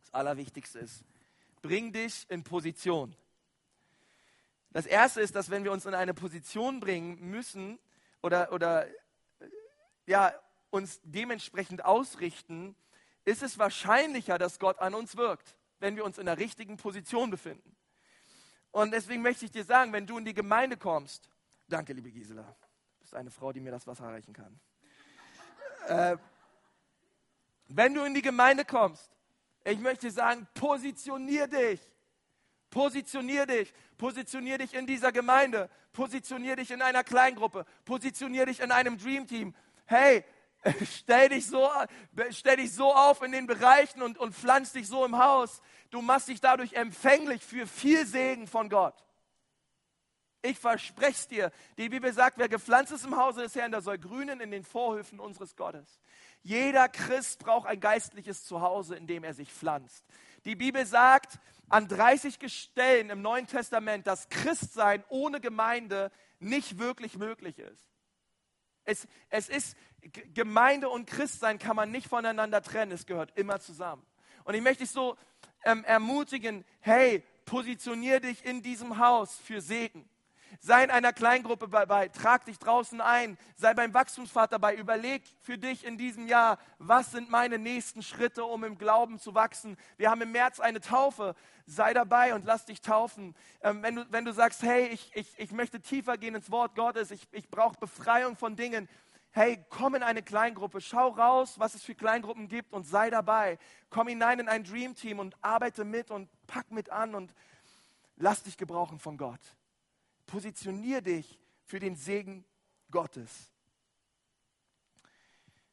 Das 0.05 0.14
Allerwichtigste 0.14 0.79
ist, 0.79 1.05
bring 1.61 1.92
dich 1.92 2.25
in 2.31 2.44
Position. 2.44 3.16
Das 4.70 4.87
Erste 4.87 5.20
ist, 5.20 5.35
dass 5.35 5.51
wenn 5.51 5.64
wir 5.64 5.72
uns 5.72 5.87
in 5.87 5.94
eine 5.94 6.14
Position 6.14 6.81
bringen 6.81 7.18
müssen, 7.31 7.79
oder, 8.23 8.53
oder 8.53 8.87
ja, 10.07 10.35
uns 10.71 11.01
dementsprechend 11.03 11.85
ausrichten, 11.85 12.77
ist 13.25 13.43
es 13.43 13.59
wahrscheinlicher, 13.59 14.39
dass 14.39 14.59
Gott 14.59 14.79
an 14.79 14.95
uns 14.95 15.17
wirkt, 15.17 15.57
wenn 15.81 15.97
wir 15.97 16.05
uns 16.05 16.19
in 16.19 16.27
der 16.27 16.39
richtigen 16.39 16.77
Position 16.77 17.31
befinden. 17.31 17.77
Und 18.71 18.93
deswegen 18.93 19.23
möchte 19.23 19.45
ich 19.45 19.51
dir 19.51 19.64
sagen, 19.64 19.93
wenn 19.93 20.07
du 20.07 20.19
in 20.19 20.25
die 20.25 20.35
Gemeinde 20.35 20.77
kommst, 20.77 21.31
danke, 21.67 21.93
liebe 21.93 22.11
Gisela, 22.11 22.43
du 22.43 22.99
bist 23.01 23.14
eine 23.14 23.31
Frau, 23.31 23.53
die 23.53 23.61
mir 23.61 23.73
das 23.73 23.87
Wasser 23.87 24.05
reichen 24.05 24.33
kann. 24.33 24.61
Äh, 25.89 26.17
wenn 27.69 27.95
du 27.95 28.05
in 28.05 28.14
die 28.14 28.23
Gemeinde 28.23 28.64
kommst, 28.64 29.11
ich 29.64 29.79
möchte 29.79 30.11
sagen, 30.11 30.47
positionier 30.55 31.49
dich. 31.49 31.81
Positionier 32.77 33.47
dich, 33.47 33.72
positionier 33.97 34.59
dich 34.59 34.74
in 34.74 34.87
dieser 34.87 35.11
Gemeinde, 35.11 35.70
positionier 35.95 36.57
dich 36.57 36.70
in 36.70 36.83
einer 36.83 37.05
Kleingruppe, 37.05 37.64
positionier 37.87 38.45
dich 38.45 38.61
in 38.61 38.70
einem 38.70 38.99
Dreamteam. 38.99 39.55
Hey, 39.87 40.27
stell 40.85 41.31
dich 41.31 41.47
so, 41.47 41.70
stell 42.29 42.57
dich 42.59 42.74
so 42.74 42.93
auf 42.95 43.22
in 43.22 43.33
den 43.33 43.47
Bereichen 43.47 44.03
und, 44.03 44.18
und 44.18 44.35
pflanz 44.35 44.74
dich 44.74 44.89
so 44.89 45.07
im 45.07 45.16
Haus. 45.16 45.62
Du 45.89 46.03
machst 46.03 46.29
dich 46.29 46.43
dadurch 46.43 46.74
empfänglich 46.74 47.43
für 47.43 47.66
viel 47.66 48.05
Segen 48.05 48.47
von 48.47 48.68
Gott. 48.68 49.07
Ich 50.43 50.59
verspreche 50.59 51.12
es 51.12 51.29
dir. 51.29 51.53
Die 51.79 51.89
Bibel 51.89 52.12
sagt, 52.12 52.37
wer 52.37 52.51
gepflanzt 52.51 52.93
ist 52.93 53.07
im 53.07 53.16
Hause 53.16 53.41
des 53.41 53.55
Herrn, 53.55 53.70
der 53.70 53.81
soll 53.81 53.97
grünen 53.97 54.39
in 54.41 54.51
den 54.51 54.64
Vorhöfen 54.64 55.18
unseres 55.18 55.57
Gottes. 55.57 55.99
Jeder 56.43 56.91
Christ 56.91 57.39
braucht 57.39 57.66
ein 57.66 57.81
geistliches 57.81 58.45
Zuhause, 58.45 58.97
in 58.97 59.07
dem 59.07 59.24
er 59.24 59.33
sich 59.33 59.51
pflanzt. 59.51 60.05
Die 60.47 60.55
Bibel 60.55 60.86
sagt 60.86 61.40
an 61.68 61.88
30 61.88 62.38
Stellen 62.53 63.11
im 63.11 63.20
Neuen 63.20 63.49
Testament, 63.49 64.07
dass 64.07 64.28
Christsein 64.28 65.03
ohne 65.09 65.40
Gemeinde 65.40 66.12
nicht 66.38 66.78
wirklich 66.78 67.18
möglich 67.18 67.59
ist. 67.59 67.90
Es, 68.84 69.09
es 69.28 69.49
ist, 69.49 69.76
Gemeinde 70.34 70.88
und 70.88 71.07
Christsein 71.07 71.59
kann 71.59 71.74
man 71.74 71.90
nicht 71.90 72.07
voneinander 72.07 72.62
trennen, 72.62 72.92
es 72.92 73.07
gehört 73.07 73.36
immer 73.36 73.59
zusammen. 73.59 74.07
Und 74.44 74.55
ich 74.55 74.62
möchte 74.62 74.84
dich 74.84 74.92
so 74.92 75.16
ähm, 75.64 75.82
ermutigen, 75.82 76.64
hey, 76.78 77.24
positionier 77.44 78.20
dich 78.20 78.44
in 78.44 78.62
diesem 78.62 78.99
Haus 78.99 79.36
für 79.38 79.61
Segen. 79.61 80.09
Sei 80.61 80.84
in 80.84 80.90
einer 80.90 81.12
Kleingruppe 81.12 81.68
dabei, 81.68 82.09
trag 82.09 82.44
dich 82.44 82.59
draußen 82.59 83.01
ein, 83.01 83.38
sei 83.57 83.74
beim 83.74 83.94
Wachstumspfad 83.94 84.53
dabei, 84.53 84.74
überleg 84.74 85.22
für 85.40 85.59
dich 85.59 85.84
in 85.84 85.99
diesem 85.99 86.26
Jahr, 86.26 86.59
was 86.78 87.12
sind 87.12 87.30
meine 87.30 87.59
nächsten 87.59 88.03
Schritte, 88.03 88.44
um 88.44 88.64
im 88.64 88.78
Glauben 88.78 89.18
zu 89.18 89.34
wachsen. 89.34 89.76
Wir 89.97 90.11
haben 90.11 90.22
im 90.22 90.32
März 90.32 90.61
eine 90.61 90.80
Taufe, 90.80 91.34
sei 91.66 91.94
dabei 91.94 92.34
und 92.34 92.44
lass 92.44 92.64
dich 92.64 92.80
taufen. 92.80 93.34
Ähm, 93.62 93.82
wenn, 93.82 93.97
du, 93.97 94.07
wenn 94.11 94.24
du 94.24 94.32
sagst, 94.32 94.62
hey, 94.62 94.86
ich, 94.86 95.11
ich, 95.14 95.38
ich 95.38 95.53
möchte 95.53 95.80
tiefer 95.80 96.16
gehen 96.16 96.34
ins 96.34 96.51
Wort 96.51 96.74
Gottes, 96.74 97.11
ich, 97.11 97.26
ich 97.32 97.49
brauche 97.51 97.78
Befreiung 97.78 98.36
von 98.36 98.57
Dingen, 98.57 98.88
hey, 99.36 99.62
komm 99.68 99.94
in 99.94 100.03
eine 100.03 100.22
Kleingruppe, 100.22 100.80
schau 100.80 101.09
raus, 101.09 101.59
was 101.59 101.74
es 101.74 101.82
für 101.82 101.94
Kleingruppen 101.94 102.49
gibt 102.49 102.72
und 102.72 102.86
sei 102.86 103.11
dabei. 103.11 103.59
Komm 103.90 104.09
hinein 104.09 104.40
in 104.40 104.49
ein 104.49 104.64
Dream 104.64 104.94
Team 104.94 105.18
und 105.18 105.36
arbeite 105.42 105.84
mit 105.84 106.11
und 106.11 106.30
pack 106.47 106.70
mit 106.70 106.88
an 106.88 107.14
und 107.14 107.34
lass 108.16 108.42
dich 108.42 108.57
gebrauchen 108.57 108.99
von 108.99 109.18
Gott. 109.18 109.40
Positionier 110.27 111.01
dich 111.01 111.39
für 111.64 111.79
den 111.79 111.97
Segen 111.97 112.45
Gottes. 112.91 113.53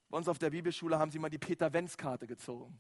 Bei 0.10 0.18
uns 0.18 0.28
auf 0.28 0.38
der 0.38 0.52
Bibelschule 0.52 1.00
haben 1.00 1.12
sie 1.12 1.20
mal 1.20 1.30
die 1.30 1.40
Peter-Wenz-Karte 1.40 2.28
gezogen. 2.28 2.80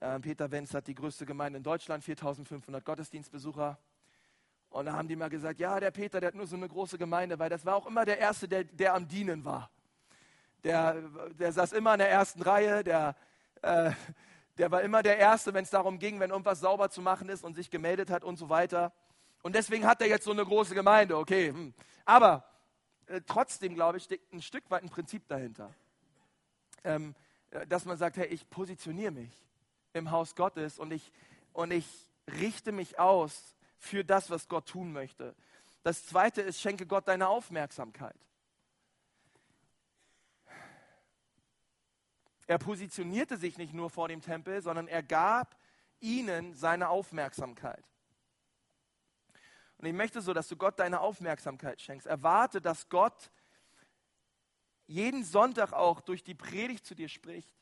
Äh, 0.00 0.20
Peter 0.20 0.50
Wenz 0.50 0.74
hat 0.74 0.86
die 0.86 0.94
größte 0.94 1.26
Gemeinde 1.26 1.56
in 1.56 1.62
Deutschland, 1.62 2.04
4500 2.04 2.84
Gottesdienstbesucher. 2.84 3.78
Und 4.70 4.86
da 4.86 4.92
haben 4.92 5.08
die 5.08 5.16
mal 5.16 5.30
gesagt, 5.30 5.58
ja, 5.58 5.80
der 5.80 5.90
Peter, 5.90 6.20
der 6.20 6.28
hat 6.28 6.34
nur 6.34 6.46
so 6.46 6.56
eine 6.56 6.68
große 6.68 6.98
Gemeinde, 6.98 7.38
weil 7.38 7.48
das 7.48 7.64
war 7.64 7.74
auch 7.74 7.86
immer 7.86 8.04
der 8.04 8.18
Erste, 8.18 8.46
der, 8.46 8.64
der 8.64 8.94
am 8.94 9.08
Dienen 9.08 9.44
war. 9.44 9.70
Der, 10.62 11.00
der 11.38 11.52
saß 11.52 11.72
immer 11.72 11.94
in 11.94 12.00
der 12.00 12.10
ersten 12.10 12.42
Reihe, 12.42 12.84
der, 12.84 13.16
äh, 13.62 13.92
der 14.58 14.70
war 14.70 14.82
immer 14.82 15.02
der 15.02 15.18
Erste, 15.18 15.54
wenn 15.54 15.64
es 15.64 15.70
darum 15.70 15.98
ging, 15.98 16.20
wenn 16.20 16.30
irgendwas 16.30 16.60
sauber 16.60 16.90
zu 16.90 17.00
machen 17.00 17.28
ist 17.28 17.44
und 17.44 17.54
sich 17.54 17.70
gemeldet 17.70 18.10
hat 18.10 18.22
und 18.22 18.36
so 18.36 18.48
weiter. 18.48 18.92
Und 19.42 19.54
deswegen 19.54 19.86
hat 19.86 20.00
er 20.00 20.08
jetzt 20.08 20.24
so 20.24 20.32
eine 20.32 20.44
große 20.44 20.74
Gemeinde, 20.74 21.16
okay. 21.16 21.48
Hm. 21.48 21.74
Aber 22.04 22.44
äh, 23.06 23.20
trotzdem, 23.26 23.74
glaube 23.74 23.98
ich, 23.98 24.04
steckt 24.04 24.32
ein 24.32 24.42
Stück 24.42 24.70
weit 24.70 24.82
ein 24.82 24.90
Prinzip 24.90 25.26
dahinter. 25.28 25.74
Ähm, 26.84 27.14
äh, 27.50 27.66
dass 27.66 27.84
man 27.84 27.96
sagt, 27.96 28.16
hey, 28.16 28.26
ich 28.26 28.48
positioniere 28.50 29.12
mich 29.12 29.32
im 29.92 30.10
Haus 30.10 30.34
Gottes 30.34 30.78
und 30.78 30.92
ich, 30.92 31.12
und 31.52 31.72
ich 31.72 31.86
richte 32.40 32.72
mich 32.72 32.98
aus 32.98 33.54
für 33.78 34.04
das, 34.04 34.30
was 34.30 34.48
Gott 34.48 34.66
tun 34.66 34.92
möchte. 34.92 35.34
Das 35.82 36.04
zweite 36.06 36.42
ist, 36.42 36.60
schenke 36.60 36.86
Gott 36.86 37.08
deine 37.08 37.28
Aufmerksamkeit. 37.28 38.16
Er 42.46 42.58
positionierte 42.58 43.36
sich 43.36 43.58
nicht 43.58 43.74
nur 43.74 43.90
vor 43.90 44.08
dem 44.08 44.22
Tempel, 44.22 44.62
sondern 44.62 44.88
er 44.88 45.02
gab 45.02 45.56
ihnen 46.00 46.54
seine 46.54 46.88
Aufmerksamkeit. 46.88 47.84
Und 49.78 49.86
ich 49.86 49.94
möchte 49.94 50.20
so, 50.20 50.34
dass 50.34 50.48
du 50.48 50.56
Gott 50.56 50.78
deine 50.78 51.00
Aufmerksamkeit 51.00 51.80
schenkst. 51.80 52.06
Erwarte, 52.06 52.60
dass 52.60 52.88
Gott 52.88 53.30
jeden 54.86 55.24
Sonntag 55.24 55.72
auch 55.72 56.00
durch 56.00 56.24
die 56.24 56.34
Predigt 56.34 56.84
zu 56.84 56.94
dir 56.94 57.08
spricht. 57.08 57.54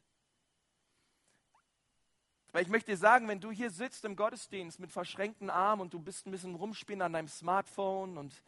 Weil 2.53 2.63
ich 2.63 2.69
möchte 2.69 2.93
dir 2.93 2.97
sagen, 2.97 3.29
wenn 3.29 3.41
du 3.41 3.51
hier 3.51 3.71
sitzt 3.71 4.07
im 4.07 4.17
Gottesdienst 4.17 4.81
mit 4.81 4.91
verschränkten 4.91 5.51
Armen 5.51 5.83
und 5.83 5.93
du 5.93 6.01
bist 6.01 6.27
ein 6.27 6.31
bisschen 6.31 6.55
rumspielen 6.55 7.03
an 7.03 7.13
deinem 7.13 7.29
Smartphone 7.29 8.17
und, 8.17 8.43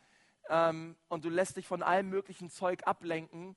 ähm, 0.48 0.96
und 1.08 1.26
du 1.26 1.28
lässt 1.28 1.58
dich 1.58 1.66
von 1.66 1.82
allem 1.82 2.08
möglichen 2.08 2.48
Zeug 2.48 2.86
ablenken, 2.86 3.54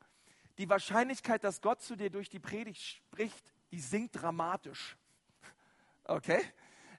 die 0.58 0.68
Wahrscheinlichkeit, 0.68 1.46
dass 1.46 1.62
Gott 1.62 1.82
zu 1.82 1.96
dir 1.96 2.10
durch 2.10 2.28
die 2.28 2.40
Predigt 2.40 2.82
spricht, 2.82 3.54
die 3.72 3.80
sinkt 3.80 4.22
dramatisch. 4.22 4.98
Okay? 6.04 6.42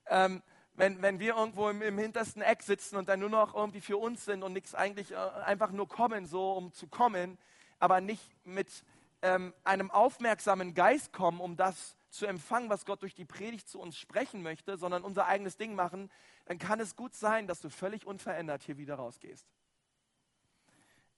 Ähm, 0.07 0.43
wenn, 0.75 1.03
wenn 1.03 1.21
wir 1.21 1.37
irgendwo 1.37 1.69
im, 1.69 1.83
im, 1.83 1.99
hintersten 1.99 2.43
Eck 2.43 2.63
sitzen 2.63 2.97
und 2.97 3.09
dann 3.09 3.21
nur 3.21 3.29
noch 3.29 3.55
irgendwie 3.55 3.81
für 3.81 3.99
uns 3.99 4.25
sind 4.25 4.43
und 4.43 4.53
nichts 4.53 4.75
eigentlich 4.75 5.13
äh, 5.13 5.17
einfach 5.17 5.71
nur 5.71 5.89
kommen, 5.89 6.27
so 6.27 6.53
um 6.53 6.73
zu 6.73 6.87
kommen, 6.87 7.39
aber 7.79 8.01
nicht 8.01 8.23
mit 8.45 8.85
ähm, 9.23 9.53
einem 9.65 9.91
aufmerksamen 9.91 10.75
Geist 10.75 11.13
kommen, 11.13 11.41
um 11.41 11.57
das 11.57 11.97
zu 12.11 12.27
empfangen, 12.27 12.69
was 12.69 12.85
Gott 12.85 13.03
durch 13.03 13.15
die 13.15 13.25
Predigt 13.25 13.69
zu 13.69 13.81
uns 13.81 13.97
sprechen 13.97 14.43
möchte, 14.43 14.77
sondern 14.77 15.03
unser 15.03 15.27
eigenes 15.27 15.57
Ding 15.57 15.75
machen, 15.75 16.11
dann 16.45 16.59
kann 16.59 16.81
es 16.81 16.97
gut 16.97 17.15
sein, 17.15 17.47
dass 17.47 17.61
du 17.61 17.71
völlig 17.71 18.07
unverändert 18.07 18.63
hier 18.63 18.77
wieder 18.77 18.97
rausgehst. 18.97 19.47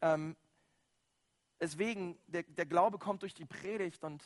Ähm, 0.02 0.36
deswegen, 1.60 2.18
der, 2.26 2.42
der 2.44 2.66
Glaube 2.66 2.98
kommt 2.98 3.22
durch 3.22 3.34
die 3.34 3.46
Predigt 3.46 4.04
und 4.04 4.22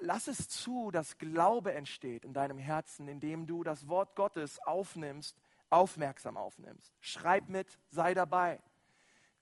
lass 0.00 0.28
es 0.28 0.48
zu, 0.48 0.90
dass 0.90 1.18
Glaube 1.18 1.74
entsteht 1.74 2.24
in 2.24 2.32
deinem 2.32 2.58
Herzen, 2.58 3.08
indem 3.08 3.46
du 3.46 3.62
das 3.62 3.88
Wort 3.88 4.16
Gottes 4.16 4.58
aufnimmst, 4.60 5.36
aufmerksam 5.70 6.36
aufnimmst. 6.36 6.92
Schreib 7.00 7.48
mit, 7.48 7.78
sei 7.88 8.14
dabei. 8.14 8.60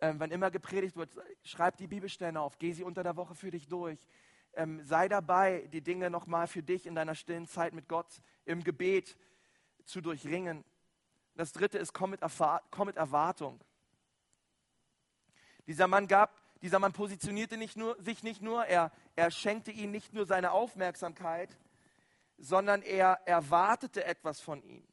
Ähm, 0.01 0.19
wenn 0.21 0.31
immer 0.31 0.51
gepredigt 0.51 0.97
wird, 0.97 1.17
schreib 1.43 1.77
die 1.77 1.87
Bibelstellen 1.87 2.37
auf, 2.37 2.59
geh 2.59 2.73
sie 2.73 2.85
unter 2.85 3.03
der 3.03 3.17
Woche 3.17 3.35
für 3.35 3.51
dich 3.51 3.69
durch. 3.69 4.07
Ähm, 4.55 4.83
sei 4.83 5.09
dabei, 5.09 5.69
die 5.73 5.81
Dinge 5.81 6.11
nochmal 6.11 6.47
für 6.47 6.63
dich 6.63 6.87
in 6.87 6.95
deiner 6.95 7.15
stillen 7.15 7.47
Zeit 7.47 7.73
mit 7.73 7.89
Gott 7.89 8.23
im 8.45 8.65
Gebet 8.65 9.17
zu 9.85 10.01
durchringen. 10.01 10.65
Das 11.35 11.53
dritte 11.53 11.79
ist, 11.79 11.93
komm 11.93 12.11
mit, 12.11 12.21
komm 12.71 12.87
mit 12.87 12.97
Erwartung. 12.97 13.61
Dieser 15.67 15.87
Mann 15.87 16.09
gab 16.09 16.43
dieser 16.63 16.79
Mann 16.79 16.93
positionierte 16.93 17.57
nicht 17.57 17.77
nur, 17.77 18.01
sich 18.01 18.23
nicht 18.23 18.41
nur, 18.41 18.65
er, 18.67 18.93
er 19.17 19.31
schenkte 19.31 19.71
ihm 19.71 19.91
nicht 19.91 20.13
nur 20.13 20.27
seine 20.27 20.53
Aufmerksamkeit, 20.53 21.51
sondern 22.39 22.83
er 22.83 23.21
erwartete 23.25 24.05
etwas 24.05 24.41
von 24.41 24.63
ihm. 24.63 24.87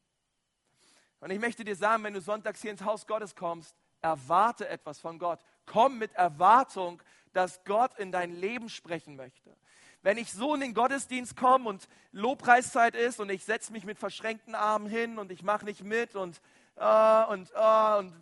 Und 1.20 1.30
ich 1.30 1.40
möchte 1.40 1.64
dir 1.64 1.76
sagen, 1.76 2.04
wenn 2.04 2.14
du 2.14 2.20
sonntags 2.20 2.62
hier 2.62 2.70
ins 2.70 2.84
Haus 2.84 3.06
Gottes 3.06 3.34
kommst, 3.34 3.74
erwarte 4.00 4.68
etwas 4.68 5.00
von 5.00 5.18
Gott. 5.18 5.40
Komm 5.66 5.98
mit 5.98 6.12
Erwartung, 6.14 7.02
dass 7.32 7.62
Gott 7.64 7.98
in 7.98 8.12
dein 8.12 8.32
Leben 8.32 8.68
sprechen 8.68 9.16
möchte. 9.16 9.56
Wenn 10.02 10.16
ich 10.16 10.32
so 10.32 10.54
in 10.54 10.62
den 10.62 10.72
Gottesdienst 10.72 11.36
komme 11.36 11.68
und 11.68 11.86
Lobpreiszeit 12.12 12.94
ist 12.94 13.20
und 13.20 13.30
ich 13.30 13.44
setze 13.44 13.72
mich 13.72 13.84
mit 13.84 13.98
verschränkten 13.98 14.54
Armen 14.54 14.88
hin 14.88 15.18
und 15.18 15.30
ich 15.30 15.42
mache 15.42 15.66
nicht 15.66 15.84
mit 15.84 16.16
und, 16.16 16.40
uh, 16.78 17.30
und, 17.30 17.52
uh, 17.54 17.98
und 17.98 18.14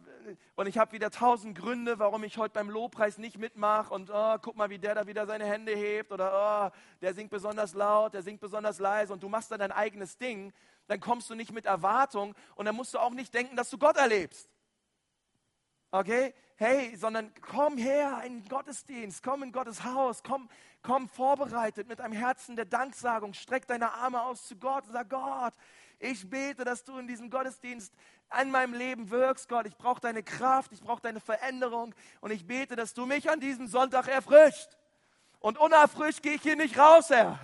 und 0.56 0.66
ich 0.66 0.78
habe 0.78 0.92
wieder 0.92 1.10
tausend 1.10 1.56
Gründe, 1.56 1.98
warum 1.98 2.24
ich 2.24 2.38
heute 2.38 2.54
beim 2.54 2.70
Lobpreis 2.70 3.18
nicht 3.18 3.38
mitmache 3.38 3.92
und 3.92 4.10
oh, 4.12 4.36
guck 4.40 4.56
mal, 4.56 4.70
wie 4.70 4.78
der 4.78 4.94
da 4.94 5.06
wieder 5.06 5.26
seine 5.26 5.44
Hände 5.44 5.74
hebt 5.74 6.12
oder 6.12 6.72
oh, 6.72 6.76
der 7.00 7.14
singt 7.14 7.30
besonders 7.30 7.74
laut, 7.74 8.14
der 8.14 8.22
singt 8.22 8.40
besonders 8.40 8.78
leise 8.78 9.12
und 9.12 9.22
du 9.22 9.28
machst 9.28 9.50
dann 9.50 9.60
dein 9.60 9.72
eigenes 9.72 10.18
Ding, 10.18 10.52
dann 10.86 11.00
kommst 11.00 11.30
du 11.30 11.34
nicht 11.34 11.52
mit 11.52 11.66
Erwartung 11.66 12.34
und 12.54 12.64
dann 12.64 12.74
musst 12.74 12.94
du 12.94 12.98
auch 12.98 13.12
nicht 13.12 13.32
denken, 13.34 13.56
dass 13.56 13.70
du 13.70 13.78
Gott 13.78 13.96
erlebst. 13.96 14.48
Okay? 15.90 16.34
Hey, 16.56 16.96
sondern 16.96 17.32
komm 17.40 17.78
her 17.78 18.22
in 18.26 18.42
den 18.42 18.48
Gottesdienst, 18.48 19.22
komm 19.22 19.44
in 19.44 19.52
Gottes 19.52 19.84
Haus, 19.84 20.22
komm, 20.22 20.48
komm 20.82 21.08
vorbereitet 21.08 21.88
mit 21.88 22.00
einem 22.00 22.12
Herzen 22.12 22.56
der 22.56 22.64
Danksagung, 22.64 23.32
streck 23.32 23.66
deine 23.66 23.92
Arme 23.92 24.22
aus 24.22 24.46
zu 24.46 24.56
Gott 24.56 24.84
und 24.86 24.92
sag, 24.92 25.08
Gott, 25.08 25.54
ich 26.00 26.28
bete, 26.28 26.64
dass 26.64 26.84
du 26.84 26.98
in 26.98 27.06
diesem 27.06 27.30
Gottesdienst 27.30 27.92
an 28.28 28.50
meinem 28.50 28.74
Leben 28.74 29.10
wirkst, 29.10 29.48
Gott. 29.48 29.66
Ich 29.66 29.76
brauche 29.76 30.00
deine 30.00 30.22
Kraft, 30.22 30.72
ich 30.72 30.80
brauche 30.80 31.00
deine 31.00 31.20
Veränderung 31.20 31.94
und 32.20 32.30
ich 32.30 32.46
bete, 32.46 32.76
dass 32.76 32.92
du 32.92 33.06
mich 33.06 33.30
an 33.30 33.40
diesem 33.40 33.66
Sonntag 33.66 34.08
erfrischt. 34.08 34.76
Und 35.40 35.58
unerfrischt 35.58 36.22
gehe 36.22 36.34
ich 36.34 36.42
hier 36.42 36.56
nicht 36.56 36.78
raus, 36.78 37.10
Herr, 37.10 37.38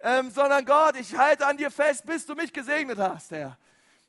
ähm, 0.00 0.30
sondern 0.30 0.64
Gott, 0.64 0.96
ich 0.96 1.16
halte 1.16 1.46
an 1.46 1.56
dir 1.56 1.70
fest, 1.70 2.04
bis 2.04 2.26
du 2.26 2.34
mich 2.34 2.52
gesegnet 2.52 2.98
hast, 2.98 3.30
Herr. 3.30 3.56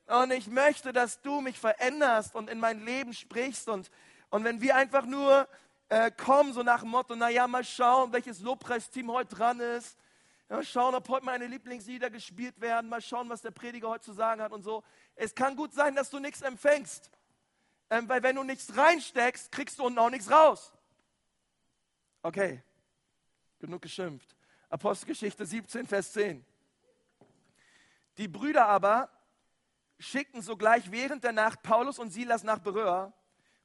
Und 0.08 0.32
ich 0.32 0.48
möchte, 0.48 0.94
dass 0.94 1.22
du 1.22 1.42
mich 1.42 1.60
veränderst 1.60 2.36
und 2.36 2.50
in 2.50 2.60
mein 2.60 2.84
Leben 2.86 3.14
sprichst. 3.14 3.70
Und, 3.70 3.90
und 4.30 4.44
wenn 4.44 4.62
wir 4.62 4.76
einfach 4.76 5.06
nur 5.06 5.48
äh, 5.90 6.12
kommen, 6.12 6.54
so 6.54 6.64
nach 6.64 6.82
dem 6.82 6.90
Motto, 6.90 7.16
naja, 7.16 7.48
mal 7.48 7.64
schauen, 7.64 8.12
welches 8.12 8.42
Lobpreisteam 8.42 9.12
heute 9.12 9.36
dran 9.36 9.60
ist, 9.60 9.98
Mal 10.52 10.66
schauen, 10.66 10.94
ob 10.96 11.08
heute 11.08 11.26
meine 11.26 11.48
Lieblingslieder 11.48 12.10
gespielt 12.10 12.60
werden. 12.60 12.90
Mal 12.90 13.02
schauen, 13.02 13.30
was 13.30 13.42
der 13.42 13.52
Prediger 13.52 13.88
heute 13.88 14.04
zu 14.04 14.12
sagen 14.12 14.42
hat 14.42 14.52
und 14.52 14.64
so. 14.64 14.84
Es 15.16 15.34
kann 15.34 15.56
gut 15.56 15.74
sein, 15.74 15.96
dass 15.96 16.10
du 16.10 16.20
nichts 16.20 16.42
empfängst. 16.42 17.10
Ähm, 17.90 18.10
weil 18.10 18.22
wenn 18.22 18.36
du 18.36 18.44
nichts 18.44 18.76
reinsteckst, 18.76 19.50
kriegst 19.50 19.80
du 19.80 19.86
unten 19.86 19.98
auch 19.98 20.10
nichts 20.10 20.30
raus. 20.30 20.74
Okay, 22.22 22.62
genug 23.60 23.82
geschimpft. 23.82 24.36
Apostelgeschichte 24.68 25.46
17, 25.46 25.88
Vers 25.88 26.12
10. 26.12 26.46
Die 28.18 28.28
Brüder 28.28 28.68
aber 28.68 29.10
schickten 30.02 30.42
sogleich 30.42 30.92
während 30.92 31.24
der 31.24 31.32
Nacht 31.32 31.62
Paulus 31.64 32.00
und 32.00 32.12
Silas 32.12 32.44
nach 32.44 32.60
Beröa, 32.60 33.14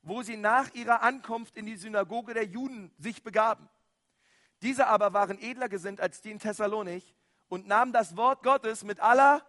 wo 0.03 0.23
sie 0.23 0.37
nach 0.37 0.73
ihrer 0.75 1.03
Ankunft 1.03 1.57
in 1.57 1.67
die 1.67 1.77
Synagoge 1.77 2.35
der 2.35 2.45
Juden 2.45 2.93
sich 2.99 3.23
begaben. 3.23 3.69
Diese 4.63 4.87
aber 4.87 5.13
waren 5.13 5.39
edler 5.41 5.69
gesinnt 5.69 6.01
als 6.01 6.21
die 6.21 6.31
in 6.31 6.39
Thessalonik 6.39 7.05
und 7.49 7.67
nahm 7.67 7.93
das 7.93 8.17
Wort 8.17 8.43
Gottes 8.43 8.85
mit 8.85 9.01
aller 9.01 9.45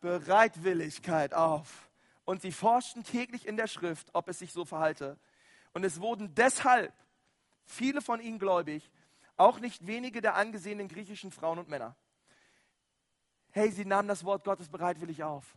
Bereitwilligkeit 0.00 1.32
auf. 1.32 1.90
Und 2.24 2.42
sie 2.42 2.52
forschten 2.52 3.04
täglich 3.04 3.46
in 3.46 3.56
der 3.56 3.68
Schrift, 3.68 4.08
ob 4.12 4.28
es 4.28 4.38
sich 4.38 4.52
so 4.52 4.64
verhalte. 4.64 5.18
Und 5.72 5.84
es 5.84 6.00
wurden 6.00 6.34
deshalb 6.34 6.92
viele 7.64 8.02
von 8.02 8.20
ihnen 8.20 8.38
gläubig, 8.38 8.90
auch 9.36 9.60
nicht 9.60 9.86
wenige 9.86 10.20
der 10.20 10.34
angesehenen 10.34 10.88
griechischen 10.88 11.30
Frauen 11.30 11.58
und 11.58 11.68
Männer. 11.68 11.94
Hey, 13.52 13.70
sie 13.70 13.84
nahmen 13.84 14.08
das 14.08 14.24
Wort 14.24 14.44
Gottes 14.44 14.68
bereitwillig 14.68 15.22
auf. 15.22 15.56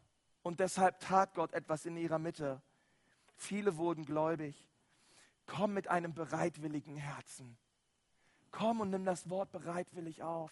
Und 0.50 0.60
deshalb 0.60 1.00
tat 1.00 1.36
Gott 1.36 1.54
etwas 1.54 1.86
in 1.86 1.96
ihrer 1.96 2.18
Mitte. 2.18 2.60
Viele 3.36 3.78
wurden 3.78 4.04
gläubig. 4.04 4.68
Komm 5.46 5.76
mit 5.76 5.90
einem 5.90 6.16
bereitwilligen 6.16 6.96
Herzen. 6.96 7.56
Komm 8.50 8.80
und 8.80 8.90
nimm 8.90 9.06
das 9.06 9.30
Wort 9.30 9.52
bereitwillig 9.52 10.24
auf. 10.24 10.52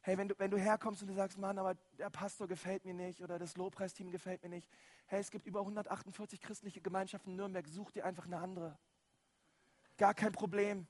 Hey, 0.00 0.16
wenn 0.16 0.28
du, 0.28 0.34
wenn 0.38 0.50
du 0.50 0.56
herkommst 0.56 1.02
und 1.02 1.08
du 1.08 1.14
sagst, 1.14 1.36
Mann, 1.36 1.58
aber 1.58 1.74
der 1.98 2.08
Pastor 2.08 2.48
gefällt 2.48 2.86
mir 2.86 2.94
nicht 2.94 3.20
oder 3.20 3.38
das 3.38 3.58
Lobpreisteam 3.58 4.10
gefällt 4.10 4.42
mir 4.42 4.48
nicht. 4.48 4.70
Hey, 5.04 5.20
es 5.20 5.30
gibt 5.30 5.46
über 5.46 5.60
148 5.60 6.40
christliche 6.40 6.80
Gemeinschaften 6.80 7.32
in 7.32 7.36
Nürnberg. 7.36 7.68
Such 7.68 7.90
dir 7.90 8.06
einfach 8.06 8.24
eine 8.24 8.38
andere. 8.38 8.78
Gar 9.98 10.14
kein 10.14 10.32
Problem. 10.32 10.86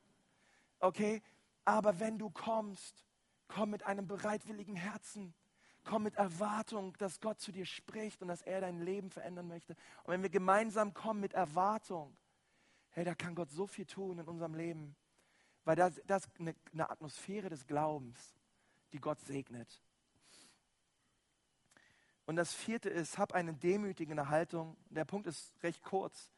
Okay? 0.79 1.25
Aber 1.65 1.99
wenn 1.99 2.21
du 2.21 2.31
kommst, 2.31 3.05
komm 3.49 3.71
mit 3.71 3.83
einem 3.85 4.07
bereitwilligen 4.07 4.77
Herzen. 4.77 5.35
Komm 5.87 6.03
mit 6.03 6.16
Erwartung, 6.16 6.97
dass 6.99 7.20
Gott 7.20 7.41
zu 7.41 7.53
dir 7.53 7.64
spricht 7.64 8.20
und 8.20 8.26
dass 8.28 8.43
er 8.43 8.61
dein 8.61 8.80
Leben 8.80 9.09
verändern 9.09 9.47
möchte. 9.47 9.76
Und 10.03 10.12
wenn 10.12 10.22
wir 10.22 10.30
gemeinsam 10.30 10.93
kommen 10.93 11.20
mit 11.20 11.32
Erwartung, 11.32 12.16
hey, 12.91 13.05
da 13.05 13.14
kann 13.14 13.37
Gott 13.37 13.53
so 13.53 13.68
viel 13.68 13.87
tun 13.87 14.18
in 14.18 14.26
unserem 14.26 14.55
Leben. 14.55 14.97
Weil 15.64 15.76
das, 15.76 16.01
das 16.07 16.28
eine, 16.41 16.57
eine 16.72 16.91
Atmosphäre 16.91 17.49
des 17.49 17.66
Glaubens, 17.66 18.34
die 18.93 18.99
Gott 18.99 19.20
segnet. 19.20 19.80
Und 22.24 22.34
das 22.34 22.53
vierte 22.53 22.91
ist, 22.91 23.16
hab 23.16 23.32
eine 23.32 23.55
demütigende 23.55 24.28
Haltung. 24.28 24.76
Der 24.91 25.05
Punkt 25.05 25.28
ist 25.28 25.55
recht 25.62 25.84
kurz. 25.84 26.32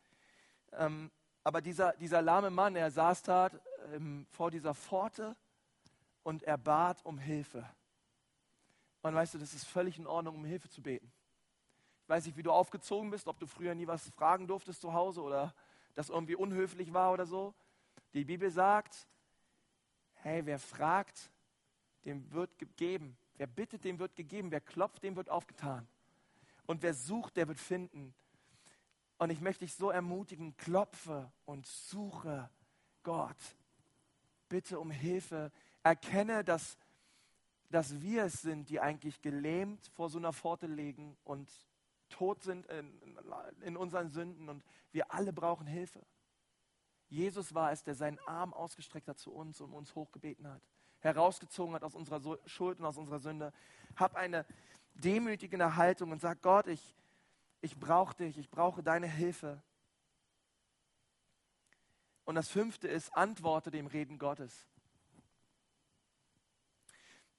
Ähm, 0.73 1.11
aber 1.43 1.63
dieser, 1.63 1.95
dieser 1.95 2.21
lahme 2.21 2.51
Mann, 2.51 2.77
er 2.77 2.91
saß 2.91 3.23
da 3.23 3.51
ähm, 3.95 4.27
vor 4.29 4.51
dieser 4.51 4.75
Pforte 4.75 5.35
und 6.23 6.43
er 6.43 6.59
bat 6.59 7.03
um 7.07 7.17
Hilfe. 7.17 7.67
Und 9.03 9.15
weißt 9.15 9.35
du, 9.35 9.39
das 9.39 9.55
ist 9.55 9.65
völlig 9.65 9.99
in 9.99 10.07
Ordnung, 10.07 10.37
um 10.37 10.45
Hilfe 10.45 10.69
zu 10.69 10.83
beten. 10.83 11.11
Ich 12.03 12.09
weiß 12.09 12.27
nicht, 12.27 12.37
wie 12.37 12.43
du 12.43 12.53
aufgezogen 12.53 13.11
bist, 13.11 13.29
ob 13.29 13.39
du 13.39 13.47
früher 13.47 13.75
nie 13.75 13.87
was 13.87 14.09
fragen 14.11 14.47
durftest 14.47 14.81
zu 14.81 14.93
Hause 14.93 15.23
oder 15.23 15.55
das 15.95 16.09
irgendwie 16.09 16.37
unhöflich 16.37 16.93
war 16.93 17.13
oder 17.13 17.27
so. 17.27 17.55
Die 18.15 18.25
Bibel 18.25 18.51
sagt, 18.51 19.07
hey, 20.15 20.45
wer 20.47 20.59
fragt, 20.59 21.31
dem 22.05 22.31
wird 22.33 22.59
gegeben. 22.59 23.17
Wer 23.37 23.47
bittet, 23.47 23.85
dem 23.85 23.99
wird 23.99 24.17
gegeben. 24.17 24.51
Wer 24.51 24.61
klopft, 24.61 25.03
dem 25.03 25.17
wird 25.17 25.29
aufgetan. 25.29 25.87
Und 26.67 26.83
wer 26.83 26.95
sucht, 26.95 27.37
der 27.37 27.49
wird 27.49 27.59
finden. 27.59 28.15
Und 29.19 29.31
ich 29.31 29.41
möchte 29.41 29.65
dich 29.65 29.75
so 29.75 29.91
ermutigen, 29.91 30.57
klopfe 30.57 31.31
und 31.45 31.67
suche 31.67 32.49
Gott. 33.03 33.37
Bitte 34.49 34.79
um 34.79 34.91
Hilfe. 34.91 35.51
Erkenne, 35.83 36.45
dass, 36.45 36.79
dass 37.71 38.01
wir 38.01 38.25
es 38.25 38.41
sind, 38.43 38.71
die 38.71 38.81
eigentlich 38.81 39.21
gelähmt 39.21 39.87
vor 39.89 40.09
so 40.09 40.19
einer 40.19 40.33
Pforte 40.33 40.67
liegen 40.67 41.17
und 41.25 41.51
tot 42.09 42.43
sind 42.43 42.67
in, 42.67 43.19
in 43.61 43.77
unseren 43.77 44.11
Sünden 44.11 44.49
und 44.49 44.65
wir 44.93 45.13
alle 45.13 45.33
brauchen 45.33 45.67
Hilfe. 45.67 46.05
Jesus 47.09 47.55
war 47.55 47.73
es, 47.73 47.83
der 47.83 47.95
seinen 47.95 48.19
Arm 48.21 48.53
ausgestreckt 48.53 49.09
hat 49.09 49.19
zu 49.19 49.33
uns 49.33 49.61
und 49.61 49.73
uns 49.73 49.95
hochgebeten 49.95 50.47
hat, 50.47 50.63
herausgezogen 51.01 51.75
hat 51.75 51.85
aus 51.85 51.95
unserer 51.95 52.39
Schuld 52.47 52.81
und 52.81 52.87
aus 52.87 52.97
unserer 52.97 53.19
Sünde. 53.19 53.53
Hab 53.97 54.15
eine 54.15 54.47
demütigende 54.95 55.77
Haltung 55.77 56.11
und 56.11 56.21
sag, 56.21 56.43
Gott, 56.43 56.67
ich, 56.67 56.97
ich 57.61 57.79
brauche 57.79 58.15
dich, 58.15 58.39
ich 58.39 58.51
brauche 58.51 58.83
deine 58.83 59.07
Hilfe. 59.07 59.63
Und 62.25 62.35
das 62.35 62.49
fünfte 62.49 62.89
ist, 62.89 63.15
antworte 63.17 63.71
dem 63.71 63.87
Reden 63.87 64.19
Gottes. 64.19 64.67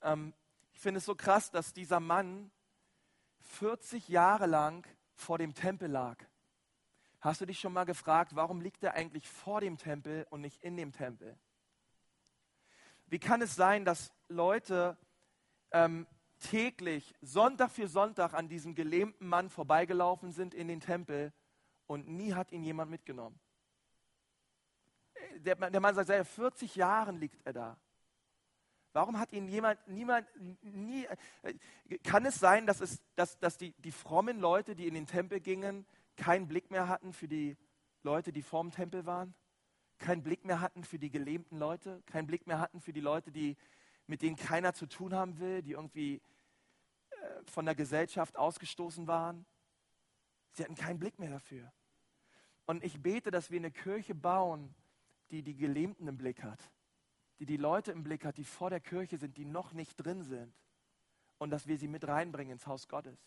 Ähm, 0.02 0.34
ich 0.74 0.80
finde 0.80 1.00
es 1.00 1.06
so 1.06 1.16
krass, 1.16 1.52
dass 1.52 1.74
dieser 1.74 2.00
Mann 2.00 2.52
40 3.42 4.08
Jahre 4.10 4.46
lang 4.46 4.88
vor 5.16 5.38
dem 5.38 5.54
Tempel 5.54 5.90
lag. 5.90 6.18
Hast 7.20 7.42
du 7.42 7.46
dich 7.46 7.60
schon 7.60 7.74
mal 7.74 7.84
gefragt, 7.84 8.36
warum 8.36 8.62
liegt 8.62 8.84
er 8.84 8.94
eigentlich 8.94 9.28
vor 9.28 9.60
dem 9.60 9.78
Tempel 9.78 10.26
und 10.30 10.42
nicht 10.42 10.62
in 10.64 10.78
dem 10.78 10.94
Tempel? 10.94 11.38
Wie 13.08 13.20
kann 13.20 13.42
es 13.42 13.56
sein, 13.56 13.84
dass 13.84 14.14
Leute 14.30 14.98
ähm, 15.72 16.08
täglich, 16.40 17.14
Sonntag 17.22 17.72
für 17.72 17.88
Sonntag, 17.88 18.34
an 18.34 18.48
diesem 18.48 18.76
gelähmten 18.76 19.28
Mann 19.28 19.50
vorbeigelaufen 19.50 20.32
sind 20.32 20.54
in 20.54 20.68
den 20.68 20.80
Tempel 20.80 21.34
und 21.88 22.08
nie 22.08 22.34
hat 22.34 22.52
ihn 22.52 22.64
jemand 22.64 22.90
mitgenommen? 22.92 23.40
Der, 25.38 25.56
der 25.56 25.80
Mann 25.82 25.96
sagt, 25.96 26.08
seit 26.08 26.26
40 26.26 26.76
Jahren 26.76 27.18
liegt 27.18 27.46
er 27.46 27.54
da. 27.54 27.78
Warum 28.94 29.20
hat 29.20 29.32
ihn 29.34 29.48
jemand, 29.48 29.80
niemand, 29.88 30.28
nie, 30.62 31.06
äh, 31.44 31.98
kann 32.04 32.26
es 32.26 32.40
sein, 32.40 32.66
dass, 32.66 32.82
es, 32.82 33.02
dass, 33.16 33.38
dass 33.40 33.58
die, 33.58 33.74
die 33.80 33.92
frommen 33.92 34.40
Leute, 34.40 34.76
die 34.76 34.88
in 34.88 34.96
den 34.96 35.06
Tempel 35.06 35.40
gingen, 35.40 35.86
keinen 36.18 36.48
Blick 36.48 36.72
mehr 36.72 36.88
hatten 36.88 37.14
für 37.14 37.28
die 37.28 37.56
Leute, 38.04 38.32
die 38.32 38.42
vorm 38.42 38.72
Tempel 38.72 39.06
waren, 39.06 39.36
keinen 40.00 40.24
Blick 40.24 40.46
mehr 40.46 40.62
hatten 40.62 40.84
für 40.84 40.98
die 40.98 41.12
gelähmten 41.12 41.60
Leute, 41.60 42.02
keinen 42.08 42.26
Blick 42.26 42.48
mehr 42.48 42.60
hatten 42.60 42.82
für 42.82 42.94
die 42.94 43.02
Leute, 43.02 43.32
die, 43.32 43.58
mit 44.08 44.22
denen 44.22 44.36
keiner 44.36 44.74
zu 44.74 44.88
tun 44.88 45.14
haben 45.14 45.40
will, 45.40 45.62
die 45.62 45.72
irgendwie 45.72 46.22
äh, 47.10 47.16
von 47.46 47.66
der 47.66 47.76
Gesellschaft 47.76 48.38
ausgestoßen 48.38 49.08
waren. 49.08 49.46
Sie 50.54 50.64
hatten 50.64 50.76
keinen 50.76 51.00
Blick 51.00 51.20
mehr 51.20 51.30
dafür. 51.30 51.72
Und 52.66 52.84
ich 52.84 53.02
bete, 53.02 53.30
dass 53.30 53.52
wir 53.52 53.60
eine 53.60 53.72
Kirche 53.72 54.16
bauen, 54.16 54.74
die 55.32 55.44
die 55.44 55.56
Gelähmten 55.56 56.08
im 56.08 56.18
Blick 56.18 56.44
hat, 56.44 56.60
die 57.40 57.46
die 57.46 57.58
Leute 57.58 57.92
im 57.92 58.04
Blick 58.04 58.26
hat, 58.26 58.38
die 58.38 58.44
vor 58.44 58.70
der 58.70 58.80
Kirche 58.80 59.18
sind, 59.18 59.38
die 59.38 59.46
noch 59.46 59.74
nicht 59.74 59.96
drin 59.96 60.24
sind. 60.24 60.54
Und 61.38 61.52
dass 61.52 61.68
wir 61.68 61.78
sie 61.78 61.88
mit 61.88 62.06
reinbringen 62.08 62.54
ins 62.54 62.68
Haus 62.68 62.88
Gottes. 62.88 63.18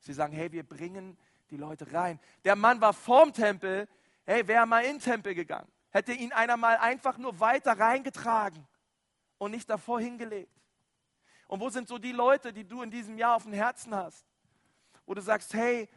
Sie 0.00 0.12
sagen, 0.12 0.34
hey, 0.34 0.52
wir 0.52 0.62
bringen 0.62 1.16
die 1.50 1.56
Leute 1.56 1.92
rein. 1.92 2.20
Der 2.44 2.56
Mann 2.56 2.80
war 2.80 2.92
vorm 2.92 3.32
Tempel. 3.32 3.88
Hey, 4.24 4.46
wäre 4.46 4.66
mal 4.66 4.84
in 4.84 4.96
den 4.96 5.00
Tempel 5.00 5.34
gegangen, 5.34 5.68
hätte 5.90 6.12
ihn 6.12 6.32
einer 6.32 6.56
mal 6.56 6.76
einfach 6.76 7.18
nur 7.18 7.40
weiter 7.40 7.72
reingetragen 7.72 8.66
und 9.38 9.50
nicht 9.50 9.68
davor 9.68 10.00
hingelegt. 10.00 10.52
Und 11.48 11.60
wo 11.60 11.68
sind 11.70 11.88
so 11.88 11.98
die 11.98 12.12
Leute, 12.12 12.52
die 12.52 12.64
du 12.64 12.82
in 12.82 12.90
diesem 12.90 13.18
Jahr 13.18 13.34
auf 13.34 13.42
dem 13.42 13.54
Herzen 13.54 13.94
hast? 13.94 14.24
Wo 15.04 15.14
du 15.14 15.20
sagst, 15.20 15.52
hey, 15.54 15.88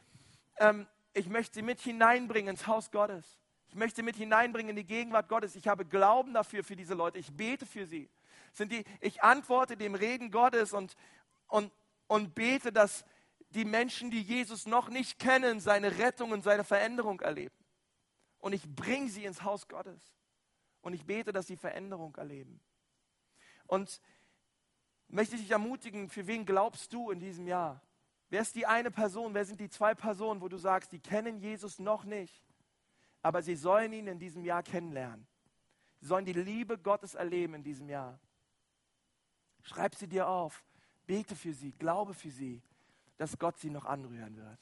ähm, 0.58 0.88
ich 1.14 1.28
möchte 1.28 1.56
sie 1.56 1.62
mit 1.62 1.80
hineinbringen 1.80 2.56
ins 2.56 2.66
Haus 2.66 2.90
Gottes. 2.90 3.40
Ich 3.74 3.80
möchte 3.80 4.04
mit 4.04 4.16
hineinbringen 4.16 4.70
in 4.70 4.76
die 4.76 4.86
Gegenwart 4.86 5.28
Gottes. 5.28 5.56
Ich 5.56 5.68
habe 5.68 5.84
Glauben 5.84 6.34
dafür, 6.34 6.64
für 6.64 6.76
diese 6.76 6.94
Leute. 6.94 7.18
Ich 7.18 7.34
bete 7.34 7.66
für 7.66 7.88
sie. 7.88 8.08
Sind 8.52 8.72
die, 8.72 8.84
ich 9.02 9.24
antworte 9.24 9.76
dem 9.76 9.96
Reden 9.96 10.30
Gottes 10.30 10.74
und, 10.74 10.96
und, 11.48 11.72
und 12.06 12.36
bete, 12.36 12.72
dass, 12.72 13.04
die 13.54 13.66
Menschen, 13.66 14.12
die 14.12 14.22
Jesus 14.22 14.66
noch 14.66 14.90
nicht 14.90 15.18
kennen, 15.20 15.60
seine 15.60 15.98
Rettung 15.98 16.32
und 16.32 16.44
seine 16.44 16.64
Veränderung 16.64 17.22
erleben. 17.22 17.56
Und 18.40 18.54
ich 18.54 18.68
bringe 18.68 19.10
sie 19.10 19.26
ins 19.26 19.44
Haus 19.44 19.68
Gottes. 19.68 20.14
Und 20.82 20.94
ich 20.94 21.06
bete, 21.06 21.32
dass 21.32 21.48
sie 21.48 21.58
Veränderung 21.58 22.16
erleben. 22.16 22.60
Und 23.66 24.02
möchte 25.08 25.36
ich 25.36 25.42
dich 25.42 25.52
ermutigen, 25.52 26.10
für 26.10 26.28
wen 26.28 26.46
glaubst 26.46 26.94
du 26.94 27.10
in 27.10 27.20
diesem 27.20 27.48
Jahr? 27.48 27.82
Wer 28.30 28.42
ist 28.42 28.56
die 28.56 28.68
eine 28.68 28.92
Person, 28.92 29.34
wer 29.34 29.46
sind 29.46 29.60
die 29.60 29.70
zwei 29.70 29.96
Personen, 29.96 30.42
wo 30.42 30.48
du 30.48 30.58
sagst, 30.58 30.92
die 30.92 31.00
kennen 31.00 31.40
Jesus 31.40 31.80
noch 31.80 32.04
nicht, 32.04 32.44
aber 33.24 33.42
sie 33.42 33.56
sollen 33.56 33.92
ihn 33.94 34.06
in 34.08 34.20
diesem 34.20 34.46
Jahr 34.46 34.62
kennenlernen. 34.62 35.26
Sie 36.00 36.06
sollen 36.06 36.26
die 36.26 36.34
Liebe 36.34 36.78
Gottes 36.78 37.16
erleben 37.16 37.56
in 37.56 37.64
diesem 37.64 37.90
Jahr. 37.90 38.20
Schreib 39.64 39.96
sie 39.96 40.08
dir 40.08 40.28
auf, 40.28 40.64
bete 41.08 41.36
für 41.36 41.54
sie, 41.54 41.72
glaube 41.72 42.14
für 42.14 42.30
sie 42.30 42.62
dass 43.18 43.38
Gott 43.38 43.58
sie 43.58 43.70
noch 43.70 43.86
anrühren 43.86 44.36
wird. 44.36 44.60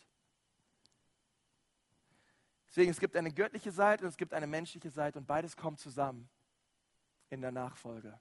Deswegen, 2.67 2.91
es 2.91 2.99
gibt 2.99 3.15
eine 3.15 3.31
göttliche 3.33 3.71
Seite 3.71 4.03
und 4.03 4.09
es 4.09 4.17
gibt 4.17 4.33
eine 4.33 4.47
menschliche 4.47 4.89
Seite 4.89 5.19
und 5.19 5.25
beides 5.25 5.57
kommt 5.57 5.79
zusammen 5.79 6.29
in 7.29 7.41
der 7.41 7.51
Nachfolge. 7.51 8.19